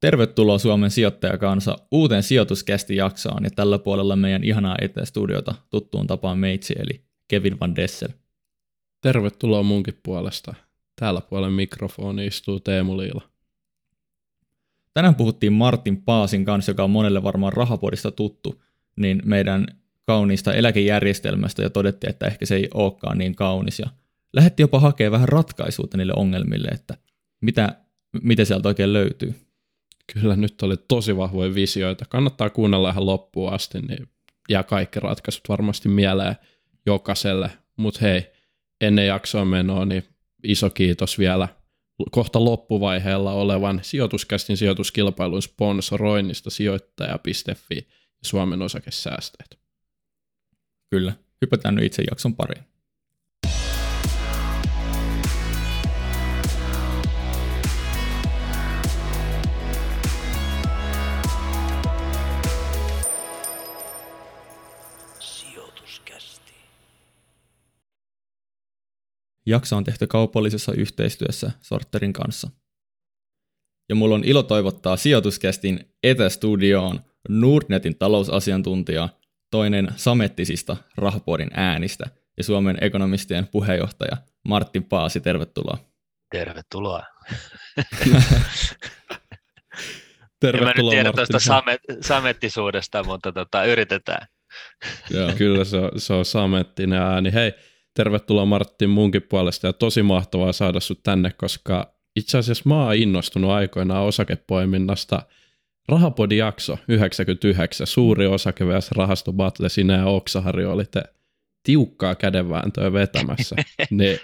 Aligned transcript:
Tervetuloa 0.00 0.58
Suomen 0.58 0.90
sijoittajakansa 0.90 1.78
uuteen 1.90 2.22
sijoituskästi 2.22 2.96
jaksoon 2.96 3.44
ja 3.44 3.50
tällä 3.50 3.78
puolella 3.78 4.16
meidän 4.16 4.44
ihanaa 4.44 4.76
etästudiota 4.80 5.54
tuttuun 5.70 6.06
tapaan 6.06 6.38
meitsi 6.38 6.74
eli 6.78 7.00
Kevin 7.28 7.60
Van 7.60 7.76
Dessel. 7.76 8.08
Tervetuloa 9.00 9.62
munkin 9.62 10.00
puolesta. 10.02 10.54
Täällä 10.96 11.20
puolen 11.20 11.52
mikrofoni 11.52 12.26
istuu 12.26 12.60
Teemu 12.60 12.98
Liila. 12.98 13.22
Tänään 14.94 15.14
puhuttiin 15.14 15.52
Martin 15.52 16.02
Paasin 16.02 16.44
kanssa, 16.44 16.70
joka 16.70 16.84
on 16.84 16.90
monelle 16.90 17.22
varmaan 17.22 17.52
rahapodista 17.52 18.10
tuttu, 18.10 18.62
niin 18.96 19.22
meidän 19.24 19.66
kauniista 20.06 20.54
eläkejärjestelmästä 20.54 21.62
ja 21.62 21.70
todettiin, 21.70 22.10
että 22.10 22.26
ehkä 22.26 22.46
se 22.46 22.56
ei 22.56 22.68
olekaan 22.74 23.18
niin 23.18 23.34
kaunis. 23.34 23.78
Ja 23.78 23.86
lähetti 24.32 24.62
jopa 24.62 24.80
hakemaan 24.80 25.12
vähän 25.12 25.28
ratkaisuutta 25.28 25.96
niille 25.96 26.12
ongelmille, 26.16 26.68
että 26.68 26.96
mitä, 27.40 27.76
mitä 28.22 28.44
sieltä 28.44 28.68
oikein 28.68 28.92
löytyy. 28.92 29.34
Kyllä 30.12 30.36
nyt 30.36 30.62
oli 30.62 30.76
tosi 30.88 31.16
vahvoja 31.16 31.54
visioita. 31.54 32.04
Kannattaa 32.08 32.50
kuunnella 32.50 32.90
ihan 32.90 33.06
loppuun 33.06 33.52
asti, 33.52 33.80
niin 33.80 34.08
jää 34.48 34.62
kaikki 34.62 35.00
ratkaisut 35.00 35.48
varmasti 35.48 35.88
mieleen 35.88 36.36
jokaiselle. 36.86 37.50
Mutta 37.76 38.00
hei, 38.02 38.32
ennen 38.80 39.06
jaksoa 39.06 39.44
menoa, 39.44 39.84
niin 39.84 40.04
iso 40.42 40.70
kiitos 40.70 41.18
vielä 41.18 41.48
kohta 42.10 42.44
loppuvaiheella 42.44 43.32
olevan 43.32 43.80
sijoituskästin 43.82 44.56
sijoituskilpailun 44.56 45.42
sponsoroinnista 45.42 46.50
sijoittaja.fi 46.50 47.76
ja 48.22 48.24
Suomen 48.24 48.62
osakesäästeet. 48.62 49.58
Kyllä, 50.90 51.12
hypätään 51.40 51.74
nyt 51.74 51.84
itse 51.84 52.02
jakson 52.10 52.36
pariin. 52.36 52.64
Jakso 69.48 69.76
on 69.76 69.84
tehty 69.84 70.06
kaupallisessa 70.06 70.72
yhteistyössä 70.72 71.50
Sorterin 71.60 72.12
kanssa. 72.12 72.50
Ja 73.88 73.94
mulla 73.94 74.14
on 74.14 74.24
ilo 74.24 74.42
toivottaa 74.42 74.96
sijoituskästin 74.96 75.94
etästudioon 76.02 77.00
Nordnetin 77.28 77.98
talousasiantuntija, 77.98 79.08
toinen 79.50 79.88
samettisista 79.96 80.76
rahapodin 80.96 81.50
äänistä 81.54 82.04
ja 82.36 82.44
Suomen 82.44 82.78
ekonomistien 82.80 83.46
puheenjohtaja 83.46 84.16
Martin 84.48 84.84
Paasi, 84.84 85.20
tervetuloa. 85.20 85.78
Tervetuloa. 86.30 87.02
tervetuloa 90.40 90.60
en 90.60 90.64
mä 90.64 90.72
nyt 90.76 90.90
tiedä 90.90 91.12
tuosta 91.12 91.38
samet, 91.38 91.80
samettisuudesta, 92.00 93.04
mutta 93.04 93.32
tota, 93.32 93.64
yritetään. 93.64 94.26
Joo, 95.10 95.32
kyllä 95.38 95.64
se 95.64 95.76
on, 95.76 95.90
se 95.96 96.12
on 96.12 96.24
samettinen 96.24 97.02
ääni. 97.02 97.32
Hei, 97.32 97.52
tervetuloa 97.94 98.44
Martin 98.44 98.90
munkin 98.90 99.22
puolesta 99.22 99.66
ja 99.66 99.72
tosi 99.72 100.02
mahtavaa 100.02 100.52
saada 100.52 100.80
sut 100.80 101.00
tänne, 101.02 101.30
koska 101.30 101.94
itse 102.16 102.38
asiassa 102.38 102.64
mä 102.66 102.84
oon 102.84 102.94
innostunut 102.94 103.50
aikoinaan 103.50 104.04
osakepoiminnasta. 104.04 105.22
Rahapodi 105.88 106.36
jakso 106.36 106.78
99, 106.88 107.86
suuri 107.86 108.26
osake 108.26 108.66
vs. 108.66 108.92
rahasto 108.92 109.32
battle, 109.32 109.68
sinä 109.68 109.96
ja 109.96 110.06
Oksahari 110.06 110.64
olitte 110.64 111.02
tiukkaa 111.62 112.14
kädenvääntöä 112.14 112.92
vetämässä. 112.92 113.56
niin, 113.90 114.18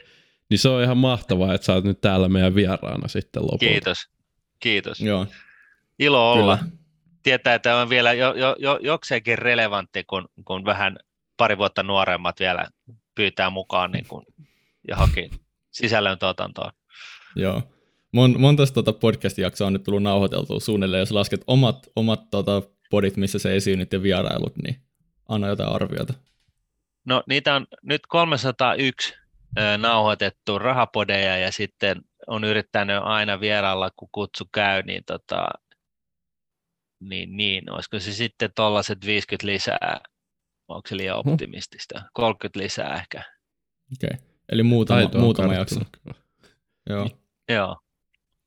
niin 0.50 0.58
se 0.58 0.68
on 0.68 0.82
ihan 0.82 0.96
mahtavaa, 0.96 1.54
että 1.54 1.64
sä 1.64 1.74
oot 1.74 1.84
nyt 1.84 2.00
täällä 2.00 2.28
meidän 2.28 2.54
vieraana 2.54 3.08
sitten 3.08 3.42
lopulta. 3.42 3.58
Kiitos, 3.58 4.08
kiitos. 4.60 5.00
Joo. 5.00 5.26
Ilo 5.98 6.32
olla. 6.32 6.58
Kyllä. 6.58 6.70
Tietää, 7.22 7.54
että 7.54 7.76
on 7.76 7.88
vielä 7.88 8.12
jo, 8.12 8.34
jo, 8.34 8.56
jo, 8.58 8.78
jokseenkin 8.82 9.38
relevantti, 9.38 10.04
kun, 10.04 10.28
kun 10.44 10.64
vähän 10.64 10.96
pari 11.36 11.58
vuotta 11.58 11.82
nuoremmat 11.82 12.40
vielä 12.40 12.68
pyytää 13.14 13.50
mukaan 13.50 13.90
niin 13.90 14.06
kuin, 14.08 14.26
johonkin 14.88 15.30
sisällön 15.70 16.18
tuotantoon. 16.18 16.72
Joo. 17.36 17.62
Mon, 18.12 18.40
monta 18.40 18.66
tuota 18.66 18.92
podcast-jaksoa 18.92 19.66
on 19.66 19.72
nyt 19.72 19.82
tullut 19.82 20.02
nauhoiteltua 20.02 20.60
suunnilleen, 20.60 21.00
jos 21.00 21.10
lasket 21.10 21.40
omat, 21.46 21.86
omat 21.96 22.30
tuota 22.30 22.62
podit, 22.90 23.16
missä 23.16 23.38
se 23.38 23.56
esiinnyt 23.56 23.92
ja 23.92 24.02
vierailut, 24.02 24.56
niin 24.56 24.76
anna 25.28 25.48
jotain 25.48 25.72
arviota. 25.72 26.14
No 27.04 27.22
niitä 27.28 27.54
on 27.54 27.66
nyt 27.82 28.02
301 28.08 29.14
ö, 29.58 29.78
nauhoitettu 29.78 30.58
rahapodeja 30.58 31.36
ja 31.36 31.52
sitten 31.52 32.02
on 32.26 32.44
yrittänyt 32.44 33.00
aina 33.02 33.40
vierailla, 33.40 33.90
kun 33.96 34.08
kutsu 34.12 34.44
käy, 34.52 34.82
niin, 34.82 35.04
tota, 35.06 35.46
niin, 37.00 37.36
niin 37.36 37.70
olisiko 37.70 37.98
se 37.98 38.12
sitten 38.12 38.50
tuollaiset 38.56 39.06
50 39.06 39.46
lisää 39.46 40.00
Onko 40.68 40.88
se 40.88 40.96
liian 40.96 41.18
optimistista? 41.18 42.02
30 42.12 42.58
lisää 42.58 42.94
ehkä. 42.94 43.18
Okei, 43.92 44.10
okay. 44.14 44.26
eli 44.48 44.62
muutama, 44.62 45.10
muutama 45.18 45.54
jakso. 45.54 45.80
Joo. 46.90 47.08
Joo. 47.48 47.76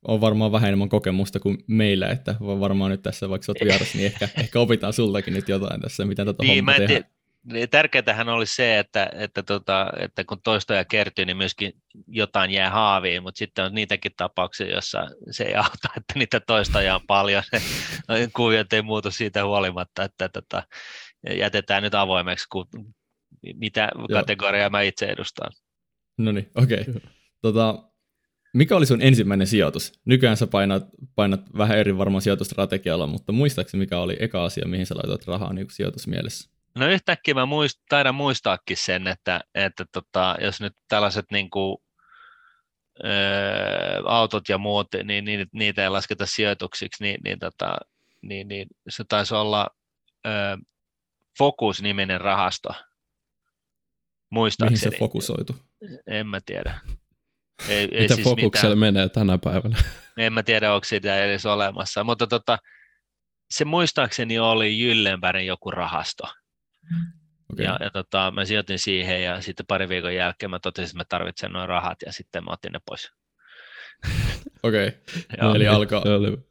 On 0.07 0.21
varmaan 0.21 0.51
vähän 0.51 0.67
enemmän 0.67 0.89
kokemusta 0.89 1.39
kuin 1.39 1.57
meillä, 1.67 2.07
että 2.07 2.35
varmaan 2.39 2.91
nyt 2.91 3.03
tässä, 3.03 3.29
vaikka 3.29 3.51
olet 3.51 3.69
vieras, 3.69 3.93
niin 3.93 4.05
ehkä, 4.05 4.29
ehkä 4.41 4.59
opitaan 4.59 4.93
sultakin 4.93 5.33
nyt 5.33 5.49
jotain 5.49 5.81
tässä, 5.81 6.05
miten 6.05 6.25
tätä 6.25 6.43
niin, 6.43 6.55
hommaa 6.55 6.75
tehdään. 6.75 7.03
Niin, 7.53 7.69
tärkeintähän 7.69 8.29
olisi 8.29 8.55
se, 8.55 8.79
että, 8.79 9.09
että, 9.13 9.43
tota, 9.43 9.87
että 9.99 10.23
kun 10.23 10.41
toistoja 10.43 10.85
kertyy, 10.85 11.25
niin 11.25 11.37
myöskin 11.37 11.73
jotain 12.07 12.51
jää 12.51 12.69
haaviin, 12.69 13.23
mutta 13.23 13.37
sitten 13.39 13.65
on 13.65 13.73
niitäkin 13.73 14.11
tapauksia, 14.17 14.71
joissa 14.71 15.07
se 15.31 15.43
ei 15.43 15.55
auta, 15.55 15.89
että 15.97 16.13
niitä 16.15 16.39
toistoja 16.39 16.95
on 16.95 17.01
paljon. 17.07 17.43
Kuviot 18.35 18.73
ei 18.73 18.81
muutu 18.81 19.11
siitä 19.11 19.45
huolimatta, 19.45 20.03
että 20.03 20.29
tota, 20.29 20.63
jätetään 21.37 21.83
nyt 21.83 21.95
avoimeksi, 21.95 22.45
kun, 22.51 22.67
mitä 23.53 23.89
kategoriaa 24.13 24.69
mä 24.69 24.81
itse 24.81 25.05
edustan. 25.05 25.51
No 26.17 26.31
niin, 26.31 26.51
okei. 26.55 26.81
Okay. 26.81 27.01
Tota, 27.41 27.83
mikä 28.53 28.75
oli 28.75 28.85
sun 28.85 29.01
ensimmäinen 29.01 29.47
sijoitus? 29.47 29.99
Nykyään 30.05 30.37
sä 30.37 30.47
painat, 30.47 30.83
painat 31.15 31.41
vähän 31.57 31.77
eri 31.77 31.97
varmaan 31.97 32.21
sijoitustrategialla, 32.21 33.07
mutta 33.07 33.31
muistaakseni 33.31 33.79
mikä 33.79 33.99
oli 33.99 34.17
eka 34.19 34.43
asia, 34.45 34.67
mihin 34.67 34.85
sä 34.85 34.95
laitoit 34.95 35.27
rahaa 35.27 35.53
niin 35.53 35.67
sijoitusmielessä? 35.71 36.49
No 36.75 36.87
yhtäkkiä 36.87 37.33
mä 37.33 37.45
muist, 37.45 37.79
taidan 37.89 38.15
muistaakin 38.15 38.77
sen, 38.77 39.07
että, 39.07 39.41
että 39.55 39.85
tota, 39.91 40.35
jos 40.41 40.61
nyt 40.61 40.73
tällaiset 40.87 41.25
niin 41.31 41.49
kuin, 41.49 41.77
ö, 43.03 43.07
autot 44.05 44.49
ja 44.49 44.57
muut, 44.57 44.87
niin, 45.03 45.25
niin 45.25 45.47
niitä 45.53 45.83
ei 45.83 45.89
lasketa 45.89 46.25
sijoituksiksi, 46.25 47.03
niin, 47.03 47.17
niin, 47.23 47.39
tota, 47.39 47.77
niin, 48.21 48.47
niin 48.47 48.67
se 48.89 49.03
taisi 49.03 49.35
olla 49.35 49.67
ö, 50.25 50.29
Focus-niminen 51.37 52.21
rahasto. 52.21 52.69
Muistaakseni. 54.29 54.79
Mihin 54.79 54.91
se 54.91 54.99
fokusoitu? 54.99 55.55
En 56.07 56.27
mä 56.27 56.39
tiedä. 56.45 56.79
Ei, 57.69 57.87
Mitä 57.87 57.97
ei 57.97 58.07
siis 58.07 58.23
fokukselle 58.23 58.75
mitään. 58.75 58.93
menee 58.93 59.09
tänä 59.09 59.37
päivänä? 59.43 59.77
En 60.17 60.33
mä 60.33 60.43
tiedä, 60.43 60.73
onko 60.73 60.85
sitä 60.85 61.23
edes 61.23 61.45
olemassa, 61.45 62.03
mutta 62.03 62.27
tota, 62.27 62.57
se 63.51 63.65
muistaakseni 63.65 64.39
oli 64.39 64.79
Jyllenbergin 64.79 65.45
joku 65.45 65.71
rahasto. 65.71 66.23
Okay. 67.53 67.65
Ja, 67.65 67.77
ja 67.81 67.89
tota, 67.89 68.31
mä 68.31 68.45
sijoitin 68.45 68.79
siihen 68.79 69.23
ja 69.23 69.41
sitten 69.41 69.65
pari 69.65 69.89
viikon 69.89 70.15
jälkeen 70.15 70.49
mä 70.49 70.59
totesin, 70.59 70.89
että 70.89 70.97
mä 70.97 71.05
tarvitsen 71.09 71.51
noin 71.51 71.69
rahat 71.69 71.97
ja 72.05 72.13
sitten 72.13 72.43
mä 72.43 72.51
otin 72.51 72.71
ne 72.71 72.79
pois. 72.85 73.11
Okei, 74.63 74.87
okay. 75.33 75.55
eli 75.55 75.67
alka, 75.67 76.03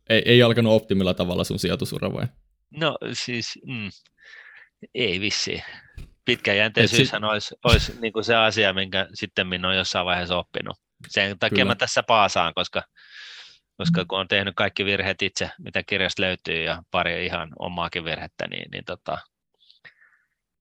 ei, 0.09 0.23
ei 0.25 0.43
alkanut 0.43 0.73
optimilla 0.73 1.15
tavalla 1.15 1.45
sun 1.45 1.59
sijoitusura 1.59 2.13
vai? 2.13 2.27
No 2.71 2.99
siis, 3.13 3.59
mm, 3.67 3.91
ei 4.95 5.21
vissi. 5.21 5.63
Pitkäjänteisyyshän 6.25 7.23
si- 7.23 7.27
olisi, 7.27 7.55
olisi 7.65 8.01
niin 8.01 8.13
kuin 8.13 8.25
se 8.25 8.35
asia, 8.35 8.73
minkä 8.73 9.09
sitten 9.15 9.47
minä 9.47 9.69
olen 9.69 9.79
jossain 9.79 10.07
vaiheessa 10.07 10.37
oppinut. 10.37 10.77
Sen 11.09 11.39
takia 11.39 11.57
Kyllä. 11.57 11.65
mä 11.71 11.75
tässä 11.75 12.03
paasaan, 12.03 12.55
koska, 12.55 12.83
koska 13.77 14.05
kun 14.05 14.19
on 14.19 14.29
tehnyt 14.29 14.55
kaikki 14.57 14.85
virheet 14.85 15.23
itse, 15.23 15.51
mitä 15.59 15.83
kirjasta 15.83 16.23
löytyy, 16.23 16.63
ja 16.63 16.83
pari 16.91 17.27
ihan 17.27 17.49
omaakin 17.59 18.05
virhettä, 18.05 18.47
niin, 18.47 18.71
niin, 18.73 18.85
tota, 18.85 19.19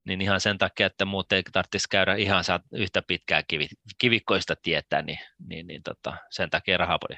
niin 0.08 0.22
ihan 0.22 0.42
sen 0.42 0.58
takia, 0.58 0.88
että 0.88 1.06
muut 1.06 1.32
ei 1.32 1.44
tarvitsisi 1.44 1.90
käydä 1.90 2.16
ihan 2.16 2.44
yhtä 2.74 3.02
pitkää 3.08 3.44
kivi, 3.48 3.68
kivikkoista 3.98 4.56
tietää, 4.64 5.02
niin, 5.02 5.20
niin, 5.48 5.68
niin 5.68 5.84
tota, 5.84 6.18
sen 6.30 6.50
takia 6.50 6.78
rahapodi. 6.78 7.16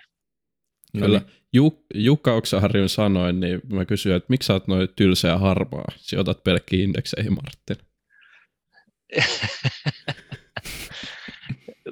Kyllä. 1.00 1.22
Juk- 1.58 1.86
Jukka 1.94 2.34
Oksaharjun 2.34 2.90
sanoin, 2.90 3.40
niin 3.40 3.62
mä 3.70 3.86
kysyin, 3.86 4.16
että 4.16 4.28
miksi 4.30 4.48
sä 4.48 4.54
oot 4.54 4.68
noin 4.68 4.88
tylsä 4.96 5.28
ja 5.28 5.38
harmaa? 5.38 5.86
Sijoitat 5.96 6.44
pelkkiin 6.44 6.84
indekseihin, 6.84 7.34
Martin. 7.34 7.88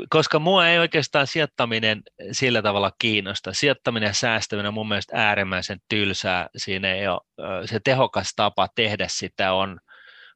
Koska 0.10 0.40
mua 0.40 0.68
ei 0.68 0.80
oikeastaan 0.80 1.28
sijoittaminen 1.28 2.04
sillä 2.32 2.62
tavalla 2.62 2.92
kiinnosta. 3.00 3.54
Sijoittaminen 3.54 4.08
ja 4.08 4.14
säästäminen 4.14 4.68
on 4.68 4.74
mun 4.74 4.88
mielestä 4.88 5.18
äärimmäisen 5.28 5.80
tylsää. 5.90 6.50
Siinä 6.58 6.94
ei 6.94 7.08
ole, 7.08 7.22
se 7.68 7.80
tehokas 7.84 8.34
tapa 8.36 8.68
tehdä 8.76 9.08
sitä 9.10 9.54
on 9.54 9.80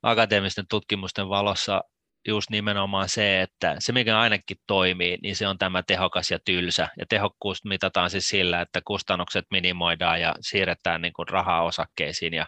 akateemisten 0.04 0.66
tutkimusten 0.70 1.30
valossa 1.30 1.82
just 2.27 2.50
nimenomaan 2.50 3.10
se, 3.10 3.42
että 3.42 3.75
se 3.80 3.92
mikä 3.92 4.19
ainakin 4.19 4.57
toimii, 4.68 5.18
niin 5.24 5.36
se 5.36 5.48
on 5.48 5.57
tämä 5.57 5.83
tehokas 5.83 6.31
ja 6.31 6.39
tylsä. 6.45 6.88
Ja 6.98 7.06
tehokkuus 7.10 7.66
mitataan 7.66 8.10
siis 8.10 8.30
sillä, 8.30 8.62
että 8.62 8.81
kustannukset 8.86 9.45
minimoidaan 9.51 10.21
ja 10.21 10.36
siirretään 10.42 11.01
niin 11.01 11.13
kuin 11.13 11.27
rahaa 11.27 11.63
osakkeisiin 11.63 12.33
ja, 12.33 12.48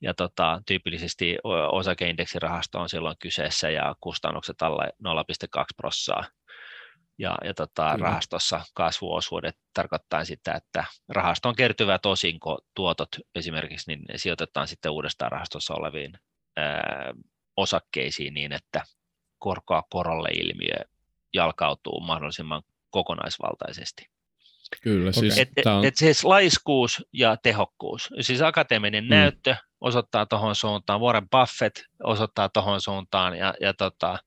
ja 0.00 0.14
tota, 0.14 0.62
tyypillisesti 0.66 1.36
osakeindeksirahasto 1.72 2.80
on 2.80 2.88
silloin 2.88 3.16
kyseessä 3.18 3.70
ja 3.70 3.94
kustannukset 4.00 4.62
alle 4.62 4.84
0,2 5.58 5.64
prossaa. 5.76 6.24
Ja, 7.18 7.38
ja 7.44 7.54
tota, 7.54 7.96
rahastossa 7.96 8.60
kasvuosuudet 8.74 9.56
tarkoittaa 9.74 10.24
sitä, 10.24 10.52
että 10.52 10.84
rahastoon 11.08 11.56
kertyvät 11.56 12.06
osinko 12.06 12.58
tuotot 12.74 13.08
esimerkiksi, 13.34 13.90
niin 13.90 14.04
sijoitetaan 14.16 14.68
sitten 14.68 14.92
uudestaan 14.92 15.32
rahastossa 15.32 15.74
oleviin 15.74 16.12
ää, 16.56 17.12
osakkeisiin 17.58 18.34
niin, 18.34 18.52
että 18.52 18.82
korkoa 19.38 19.82
korolle 19.90 20.28
ilmiö 20.28 20.76
jalkautuu 21.34 22.00
mahdollisimman 22.00 22.62
kokonaisvaltaisesti. 22.90 24.08
Kyllä, 24.82 25.12
siis 25.12 25.38
et, 25.38 25.48
on... 25.66 25.84
et 25.84 25.96
siis 25.96 26.24
laiskuus 26.24 27.06
ja 27.12 27.36
tehokkuus. 27.36 28.10
Siis 28.20 28.42
akateeminen 28.42 29.04
mm. 29.04 29.10
näyttö 29.10 29.56
osoittaa 29.80 30.26
tuohon 30.26 30.54
suuntaan, 30.54 31.00
Warren 31.00 31.28
Buffett 31.28 31.76
osoittaa 32.04 32.48
tuohon 32.48 32.80
suuntaan 32.80 33.38
ja, 33.38 33.54
ja 33.60 33.74
tota, 33.74 34.18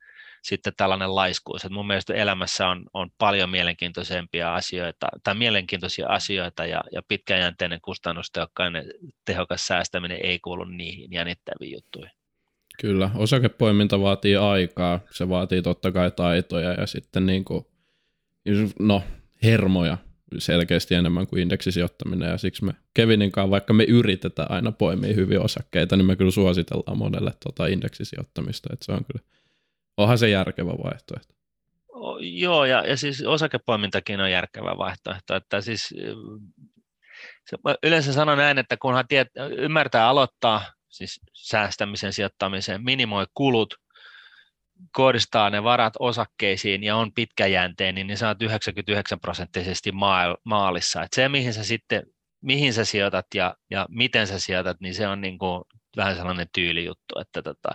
sitten 0.44 0.74
tällainen 0.78 1.16
laiskuus. 1.16 1.66
Et 1.66 1.72
mun 1.72 1.88
mielestä 1.88 2.14
elämässä 2.14 2.68
on, 2.68 2.86
on 2.94 3.10
paljon 3.18 3.50
mielenkiintoisempia 3.50 4.56
asioita, 4.56 5.08
tai 5.24 5.36
mielenkiintoisia 5.36 6.08
asioita, 6.08 6.66
ja, 6.66 6.84
ja 6.92 7.02
pitkäjänteinen 7.08 7.82
kustannustehokkainen 7.82 8.86
tehokas 9.26 9.68
säästäminen 9.68 10.20
ei 10.24 10.40
kuulu 10.40 10.64
niihin 10.64 11.12
jännittäviin 11.12 11.72
juttuihin. 11.72 12.21
Kyllä, 12.82 13.10
osakepoiminta 13.16 14.02
vaatii 14.02 14.36
aikaa, 14.36 15.00
se 15.12 15.30
vaatii 15.30 15.62
totta 15.62 15.92
kai 15.92 16.12
taitoja 16.12 16.74
ja 16.74 16.88
sitten 16.88 17.26
niin 17.26 17.46
kuin, 17.46 17.66
no, 18.80 19.04
hermoja 19.44 19.98
selkeästi 20.38 20.96
enemmän 20.96 21.28
kuin 21.28 21.42
indeksisijoittaminen. 21.42 22.30
Ja 22.30 22.38
siksi 22.38 22.66
me 22.66 22.74
Kevinin 22.94 23.32
kanssa, 23.32 23.50
vaikka 23.50 23.74
me 23.74 23.84
yritetään 23.84 24.52
aina 24.52 24.72
poimia 24.72 25.14
hyviä 25.14 25.42
osakkeita, 25.42 25.96
niin 25.96 26.06
me 26.06 26.16
kyllä 26.16 26.32
suositellaan 26.32 26.98
monelle 26.98 27.34
tuota 27.44 27.68
indeksisijoittamista, 27.68 28.70
että 28.74 28.86
se 28.86 28.92
on 28.92 29.06
kyllä, 29.06 29.26
onhan 29.98 30.18
se 30.18 30.30
järkevä 30.30 30.72
vaihtoehto. 30.72 31.34
O, 31.94 32.18
joo, 32.22 32.66
ja, 32.66 32.88
ja 32.88 32.98
siis 32.98 33.24
osakepoimintakin 33.24 34.20
on 34.20 34.32
järkevä 34.32 34.78
vaihtoehto, 34.78 35.36
että 35.36 35.62
siis 35.62 35.94
se, 37.50 37.58
yleensä 37.84 38.14
sanon 38.14 38.38
näin, 38.38 38.58
että 38.58 38.78
kunhan 38.78 39.08
tiet, 39.08 39.28
ymmärtää 39.58 40.08
aloittaa 40.08 40.66
siis 40.92 41.20
säästämisen, 41.34 42.14
sijoittamisen, 42.14 42.84
minimoi 42.84 43.26
kulut, 43.34 43.74
kohdistaa 44.92 45.50
ne 45.50 45.64
varat 45.64 45.94
osakkeisiin 46.00 46.84
ja 46.84 46.96
on 46.96 47.14
pitkäjänteinen, 47.14 48.08
niin 48.08 48.18
saat 48.18 48.42
99 48.42 49.20
prosenttisesti 49.20 49.92
maalissa. 50.44 51.04
Et 51.04 51.14
se, 51.14 51.30
mihin 51.30 51.54
sä 51.54 51.64
sitten 51.64 52.04
mihin 52.42 52.74
sä 52.74 52.86
sijoitat 52.86 53.26
ja, 53.36 53.56
ja 53.70 53.86
miten 53.90 54.28
sä 54.28 54.40
sijoitat, 54.40 54.78
niin 54.82 54.96
se 54.96 55.08
on 55.08 55.22
niin 55.22 55.38
kuin 55.38 55.64
vähän 55.98 56.16
sellainen 56.16 56.48
tyylijuttu, 56.54 57.20
että 57.22 57.42
tota, 57.42 57.70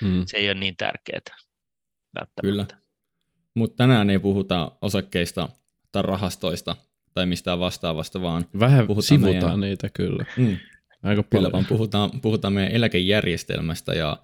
hmm. 0.00 0.22
se 0.26 0.36
ei 0.36 0.48
ole 0.48 0.54
niin 0.54 0.76
tärkeää 0.76 1.20
Kyllä, 2.40 2.66
mutta 3.54 3.76
tänään 3.76 4.10
ei 4.10 4.18
puhuta 4.18 4.72
osakkeista 4.82 5.48
tai 5.92 6.02
rahastoista 6.02 6.76
tai 7.14 7.26
mistään 7.26 7.60
vastaavasta, 7.60 8.22
vaan 8.22 8.44
vähän 8.60 8.86
puhutaan 8.86 9.02
sivutaan 9.02 9.34
meidän... 9.34 9.60
niitä 9.60 9.88
kyllä. 9.88 10.24
Mm. 10.36 10.58
Aika 11.04 11.22
Kyllä, 11.22 11.52
vaan 11.52 11.66
puhutaan, 11.66 12.20
puhutaan 12.20 12.52
meidän 12.52 12.72
eläkejärjestelmästä 12.72 13.92
ja 13.92 14.16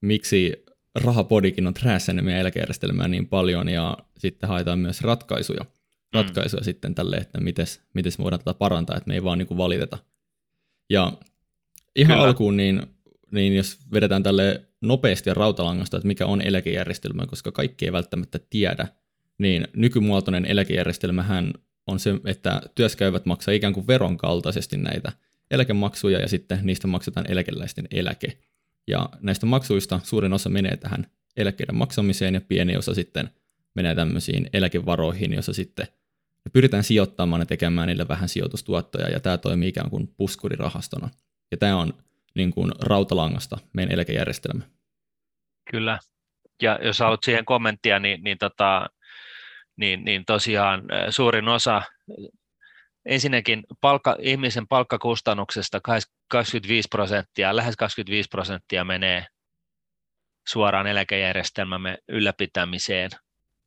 miksi 0.00 0.64
rahapodikin 0.94 1.66
on 1.66 1.74
träässänyt 1.74 2.24
meidän 2.24 2.40
eläkejärjestelmää 2.40 3.08
niin 3.08 3.28
paljon 3.28 3.68
ja 3.68 3.96
sitten 4.18 4.48
haetaan 4.48 4.78
myös 4.78 5.00
ratkaisuja, 5.00 5.62
mm. 5.62 5.68
ratkaisuja 6.12 6.64
sitten 6.64 6.94
tälle, 6.94 7.16
että 7.16 7.40
miten 7.40 7.66
me 7.94 8.02
voidaan 8.18 8.40
tätä 8.40 8.54
parantaa, 8.54 8.96
että 8.96 9.08
me 9.08 9.14
ei 9.14 9.24
vaan 9.24 9.38
niin 9.38 9.48
kuin 9.48 9.58
valiteta. 9.58 9.98
Ja 10.90 11.12
ihan 11.96 12.16
Kyllä. 12.16 12.28
alkuun, 12.28 12.56
niin, 12.56 12.82
niin 13.32 13.56
jos 13.56 13.78
vedetään 13.92 14.22
tälle 14.22 14.62
nopeasti 14.80 15.30
ja 15.30 15.34
rautalangasta, 15.34 15.96
että 15.96 16.06
mikä 16.06 16.26
on 16.26 16.40
eläkejärjestelmä, 16.40 17.26
koska 17.26 17.52
kaikki 17.52 17.84
ei 17.84 17.92
välttämättä 17.92 18.40
tiedä, 18.50 18.88
niin 19.38 19.68
nykymuotoinen 19.76 20.44
eläkejärjestelmähän 20.44 21.54
on 21.86 22.00
se, 22.00 22.20
että 22.24 22.62
työskäyvät 22.74 23.26
maksaa 23.26 23.54
ikään 23.54 23.72
kuin 23.72 23.86
veron 23.86 24.16
kaltaisesti 24.16 24.76
näitä 24.76 25.12
eläkemaksuja 25.50 26.20
ja 26.20 26.28
sitten 26.28 26.58
niistä 26.62 26.86
maksetaan 26.86 27.30
eläkeläisten 27.30 27.88
eläke. 27.90 28.38
Ja 28.86 29.08
näistä 29.20 29.46
maksuista 29.46 30.00
suurin 30.04 30.32
osa 30.32 30.48
menee 30.48 30.76
tähän 30.76 31.06
eläkkeiden 31.36 31.76
maksamiseen 31.76 32.34
ja 32.34 32.40
pieni 32.40 32.76
osa 32.76 32.94
sitten 32.94 33.30
menee 33.74 33.94
tämmöisiin 33.94 34.50
eläkevaroihin, 34.52 35.32
jossa 35.32 35.52
sitten 35.52 35.86
me 36.44 36.50
pyritään 36.52 36.84
sijoittamaan 36.84 37.42
ja 37.42 37.46
tekemään 37.46 37.88
niille 37.88 38.08
vähän 38.08 38.28
sijoitustuottoja 38.28 39.08
ja 39.08 39.20
tämä 39.20 39.38
toimii 39.38 39.68
ikään 39.68 39.90
kuin 39.90 40.14
puskurirahastona. 40.16 41.08
Ja 41.50 41.56
tämä 41.56 41.76
on 41.76 41.94
niin 42.34 42.50
kuin 42.50 42.72
rautalangasta 42.80 43.58
meidän 43.72 43.92
eläkejärjestelmä. 43.92 44.64
Kyllä. 45.70 45.98
Ja 46.62 46.78
jos 46.82 46.98
haluat 46.98 47.24
siihen 47.24 47.44
kommenttia, 47.44 47.98
niin, 47.98 48.24
niin, 48.24 48.38
tota, 48.38 48.86
niin, 49.76 50.04
niin 50.04 50.24
tosiaan 50.24 50.82
suurin 51.10 51.48
osa 51.48 51.82
ensinnäkin 53.06 53.64
palkka, 53.80 54.16
ihmisen 54.20 54.68
palkkakustannuksesta 54.68 55.80
25 56.28 56.88
prosenttia, 56.88 57.56
lähes 57.56 57.76
25 57.76 58.28
prosenttia 58.28 58.84
menee 58.84 59.26
suoraan 60.48 60.86
eläkejärjestelmämme 60.86 61.98
ylläpitämiseen. 62.08 63.10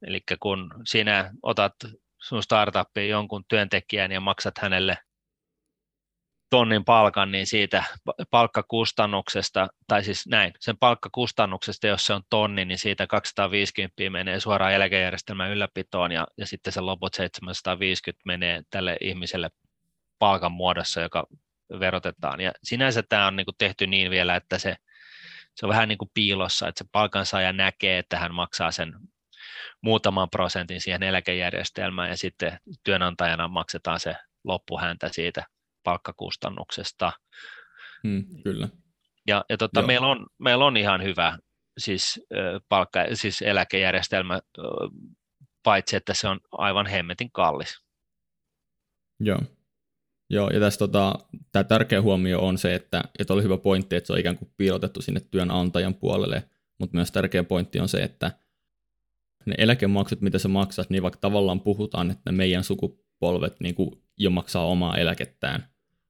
Eli 0.01 0.21
kun 0.39 0.73
sinä 0.85 1.31
otat 1.43 1.75
sun 2.21 2.43
startuppiin 2.43 3.09
jonkun 3.09 3.45
työntekijän 3.47 4.11
ja 4.11 4.19
maksat 4.21 4.57
hänelle 4.57 4.97
tonnin 6.49 6.85
palkan, 6.85 7.31
niin 7.31 7.47
siitä 7.47 7.83
palkkakustannuksesta, 8.31 9.67
tai 9.87 10.03
siis 10.03 10.27
näin, 10.27 10.53
sen 10.59 10.77
palkkakustannuksesta, 10.77 11.87
jos 11.87 12.05
se 12.05 12.13
on 12.13 12.21
tonni, 12.29 12.65
niin 12.65 12.79
siitä 12.79 13.07
250 13.07 14.09
menee 14.09 14.39
suoraan 14.39 14.73
eläkejärjestelmän 14.73 15.51
ylläpitoon, 15.51 16.11
ja, 16.11 16.27
ja 16.37 16.47
sitten 16.47 16.73
se 16.73 16.81
loput 16.81 17.13
750 17.13 18.21
menee 18.25 18.61
tälle 18.69 18.97
ihmiselle 19.01 19.49
palkan 20.19 20.51
muodossa, 20.51 21.01
joka 21.01 21.27
verotetaan. 21.79 22.41
Ja 22.41 22.51
sinänsä 22.63 23.03
tämä 23.03 23.27
on 23.27 23.35
niin 23.35 23.45
kuin 23.45 23.55
tehty 23.57 23.87
niin 23.87 24.11
vielä, 24.11 24.35
että 24.35 24.57
se, 24.57 24.75
se 25.55 25.65
on 25.65 25.69
vähän 25.69 25.87
niin 25.87 25.97
kuin 25.97 26.11
piilossa, 26.13 26.67
että 26.67 26.83
se 26.83 26.89
palkansaaja 26.91 27.53
näkee, 27.53 27.97
että 27.97 28.19
hän 28.19 28.35
maksaa 28.35 28.71
sen 28.71 28.93
muutaman 29.81 30.29
prosentin 30.29 30.81
siihen 30.81 31.03
eläkejärjestelmään, 31.03 32.09
ja 32.09 32.17
sitten 32.17 32.59
työnantajana 32.83 33.47
maksetaan 33.47 33.99
se 33.99 34.15
loppuhäntä 34.43 35.09
siitä 35.11 35.45
palkkakustannuksesta. 35.89 37.11
Hmm, 38.07 38.25
kyllä. 38.43 38.69
Ja, 39.27 39.45
ja 39.49 39.57
tota, 39.57 39.81
meillä, 39.81 40.07
on, 40.07 40.25
meillä 40.39 40.65
on 40.65 40.77
ihan 40.77 41.03
hyvä 41.03 41.37
siis, 41.77 42.21
palkka, 42.69 42.99
siis 43.13 43.41
eläkejärjestelmä, 43.41 44.39
paitsi 45.63 45.95
että 45.95 46.13
se 46.13 46.27
on 46.27 46.39
aivan 46.51 46.87
hemmetin 46.87 47.31
kallis. 47.31 47.81
Joo. 49.19 49.39
Joo, 50.29 50.49
ja 50.49 50.59
tässä 50.59 50.77
tota, 50.77 51.13
tämä 51.51 51.63
tärkeä 51.63 52.01
huomio 52.01 52.39
on 52.39 52.57
se, 52.57 52.75
että, 52.75 53.03
että 53.19 53.33
oli 53.33 53.43
hyvä 53.43 53.57
pointti, 53.57 53.95
että 53.95 54.07
se 54.07 54.13
on 54.13 54.19
ikään 54.19 54.37
kuin 54.37 54.51
piilotettu 54.57 55.01
sinne 55.01 55.19
työnantajan 55.19 55.95
puolelle, 55.95 56.43
mutta 56.77 56.97
myös 56.97 57.11
tärkeä 57.11 57.43
pointti 57.43 57.79
on 57.79 57.89
se, 57.89 57.97
että 57.97 58.31
ne 59.45 59.55
eläkemaksut, 59.57 60.21
mitä 60.21 60.39
sä 60.39 60.47
maksat, 60.47 60.89
niin 60.89 61.03
vaikka 61.03 61.19
tavallaan 61.19 61.61
puhutaan, 61.61 62.11
että 62.11 62.31
meidän 62.31 62.63
sukupolvet 62.63 63.59
niin 63.59 63.75
kuin 63.75 64.03
jo 64.17 64.29
maksaa 64.29 64.65
omaa 64.65 64.97
eläkettään, 64.97 65.69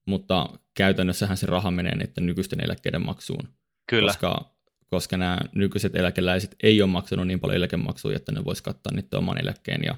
mutta 0.09 0.49
käytännössähän 0.73 1.37
se 1.37 1.45
raha 1.45 1.71
menee 1.71 1.95
niiden 1.95 2.25
nykyisten 2.25 2.63
eläkkeiden 2.63 3.05
maksuun. 3.05 3.47
Kyllä. 3.89 4.11
Koska, 4.11 4.55
koska 4.87 5.17
nämä 5.17 5.37
nykyiset 5.55 5.95
eläkeläiset 5.95 6.55
ei 6.63 6.81
ole 6.81 6.91
maksanut 6.91 7.27
niin 7.27 7.39
paljon 7.39 7.57
eläkemaksuja, 7.57 8.15
että 8.15 8.31
ne 8.31 8.45
voisi 8.45 8.63
kattaa 8.63 8.93
niiden 8.93 9.19
oman 9.19 9.41
eläkkeen. 9.41 9.81
Ja 9.83 9.95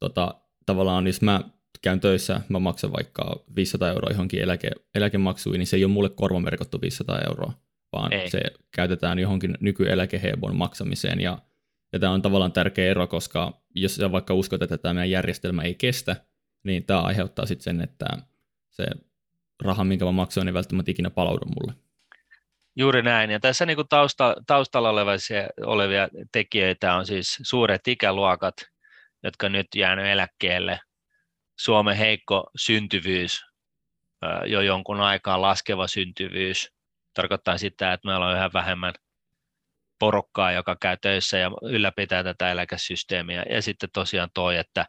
tota, 0.00 0.34
tavallaan 0.66 1.06
jos 1.06 1.22
mä 1.22 1.40
käyn 1.82 2.00
töissä, 2.00 2.40
mä 2.48 2.58
maksan 2.58 2.92
vaikka 2.92 3.44
500 3.56 3.88
euroa 3.88 4.10
johonkin 4.10 4.42
eläke, 4.42 4.70
eläkemaksuun, 4.94 5.56
niin 5.56 5.66
se 5.66 5.76
ei 5.76 5.84
ole 5.84 5.92
mulle 5.92 6.08
korvamerkattu 6.08 6.80
500 6.80 7.18
euroa, 7.28 7.52
vaan 7.92 8.12
ei. 8.12 8.30
se 8.30 8.40
käytetään 8.70 9.18
johonkin 9.18 9.58
nykyeläkehebon 9.60 10.56
maksamiseen. 10.56 11.20
Ja, 11.20 11.38
ja 11.92 11.98
tämä 11.98 12.12
on 12.12 12.22
tavallaan 12.22 12.52
tärkeä 12.52 12.90
ero, 12.90 13.06
koska 13.06 13.62
jos 13.74 13.96
sä 13.96 14.12
vaikka 14.12 14.34
uskot, 14.34 14.62
että 14.62 14.78
tämä 14.78 14.94
meidän 14.94 15.10
järjestelmä 15.10 15.62
ei 15.62 15.74
kestä, 15.74 16.16
niin 16.64 16.84
tämä 16.84 17.00
aiheuttaa 17.00 17.46
sitten 17.46 17.64
sen, 17.64 17.80
että 17.80 18.06
se 18.70 18.84
raha, 19.62 19.84
minkä 19.84 20.04
mä 20.04 20.12
maksoin, 20.12 20.48
ei 20.48 20.54
välttämättä 20.54 20.90
ikinä 20.90 21.10
palaudu 21.10 21.44
mulle. 21.44 21.74
Juuri 22.76 23.02
näin. 23.02 23.30
Ja 23.30 23.40
tässä 23.40 23.66
niin 23.66 23.76
kuin 23.76 23.88
tausta, 23.88 24.36
taustalla 24.46 24.90
olevia, 24.90 25.48
olevia 25.66 26.08
tekijöitä 26.32 26.94
on 26.94 27.06
siis 27.06 27.38
suuret 27.42 27.88
ikäluokat, 27.88 28.54
jotka 29.22 29.48
nyt 29.48 29.66
jäänyt 29.76 30.06
eläkkeelle. 30.06 30.80
Suomen 31.58 31.96
heikko 31.96 32.50
syntyvyys, 32.56 33.44
jo 34.46 34.60
jonkun 34.60 35.00
aikaa 35.00 35.40
laskeva 35.40 35.86
syntyvyys, 35.86 36.72
tarkoittaa 37.14 37.58
sitä, 37.58 37.92
että 37.92 38.08
meillä 38.08 38.26
on 38.26 38.36
yhä 38.36 38.50
vähemmän 38.54 38.94
porukkaa, 39.98 40.52
joka 40.52 40.76
käy 40.80 40.96
töissä 40.96 41.38
ja 41.38 41.50
ylläpitää 41.62 42.24
tätä 42.24 42.50
eläkesysteemiä. 42.50 43.44
Ja 43.50 43.62
sitten 43.62 43.88
tosiaan 43.92 44.30
toi, 44.34 44.56
että 44.56 44.86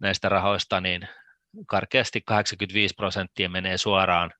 näistä 0.00 0.28
rahoista 0.28 0.80
niin 0.80 1.08
karkeasti 1.66 2.20
85 2.20 2.94
prosenttia 2.94 3.48
menee 3.48 3.78
suoraan 3.78 4.30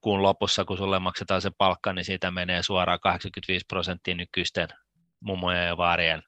kuun 0.00 0.22
lopussa, 0.22 0.64
kun 0.64 0.76
sulle 0.76 0.98
maksetaan 0.98 1.42
se 1.42 1.50
palkka, 1.58 1.92
niin 1.92 2.04
siitä 2.04 2.30
menee 2.30 2.62
suoraan 2.62 3.00
85 3.00 3.66
prosenttia 3.68 4.14
nykyisten 4.14 4.68
mummojen 5.20 5.66
ja 5.66 5.76
vaarien 5.76 6.22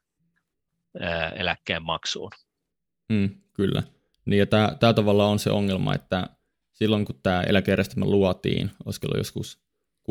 eläkkeen 1.36 1.82
maksuun. 1.82 2.30
Mm, 3.08 3.30
kyllä. 3.52 3.82
Niin 4.24 4.38
ja 4.38 4.46
tämä, 4.46 4.76
tämä 4.80 4.92
tavallaan 4.92 5.30
on 5.30 5.38
se 5.38 5.50
ongelma, 5.50 5.94
että 5.94 6.26
silloin 6.72 7.04
kun 7.04 7.20
tämä 7.22 7.42
eläkejärjestelmä 7.42 8.04
luotiin, 8.04 8.70
olisiko 8.84 9.16
joskus 9.16 9.60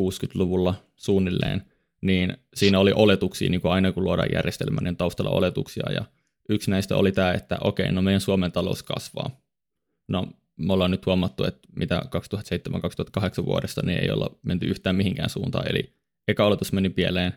60-luvulla 0.00 0.74
suunnilleen, 0.96 1.62
niin 2.00 2.36
siinä 2.54 2.78
oli 2.78 2.92
oletuksia, 2.94 3.50
niin 3.50 3.60
kuin 3.60 3.72
aina 3.72 3.92
kun 3.92 4.04
luodaan 4.04 4.28
järjestelmä, 4.32 4.80
niin 4.80 4.96
taustalla 4.96 5.30
oletuksia, 5.30 5.92
ja 5.92 6.04
yksi 6.48 6.70
näistä 6.70 6.96
oli 6.96 7.12
tämä, 7.12 7.32
että 7.32 7.58
okei, 7.60 7.92
no 7.92 8.02
meidän 8.02 8.20
Suomen 8.20 8.52
talous 8.52 8.82
kasvaa. 8.82 9.30
No, 10.08 10.26
me 10.56 10.72
ollaan 10.72 10.90
nyt 10.90 11.06
huomattu, 11.06 11.44
että 11.44 11.68
mitä 11.76 12.02
2007-2008 13.40 13.44
vuodesta, 13.44 13.82
niin 13.84 13.98
ei 13.98 14.10
olla 14.10 14.38
menty 14.42 14.66
yhtään 14.66 14.96
mihinkään 14.96 15.30
suuntaan, 15.30 15.70
eli 15.70 15.92
eka 16.28 16.46
oletus 16.46 16.72
meni 16.72 16.90
pieleen, 16.90 17.32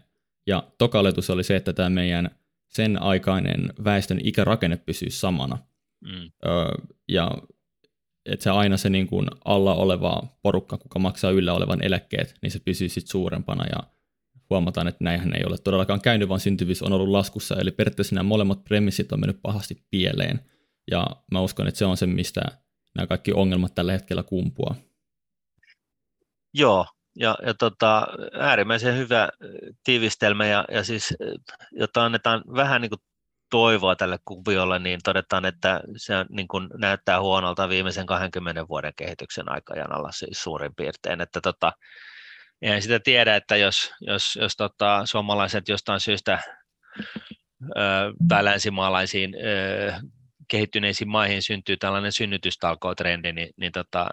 ja 0.47 0.63
toka 0.77 0.99
oletus 0.99 1.29
oli 1.29 1.43
se, 1.43 1.55
että 1.55 1.73
tämä 1.73 1.89
meidän 1.89 2.29
sen 2.67 3.01
aikainen 3.01 3.73
väestön 3.83 4.19
ikärakenne 4.23 4.77
pysyy 4.77 5.09
samana. 5.09 5.57
Mm. 6.01 6.31
Öö, 6.45 6.71
ja 7.07 7.31
että 8.25 8.43
se 8.43 8.49
aina 8.49 8.77
se 8.77 8.89
niin 8.89 9.07
kuin 9.07 9.27
alla 9.45 9.75
oleva 9.75 10.23
porukka, 10.41 10.77
kuka 10.77 10.99
maksaa 10.99 11.31
yllä 11.31 11.53
olevan 11.53 11.83
eläkkeet, 11.83 12.35
niin 12.41 12.51
se 12.51 12.59
pysyy 12.59 12.89
sitten 12.89 13.11
suurempana 13.11 13.65
ja 13.65 13.83
huomataan, 14.51 14.87
että 14.87 15.03
näinhän 15.03 15.35
ei 15.35 15.45
ole 15.45 15.57
todellakaan 15.57 16.01
käynyt, 16.01 16.29
vaan 16.29 16.39
syntyvyys 16.39 16.81
on 16.81 16.93
ollut 16.93 17.09
laskussa, 17.09 17.55
eli 17.55 17.71
periaatteessa 17.71 18.15
nämä 18.15 18.27
molemmat 18.27 18.63
premissit 18.63 19.11
on 19.11 19.19
mennyt 19.19 19.41
pahasti 19.41 19.83
pieleen, 19.89 20.39
ja 20.91 21.05
mä 21.31 21.41
uskon, 21.41 21.67
että 21.67 21.77
se 21.77 21.85
on 21.85 21.97
se, 21.97 22.07
mistä 22.07 22.41
nämä 22.95 23.07
kaikki 23.07 23.33
ongelmat 23.33 23.75
tällä 23.75 23.91
hetkellä 23.91 24.23
kumpuaa. 24.23 24.75
Joo, 26.53 26.85
ja, 27.15 27.37
ja 27.45 27.53
tota, 27.53 28.07
äärimmäisen 28.39 28.97
hyvä 28.97 29.29
tiivistelmä, 29.83 30.45
ja, 30.45 30.65
ja 30.71 30.83
siis, 30.83 31.13
jotta 31.71 32.05
annetaan 32.05 32.43
vähän 32.55 32.81
niin 32.81 32.89
kuin 32.89 33.01
toivoa 33.49 33.95
tälle 33.95 34.19
kuviolle, 34.25 34.79
niin 34.79 34.99
todetaan, 35.03 35.45
että 35.45 35.81
se 35.97 36.13
niin 36.29 36.47
kuin 36.47 36.69
näyttää 36.77 37.21
huonolta 37.21 37.69
viimeisen 37.69 38.05
20 38.05 38.67
vuoden 38.67 38.93
kehityksen 38.95 39.51
aikajanalla 39.51 40.11
siis 40.11 40.43
suurin 40.43 40.75
piirtein, 40.75 41.21
että 41.21 41.41
tota, 41.41 41.71
en 42.61 42.81
sitä 42.81 42.99
tiedä, 42.99 43.35
että 43.35 43.57
jos, 43.57 43.91
jos, 44.01 44.35
jos 44.41 44.55
tota, 44.55 45.05
suomalaiset 45.05 45.69
jostain 45.69 45.99
syystä 45.99 46.39
ö, 47.61 48.13
tai 48.27 48.45
länsimaalaisiin 48.45 49.35
ö, 49.35 49.93
kehittyneisiin 50.47 51.09
maihin 51.09 51.41
syntyy 51.41 51.77
tällainen 51.77 52.11
synnytystalkootrendi, 52.11 53.33
niin, 53.33 53.49
niin 53.57 53.71
tota, 53.71 54.07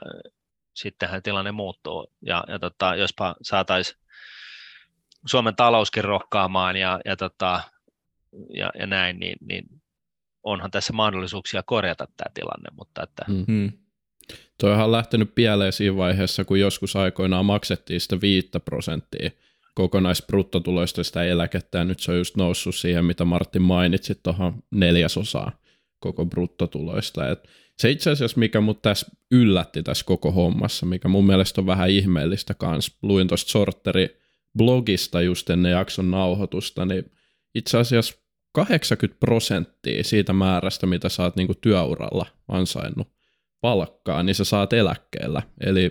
sittenhän 0.74 1.22
tilanne 1.22 1.52
muuttuu. 1.52 2.12
Ja, 2.22 2.44
ja 2.48 2.58
tota, 2.58 2.96
jospa 2.96 3.34
saataisiin 3.42 3.98
Suomen 5.26 5.56
talouskin 5.56 6.04
rohkaamaan 6.04 6.76
ja, 6.76 7.00
ja, 7.04 7.16
tota, 7.16 7.60
ja, 8.54 8.70
ja 8.78 8.86
näin, 8.86 9.18
niin, 9.18 9.38
niin 9.40 9.64
onhan 10.42 10.70
tässä 10.70 10.92
mahdollisuuksia 10.92 11.62
korjata 11.62 12.08
tämä 12.16 12.30
tilanne. 12.34 12.68
Mutta 12.72 13.02
että... 13.02 13.24
Mm-hmm. 13.28 13.87
Toihan 14.60 14.84
on 14.84 14.92
lähtenyt 14.92 15.34
pieleen 15.34 15.72
siinä 15.72 15.96
vaiheessa, 15.96 16.44
kun 16.44 16.60
joskus 16.60 16.96
aikoinaan 16.96 17.46
maksettiin 17.46 18.00
sitä 18.00 18.20
5 18.20 18.48
prosenttia 18.64 19.30
kokonaisbruttotuloista 19.74 21.04
sitä 21.04 21.24
eläkettä, 21.24 21.78
ja 21.78 21.84
nyt 21.84 22.00
se 22.00 22.12
on 22.12 22.18
just 22.18 22.36
noussut 22.36 22.74
siihen, 22.74 23.04
mitä 23.04 23.24
Martin 23.24 23.62
mainitsi, 23.62 24.20
tuohon 24.22 24.62
neljäsosaan 24.70 25.52
koko 26.00 26.26
bruttotuloista. 26.26 27.30
Et 27.30 27.48
se 27.78 27.90
itse 27.90 28.10
asiassa, 28.10 28.38
mikä 28.38 28.60
mut 28.60 28.82
tässä 28.82 29.06
yllätti 29.30 29.82
tässä 29.82 30.04
koko 30.04 30.30
hommassa, 30.30 30.86
mikä 30.86 31.08
mun 31.08 31.26
mielestä 31.26 31.60
on 31.60 31.66
vähän 31.66 31.90
ihmeellistä 31.90 32.54
kanssa, 32.54 32.92
luin 33.02 33.28
tuosta 33.28 33.50
Sorteri 33.50 34.20
blogista 34.58 35.22
just 35.22 35.50
ennen 35.50 35.72
jakson 35.72 36.10
nauhoitusta, 36.10 36.86
niin 36.86 37.12
itse 37.54 37.78
asiassa 37.78 38.14
80 38.52 39.20
prosenttia 39.20 40.04
siitä 40.04 40.32
määrästä, 40.32 40.86
mitä 40.86 41.08
sä 41.08 41.22
oot 41.22 41.36
niinku 41.36 41.54
työuralla 41.54 42.26
ansainnut 42.48 43.17
palkkaa, 43.60 44.22
niin 44.22 44.34
sä 44.34 44.44
saat 44.44 44.72
eläkkeellä. 44.72 45.42
Eli 45.60 45.90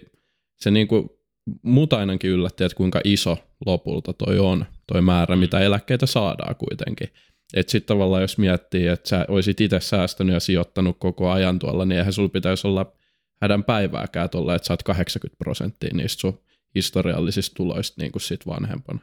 se 0.55 0.71
niinku, 0.71 1.19
mut 1.61 1.93
ainakin 1.93 2.31
yllätti, 2.31 2.63
että 2.63 2.75
kuinka 2.75 3.01
iso 3.03 3.37
lopulta 3.65 4.13
toi 4.13 4.39
on, 4.39 4.65
toi 4.87 5.01
määrä, 5.01 5.35
mitä 5.35 5.59
eläkkeitä 5.59 6.05
saadaan 6.05 6.55
kuitenkin. 6.55 7.09
Että 7.53 7.71
sitten 7.71 7.87
tavallaan 7.87 8.21
jos 8.21 8.37
miettii, 8.37 8.87
että 8.87 9.09
sä 9.09 9.25
olisit 9.27 9.61
itse 9.61 9.79
säästänyt 9.79 10.33
ja 10.33 10.39
sijoittanut 10.39 10.97
koko 10.99 11.31
ajan 11.31 11.59
tuolla, 11.59 11.85
niin 11.85 11.97
eihän 11.97 12.13
sulla 12.13 12.29
pitäisi 12.29 12.67
olla 12.67 12.93
hädän 13.41 13.63
päivääkään 13.63 14.29
tuolla, 14.29 14.55
että 14.55 14.65
saat 14.65 14.83
80 14.83 15.37
prosenttia 15.37 15.89
niistä 15.93 16.21
sun 16.21 16.41
historiallisista 16.75 17.55
tuloista 17.55 18.01
niin 18.01 18.11
kuin 18.11 18.21
sit 18.21 18.47
vanhempana. 18.47 18.99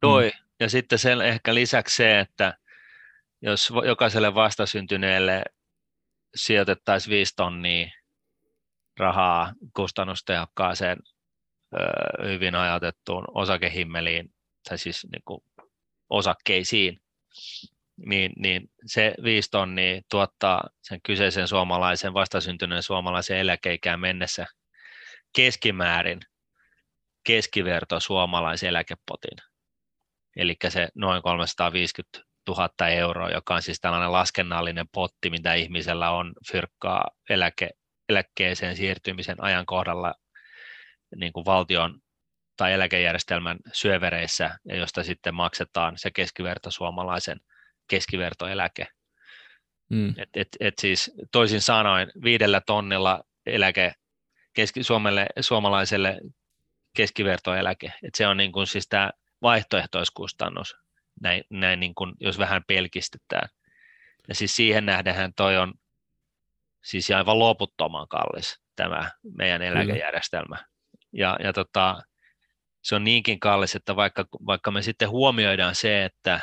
Toi, 0.00 0.24
mm. 0.24 0.46
ja 0.60 0.70
sitten 0.70 0.98
sen 0.98 1.20
ehkä 1.20 1.54
lisäksi 1.54 1.96
se, 1.96 2.20
että 2.20 2.58
jos 3.42 3.72
jokaiselle 3.86 4.34
vastasyntyneelle 4.34 5.42
sijoitettaisiin 6.34 7.10
5 7.10 7.36
tonnia 7.36 7.88
rahaa 8.96 9.52
kustannustehokkaaseen 9.76 10.98
hyvin 12.24 12.54
ajatettuun 12.54 13.24
osakehimmeliin, 13.34 14.34
tai 14.68 14.78
siis 14.78 15.06
niin 15.12 15.22
kuin 15.24 15.40
osakkeisiin, 16.10 17.00
niin, 17.96 18.32
niin 18.36 18.70
se 18.86 19.14
5 19.22 19.50
tonnia 19.50 20.00
tuottaa 20.10 20.68
sen 20.82 21.00
kyseisen 21.02 21.48
suomalaisen, 21.48 22.14
vastasyntyneen 22.14 22.82
suomalaisen 22.82 23.38
eläkeikään 23.38 24.00
mennessä 24.00 24.46
keskimäärin 25.36 26.20
keskiverto 27.24 28.00
suomalaisen 28.00 28.68
eläkepotin. 28.68 29.38
Eli 30.36 30.56
se 30.68 30.88
noin 30.94 31.22
350 31.22 32.29
000 32.50 32.88
euroa, 32.88 33.30
joka 33.30 33.54
on 33.54 33.62
siis 33.62 33.80
tällainen 33.80 34.12
laskennallinen 34.12 34.88
potti, 34.92 35.30
mitä 35.30 35.54
ihmisellä 35.54 36.10
on 36.10 36.32
fyrkkaa 36.52 37.10
eläke, 37.30 37.70
eläkkeeseen 38.08 38.76
siirtymisen 38.76 39.44
ajankohdalla 39.44 40.14
niin 41.16 41.32
kuin 41.32 41.44
valtion 41.44 42.00
tai 42.56 42.72
eläkejärjestelmän 42.72 43.58
syövereissä, 43.72 44.58
ja 44.68 44.76
josta 44.76 45.04
sitten 45.04 45.34
maksetaan 45.34 45.98
se 45.98 46.10
keskiverto 46.10 46.70
suomalaisen 46.70 47.40
keskivertoeläke. 47.88 48.86
Mm. 49.90 50.08
Et, 50.08 50.28
et, 50.34 50.48
et 50.60 50.74
siis 50.78 51.12
toisin 51.32 51.60
sanoen 51.60 52.12
viidellä 52.22 52.60
tonnilla 52.60 53.24
eläke 53.46 53.94
keski, 54.52 54.82
Suomelle, 54.82 55.26
suomalaiselle 55.40 56.20
keskivertoeläke. 56.96 57.92
Et 58.02 58.14
se 58.14 58.26
on 58.26 58.36
niin 58.36 58.52
kuin 58.52 58.66
siis 58.66 58.88
tämä 58.88 59.10
vaihtoehtoiskustannus, 59.42 60.76
näin, 61.20 61.44
näin 61.50 61.80
niin 61.80 61.94
kuin, 61.94 62.12
jos 62.20 62.38
vähän 62.38 62.62
pelkistetään. 62.66 63.48
Ja 64.28 64.34
siis 64.34 64.56
siihen 64.56 64.86
nähdenhän 64.86 65.32
toi 65.36 65.56
on 65.56 65.74
siis 66.84 67.10
aivan 67.10 67.38
loputtoman 67.38 68.08
kallis 68.08 68.60
tämä 68.76 69.10
meidän 69.36 69.62
eläkejärjestelmä. 69.62 70.56
Ja, 71.12 71.36
ja 71.44 71.52
tota, 71.52 72.02
se 72.82 72.94
on 72.94 73.04
niinkin 73.04 73.40
kallis, 73.40 73.74
että 73.74 73.96
vaikka, 73.96 74.24
vaikka 74.46 74.70
me 74.70 74.82
sitten 74.82 75.10
huomioidaan 75.10 75.74
se, 75.74 76.04
että 76.04 76.40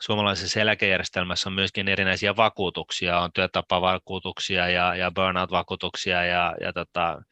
suomalaisessa 0.00 0.60
eläkejärjestelmässä 0.60 1.48
on 1.48 1.52
myöskin 1.52 1.88
erinäisiä 1.88 2.36
vakuutuksia, 2.36 3.20
on 3.20 3.30
työtapavakuutuksia 3.32 4.68
ja, 4.68 4.94
ja 4.94 5.10
burnout-vakuutuksia 5.10 6.24
ja, 6.24 6.54
ja 6.60 6.72
tota, 6.72 7.22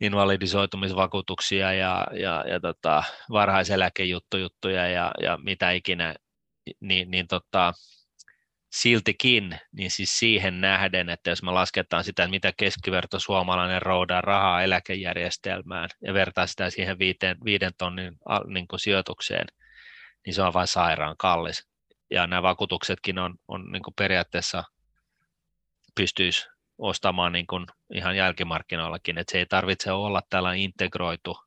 invalidisoitumisvakuutuksia 0.00 1.72
ja, 1.72 2.06
ja, 2.12 2.44
ja 2.48 2.60
tota, 2.60 3.04
varhaiseläkejuttuja 3.30 4.88
ja, 4.88 5.12
ja 5.22 5.38
mitä 5.42 5.70
ikinä, 5.70 6.14
niin, 6.80 7.10
niin 7.10 7.26
tota, 7.28 7.72
siltikin, 8.72 9.58
niin 9.72 9.90
siis 9.90 10.18
siihen 10.18 10.60
nähden, 10.60 11.10
että 11.10 11.30
jos 11.30 11.42
me 11.42 11.50
lasketaan 11.50 12.04
sitä, 12.04 12.28
mitä 12.28 12.52
keskiverto 12.56 13.18
suomalainen 13.18 13.82
roudaa 13.82 14.20
rahaa 14.20 14.62
eläkejärjestelmään 14.62 15.88
ja 16.02 16.14
vertaa 16.14 16.46
sitä 16.46 16.70
siihen 16.70 16.98
viiteen, 16.98 17.36
viiden 17.44 17.72
tonnin 17.78 18.16
niin 18.46 18.68
kuin 18.68 18.80
sijoitukseen, 18.80 19.46
niin 20.26 20.34
se 20.34 20.42
on 20.42 20.52
vain 20.52 20.66
sairaan 20.66 21.16
kallis. 21.18 21.68
Ja 22.10 22.26
nämä 22.26 22.42
vakuutuksetkin 22.42 23.18
on, 23.18 23.34
on 23.48 23.72
niin 23.72 23.82
kuin 23.82 23.94
periaatteessa 23.94 24.64
pystyisi 25.94 26.48
ostamaan 26.78 27.32
niin 27.32 27.46
kuin 27.46 27.66
ihan 27.94 28.16
jälkimarkkinoillakin, 28.16 29.18
että 29.18 29.32
se 29.32 29.38
ei 29.38 29.46
tarvitse 29.46 29.92
olla 29.92 30.22
tällainen 30.30 30.62
integroitu 30.62 31.38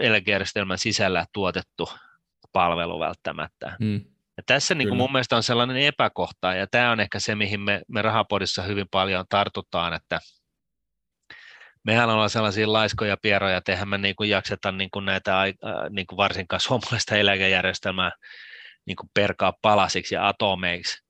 eläkejärjestelmän 0.00 0.78
sisällä 0.78 1.26
tuotettu 1.32 1.90
palvelu 2.52 3.00
välttämättä. 3.00 3.76
Hmm. 3.84 4.00
Ja 4.36 4.42
tässä 4.46 4.74
niin 4.74 4.88
kuin 4.88 4.98
mun 4.98 5.12
mielestä 5.12 5.36
on 5.36 5.42
sellainen 5.42 5.76
epäkohta, 5.76 6.54
ja 6.54 6.66
tämä 6.66 6.90
on 6.90 7.00
ehkä 7.00 7.18
se, 7.18 7.34
mihin 7.34 7.60
me, 7.60 7.82
me 7.88 8.02
Rahapodissa 8.02 8.62
hyvin 8.62 8.86
paljon 8.90 9.24
tartutaan, 9.28 9.94
että 9.94 10.20
mehän 11.84 12.10
ollaan 12.10 12.30
sellaisia 12.30 12.72
laiskoja 12.72 13.16
pieroja, 13.22 13.56
että 13.56 13.72
eihän 13.72 13.88
me 13.88 13.98
niin 13.98 14.16
kuin 14.16 14.30
jakseta 14.30 14.72
niin 14.72 14.90
kuin 14.90 15.04
näitä 15.04 15.42
niin 15.90 16.06
kuin 16.06 16.16
varsinkaan 16.16 16.60
suomalaista 16.60 17.16
eläkejärjestelmää 17.16 18.10
niin 18.86 18.96
kuin 18.96 19.10
perkaa 19.14 19.52
palasiksi 19.62 20.14
ja 20.14 20.28
atomeiksi. 20.28 21.02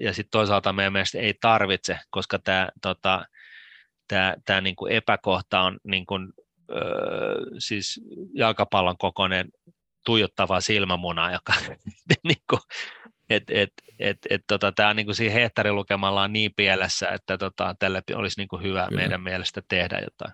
Ja 0.00 0.12
sitten 0.12 0.30
toisaalta 0.30 0.72
meidän 0.72 0.92
mielestä 0.92 1.18
ei 1.18 1.34
tarvitse, 1.40 1.98
koska 2.10 2.38
tämä 2.38 2.68
tota, 2.82 3.26
tää, 4.08 4.36
tää 4.44 4.60
niin 4.60 4.76
kuin 4.76 4.92
epäkohta 4.92 5.60
on 5.60 5.78
niin 5.84 6.06
kuin, 6.06 6.32
öö, 6.70 6.80
siis 7.58 8.00
jalkapallon 8.34 8.98
kokoinen 8.98 9.48
tuijottava 10.06 10.60
silmämuna, 10.60 11.32
joka 11.32 11.52
niin 12.24 12.42
kuin, 12.50 12.60
et, 13.30 13.42
et, 13.48 13.72
et, 13.98 14.18
et, 14.30 14.42
tota, 14.46 14.72
tämä 14.72 14.94
niin 14.94 15.06
kuin 15.06 15.16
siinä 15.16 15.34
hehtaarilukemalla 15.34 16.22
on 16.22 16.32
niin 16.32 16.52
pielessä, 16.56 17.08
että 17.08 17.38
tota, 17.38 17.74
tälle 17.78 18.02
olisi 18.14 18.40
niin 18.40 18.48
kuin 18.48 18.62
hyvä 18.62 18.86
Kyllä. 18.88 19.00
meidän 19.00 19.22
mielestä 19.22 19.62
tehdä 19.68 20.00
jotain. 20.04 20.32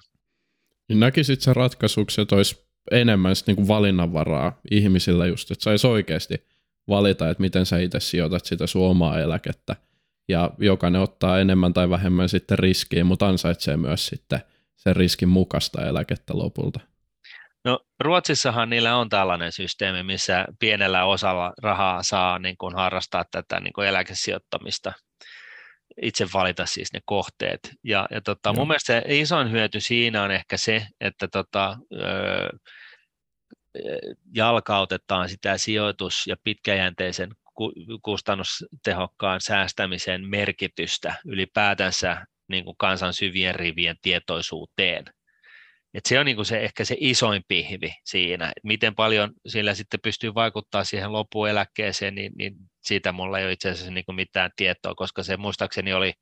Niin 0.89 1.01
näkisit 1.01 1.41
se 1.41 1.53
ratkaisuksi, 1.53 2.21
että 2.21 2.37
olisi 2.37 2.67
enemmän 2.91 3.35
niin 3.47 3.57
kuin 3.57 3.69
valinnanvaraa 3.69 4.61
ihmisillä 4.71 5.27
just, 5.27 5.51
että 5.51 5.65
saisi 5.65 5.87
oikeasti 5.87 6.52
valita, 6.89 7.31
että 7.31 7.41
miten 7.41 7.67
sä 7.67 7.79
itse 7.79 8.01
sijoitat 8.01 8.45
sitä 8.45 8.67
sun 8.67 8.91
omaa 8.91 9.21
eläkettä. 9.21 9.77
Ja 10.29 10.51
jokainen 10.59 11.01
ottaa 11.01 11.41
enemmän 11.41 11.73
tai 11.73 11.91
vähemmän 11.91 12.29
sitten 12.29 12.59
riskiä, 12.59 13.05
mutta 13.05 13.29
ansaitsee 13.29 13.77
myös 13.77 14.07
sitten 14.07 14.41
sen 14.77 14.97
riskin 14.97 15.29
mukaista 15.29 15.87
eläkettä 15.87 16.39
lopulta. 16.39 16.81
No 17.65 17.81
Ruotsissahan 18.01 18.71
niillä 18.71 18.97
on 18.97 19.09
tällainen 19.09 19.53
systeemi, 19.53 20.03
missä 20.03 20.45
pienellä 20.59 21.05
osalla 21.05 21.53
rahaa 21.63 22.03
saa 22.03 22.39
niin 22.39 22.57
kuin 22.59 22.75
harrastaa 22.75 23.25
tätä 23.31 23.61
niin 23.61 23.73
kuin 23.73 23.89
eläkesijoittamista, 23.89 24.93
itse 26.03 26.27
valita 26.35 26.67
siis 26.67 26.93
ne 26.93 27.01
kohteet. 27.05 27.61
Ja, 27.85 28.07
ja 28.11 28.21
tota, 28.21 28.53
mun 28.53 28.69
mielestä 28.69 28.93
se 28.93 29.03
isoin 29.09 29.51
hyöty 29.51 29.81
siinä 29.81 30.23
on 30.23 30.31
ehkä 30.31 30.57
se, 30.57 30.87
että 31.01 31.29
tota, 31.29 31.77
öö, 31.93 32.49
jalkautetaan 34.35 35.29
sitä 35.29 35.59
sijoitus- 35.59 36.27
ja 36.27 36.37
pitkäjänteisen 36.45 37.31
kustannustehokkaan 38.03 39.41
säästämisen 39.41 40.29
merkitystä 40.29 41.15
ylipäätänsä 41.25 42.27
niin 42.49 42.65
kuin 42.65 42.77
kansan 42.79 43.15
syvien 43.15 43.55
rivien 43.55 43.97
tietoisuuteen– 44.03 45.05
et 45.95 46.07
se 46.07 46.19
on 46.19 46.27
niin 46.27 46.37
kuin 46.37 46.47
se, 46.47 46.59
ehkä 46.59 46.85
se 46.85 46.97
isoin 47.01 47.43
pihvi 47.49 47.95
siinä, 48.05 48.45
että 48.45 48.61
miten 48.65 48.95
paljon 48.95 49.33
sillä 49.47 49.75
sitten 49.75 50.01
pystyy 50.01 50.35
vaikuttaa 50.35 50.85
siihen 50.85 51.13
loppueläkkeeseen, 51.13 52.15
niin, 52.15 52.33
niin 52.39 52.55
siitä 52.83 53.13
mulla 53.13 53.39
ei 53.39 53.45
ole 53.45 53.53
itse 53.53 53.71
asiassa 53.71 53.93
niin 53.93 54.05
kuin 54.05 54.17
mitään 54.17 54.51
tietoa, 54.57 54.95
koska 54.95 55.23
se 55.23 55.37
muistaakseni 55.37 55.93
oli, 55.93 56.13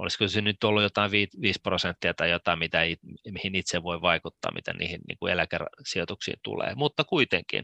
olisiko 0.00 0.28
se 0.28 0.40
nyt 0.40 0.64
ollut 0.64 0.82
jotain 0.82 1.10
5 1.10 1.60
prosenttia 1.62 2.14
tai 2.14 2.30
jotain, 2.30 2.58
mitä, 2.58 2.78
mihin 3.30 3.54
itse 3.54 3.82
voi 3.82 4.00
vaikuttaa, 4.00 4.54
mitä 4.54 4.72
niihin 4.72 5.00
niin 5.08 5.18
kuin 5.18 5.32
eläkesijoituksiin 5.32 6.36
tulee, 6.42 6.74
mutta 6.74 7.04
kuitenkin. 7.04 7.62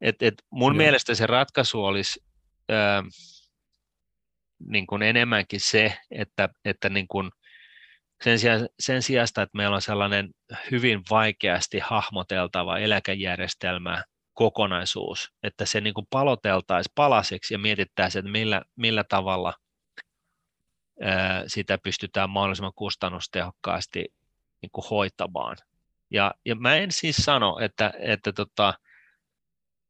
Et, 0.00 0.22
et 0.22 0.34
mun 0.50 0.72
Joo. 0.72 0.76
mielestä 0.76 1.14
se 1.14 1.26
ratkaisu 1.26 1.84
olisi 1.84 2.20
ää, 2.68 3.02
niin 4.58 4.86
kuin 4.86 5.02
enemmänkin 5.02 5.60
se, 5.60 5.98
että, 6.10 6.48
että 6.64 6.88
niin 6.88 7.08
kuin 7.08 7.30
sen, 8.24 8.38
sijaan, 8.38 8.68
sen 8.80 9.02
sijasta, 9.02 9.42
että 9.42 9.56
meillä 9.56 9.74
on 9.74 9.82
sellainen 9.82 10.30
hyvin 10.70 11.02
vaikeasti 11.10 11.78
hahmoteltava 11.78 12.78
eläkejärjestelmä 12.78 14.04
kokonaisuus, 14.34 15.32
että 15.42 15.66
se 15.66 15.80
niin 15.80 15.94
kuin 15.94 16.06
paloteltaisiin 16.10 16.92
palasiksi 16.94 17.54
ja 17.54 17.58
mietittäisiin, 17.58 18.20
että 18.20 18.32
millä, 18.32 18.62
millä 18.76 19.04
tavalla 19.04 19.54
sitä 21.46 21.78
pystytään 21.78 22.30
mahdollisimman 22.30 22.72
kustannustehokkaasti 22.76 24.04
niin 24.62 24.70
kuin 24.72 24.84
hoitamaan. 24.90 25.56
Ja, 26.10 26.34
ja 26.44 26.54
mä 26.54 26.76
en 26.76 26.92
siis 26.92 27.16
sano, 27.16 27.58
että, 27.60 27.92
että, 27.98 28.32
tota, 28.32 28.74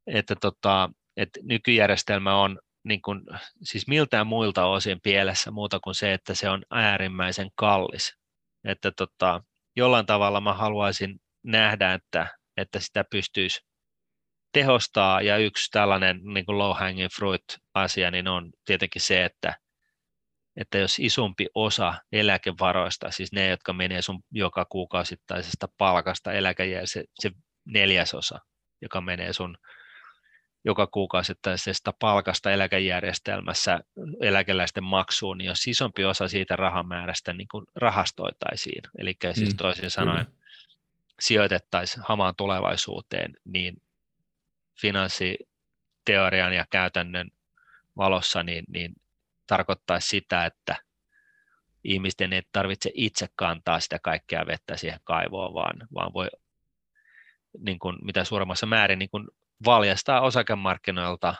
että, 0.07 0.35
tota, 0.35 0.89
että 1.17 1.39
nykyjärjestelmä 1.43 2.41
on 2.41 2.59
niin 2.83 3.01
kuin, 3.01 3.21
siis 3.63 3.87
miltään 3.87 4.27
muilta 4.27 4.65
osin 4.65 5.01
pielessä 5.03 5.51
muuta 5.51 5.79
kuin 5.79 5.95
se, 5.95 6.13
että 6.13 6.33
se 6.33 6.49
on 6.49 6.63
äärimmäisen 6.71 7.49
kallis 7.55 8.19
että 8.63 8.91
tota, 8.91 9.43
jollain 9.75 10.05
tavalla 10.05 10.41
mä 10.41 10.53
haluaisin 10.53 11.21
nähdä, 11.43 11.93
että, 11.93 12.37
että 12.57 12.79
sitä 12.79 13.03
pystyisi 13.03 13.61
tehostaa, 14.53 15.21
ja 15.21 15.37
yksi 15.37 15.71
tällainen 15.71 16.21
niin 16.23 16.45
low 16.47 16.77
hanging 16.77 17.11
fruit 17.15 17.43
asia, 17.73 18.11
niin 18.11 18.27
on 18.27 18.51
tietenkin 18.65 19.01
se, 19.01 19.25
että, 19.25 19.55
että 20.59 20.77
jos 20.77 20.99
isompi 20.99 21.47
osa 21.55 21.93
eläkevaroista, 22.11 23.11
siis 23.11 23.31
ne, 23.31 23.49
jotka 23.49 23.73
menee 23.73 24.01
sun 24.01 24.19
joka 24.31 24.65
kuukausittaisesta 24.65 25.67
palkasta 25.77 26.31
eläkejä, 26.31 26.81
se, 26.85 27.03
se 27.19 27.31
neljäsosa, 27.65 28.39
joka 28.81 29.01
menee 29.01 29.33
sun 29.33 29.57
joka 30.65 30.87
kuukausittaisesta 30.87 31.93
palkasta 31.99 32.51
eläkejärjestelmässä 32.51 33.79
eläkeläisten 34.21 34.83
maksuun, 34.83 35.37
niin 35.37 35.45
jos 35.45 35.67
isompi 35.67 36.05
osa 36.05 36.27
siitä 36.27 36.55
rahamäärästä 36.55 37.33
niin 37.33 37.47
kuin 37.51 37.65
rahastoitaisiin, 37.75 38.81
eli 38.97 39.15
siis 39.23 39.35
mm, 39.35 39.39
siis 39.39 39.55
toisin 39.55 39.91
sanoen 39.91 40.25
kyllä. 40.25 40.37
sijoitettaisiin 41.19 42.03
hamaan 42.07 42.33
tulevaisuuteen, 42.37 43.33
niin 43.45 43.81
finanssiteorian 44.81 46.53
ja 46.53 46.65
käytännön 46.69 47.29
valossa 47.97 48.43
niin, 48.43 48.65
niin 48.67 48.93
tarkoittaisi 49.49 50.07
sitä, 50.07 50.45
että 50.45 50.75
ihmisten 51.83 52.33
ei 52.33 52.41
tarvitse 52.51 52.91
itse 52.93 53.27
kantaa 53.35 53.79
sitä 53.79 53.99
kaikkea 54.03 54.47
vettä 54.47 54.77
siihen 54.77 54.99
kaivoon, 55.03 55.53
vaan, 55.53 55.87
vaan 55.93 56.13
voi 56.13 56.27
niin 57.59 57.79
kuin, 57.79 57.97
mitä 58.01 58.23
suuremmassa 58.23 58.65
määrin 58.65 58.99
niin 58.99 59.09
kuin 59.09 59.27
valjastaa 59.65 60.21
osakemarkkinoilta 60.21 61.35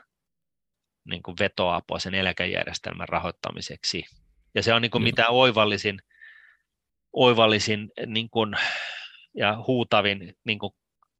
niin 1.09 1.23
kuin 1.23 1.35
vetoapua 1.39 1.99
sen 1.99 2.13
eläkejärjestelmän 2.13 3.09
rahoittamiseksi. 3.09 4.05
Ja 4.55 4.63
se 4.63 4.73
on 4.73 4.81
niin 4.81 4.91
kuin 4.91 5.03
mitä 5.03 5.29
oivallisin, 5.29 5.99
oivallisin 7.13 7.91
niin 8.05 8.29
kuin, 8.29 8.55
ja 9.33 9.63
huutavin 9.67 10.37
niin 10.43 10.59
kuin 10.59 10.73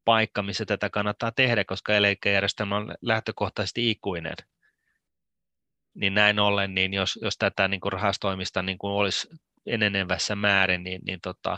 paikka, 0.05 0.41
missä 0.43 0.65
tätä 0.65 0.89
kannattaa 0.89 1.31
tehdä, 1.31 1.65
koska 1.65 1.93
eläkejärjestelmä 1.93 2.77
on 2.77 2.95
lähtökohtaisesti 3.01 3.91
ikuinen. 3.91 4.35
Niin 5.99 6.13
näin 6.13 6.39
ollen, 6.39 6.75
niin 6.75 6.93
jos, 6.93 7.19
jos 7.21 7.37
tätä 7.37 7.67
niin 7.67 7.81
kuin 7.81 7.93
rahastoimista 7.93 8.61
niin 8.61 8.77
kuin 8.77 8.91
olisi 8.91 9.27
enenevässä 9.65 10.35
määrin, 10.35 10.83
niin, 10.83 11.01
niin 11.05 11.19
tota, 11.21 11.57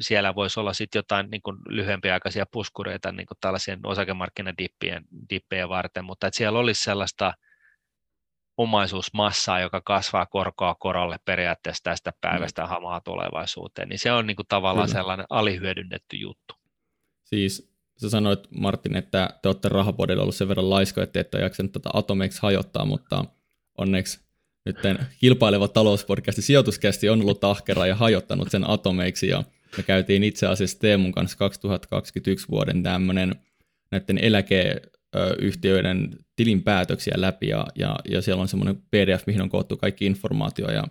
siellä 0.00 0.34
voisi 0.34 0.60
olla 0.60 0.72
sitten 0.72 0.98
jotain 0.98 1.30
niin 1.30 1.42
kuin 1.42 1.56
lyhyempiaikaisia 1.68 2.46
puskureita 2.52 3.12
niin 3.12 3.26
kuin 3.26 3.38
tällaisien 3.40 3.80
osakemarkkinadippien 3.84 5.04
dippejä 5.30 5.68
varten, 5.68 6.04
mutta 6.04 6.26
että 6.26 6.38
siellä 6.38 6.58
olisi 6.58 6.82
sellaista 6.82 7.34
omaisuusmassaa, 8.56 9.60
joka 9.60 9.80
kasvaa 9.80 10.26
korkoa 10.26 10.74
korolle 10.74 11.16
periaatteessa 11.24 11.84
tästä 11.84 12.12
päivästä 12.20 12.62
mm. 12.62 12.68
hamaa 12.68 13.00
tulevaisuuteen, 13.00 13.88
niin 13.88 13.98
se 13.98 14.12
on 14.12 14.26
niin 14.26 14.36
kuin 14.36 14.48
tavallaan 14.48 14.88
Kyllä. 14.88 14.98
sellainen 14.98 15.26
alihyödynnetty 15.30 16.16
juttu. 16.16 16.54
Siis 17.24 17.70
sä 18.00 18.10
sanoit 18.10 18.40
Martin, 18.50 18.96
että 18.96 19.30
te 19.42 19.48
olette 19.48 19.68
rahapodilla 19.68 20.22
ollut 20.22 20.34
sen 20.34 20.48
verran 20.48 20.70
laisko, 20.70 21.00
että 21.00 21.20
ette 21.20 21.38
jaksanut 21.38 21.72
tätä 21.72 21.90
Atomex 21.92 22.40
hajottaa, 22.40 22.84
mutta 22.84 23.24
onneksi 23.78 24.20
nyt 24.66 24.76
kilpaileva 25.20 25.68
talouspodcasti 25.68 26.42
sijoituskästi 26.42 27.08
on 27.08 27.20
ollut 27.20 27.44
ahkera 27.44 27.86
ja 27.86 27.94
hajottanut 27.94 28.50
sen 28.50 28.70
atomeiksi. 28.70 29.28
Ja 29.28 29.44
me 29.76 29.82
käytiin 29.82 30.24
itse 30.24 30.46
asiassa 30.46 30.78
Teemun 30.78 31.12
kanssa 31.12 31.38
2021 31.38 32.46
vuoden 32.50 32.82
tämmöinen 32.82 33.34
näiden 33.90 34.18
eläkeyhtiöiden 34.18 36.18
tilinpäätöksiä 36.36 37.14
läpi. 37.16 37.48
Ja, 37.48 37.66
ja, 37.74 37.96
ja 38.10 38.22
siellä 38.22 38.42
on 38.42 38.48
semmoinen 38.48 38.76
pdf, 38.76 39.26
mihin 39.26 39.42
on 39.42 39.50
koottu 39.50 39.76
kaikki 39.76 40.06
informaatio. 40.06 40.70
Ja 40.70 40.84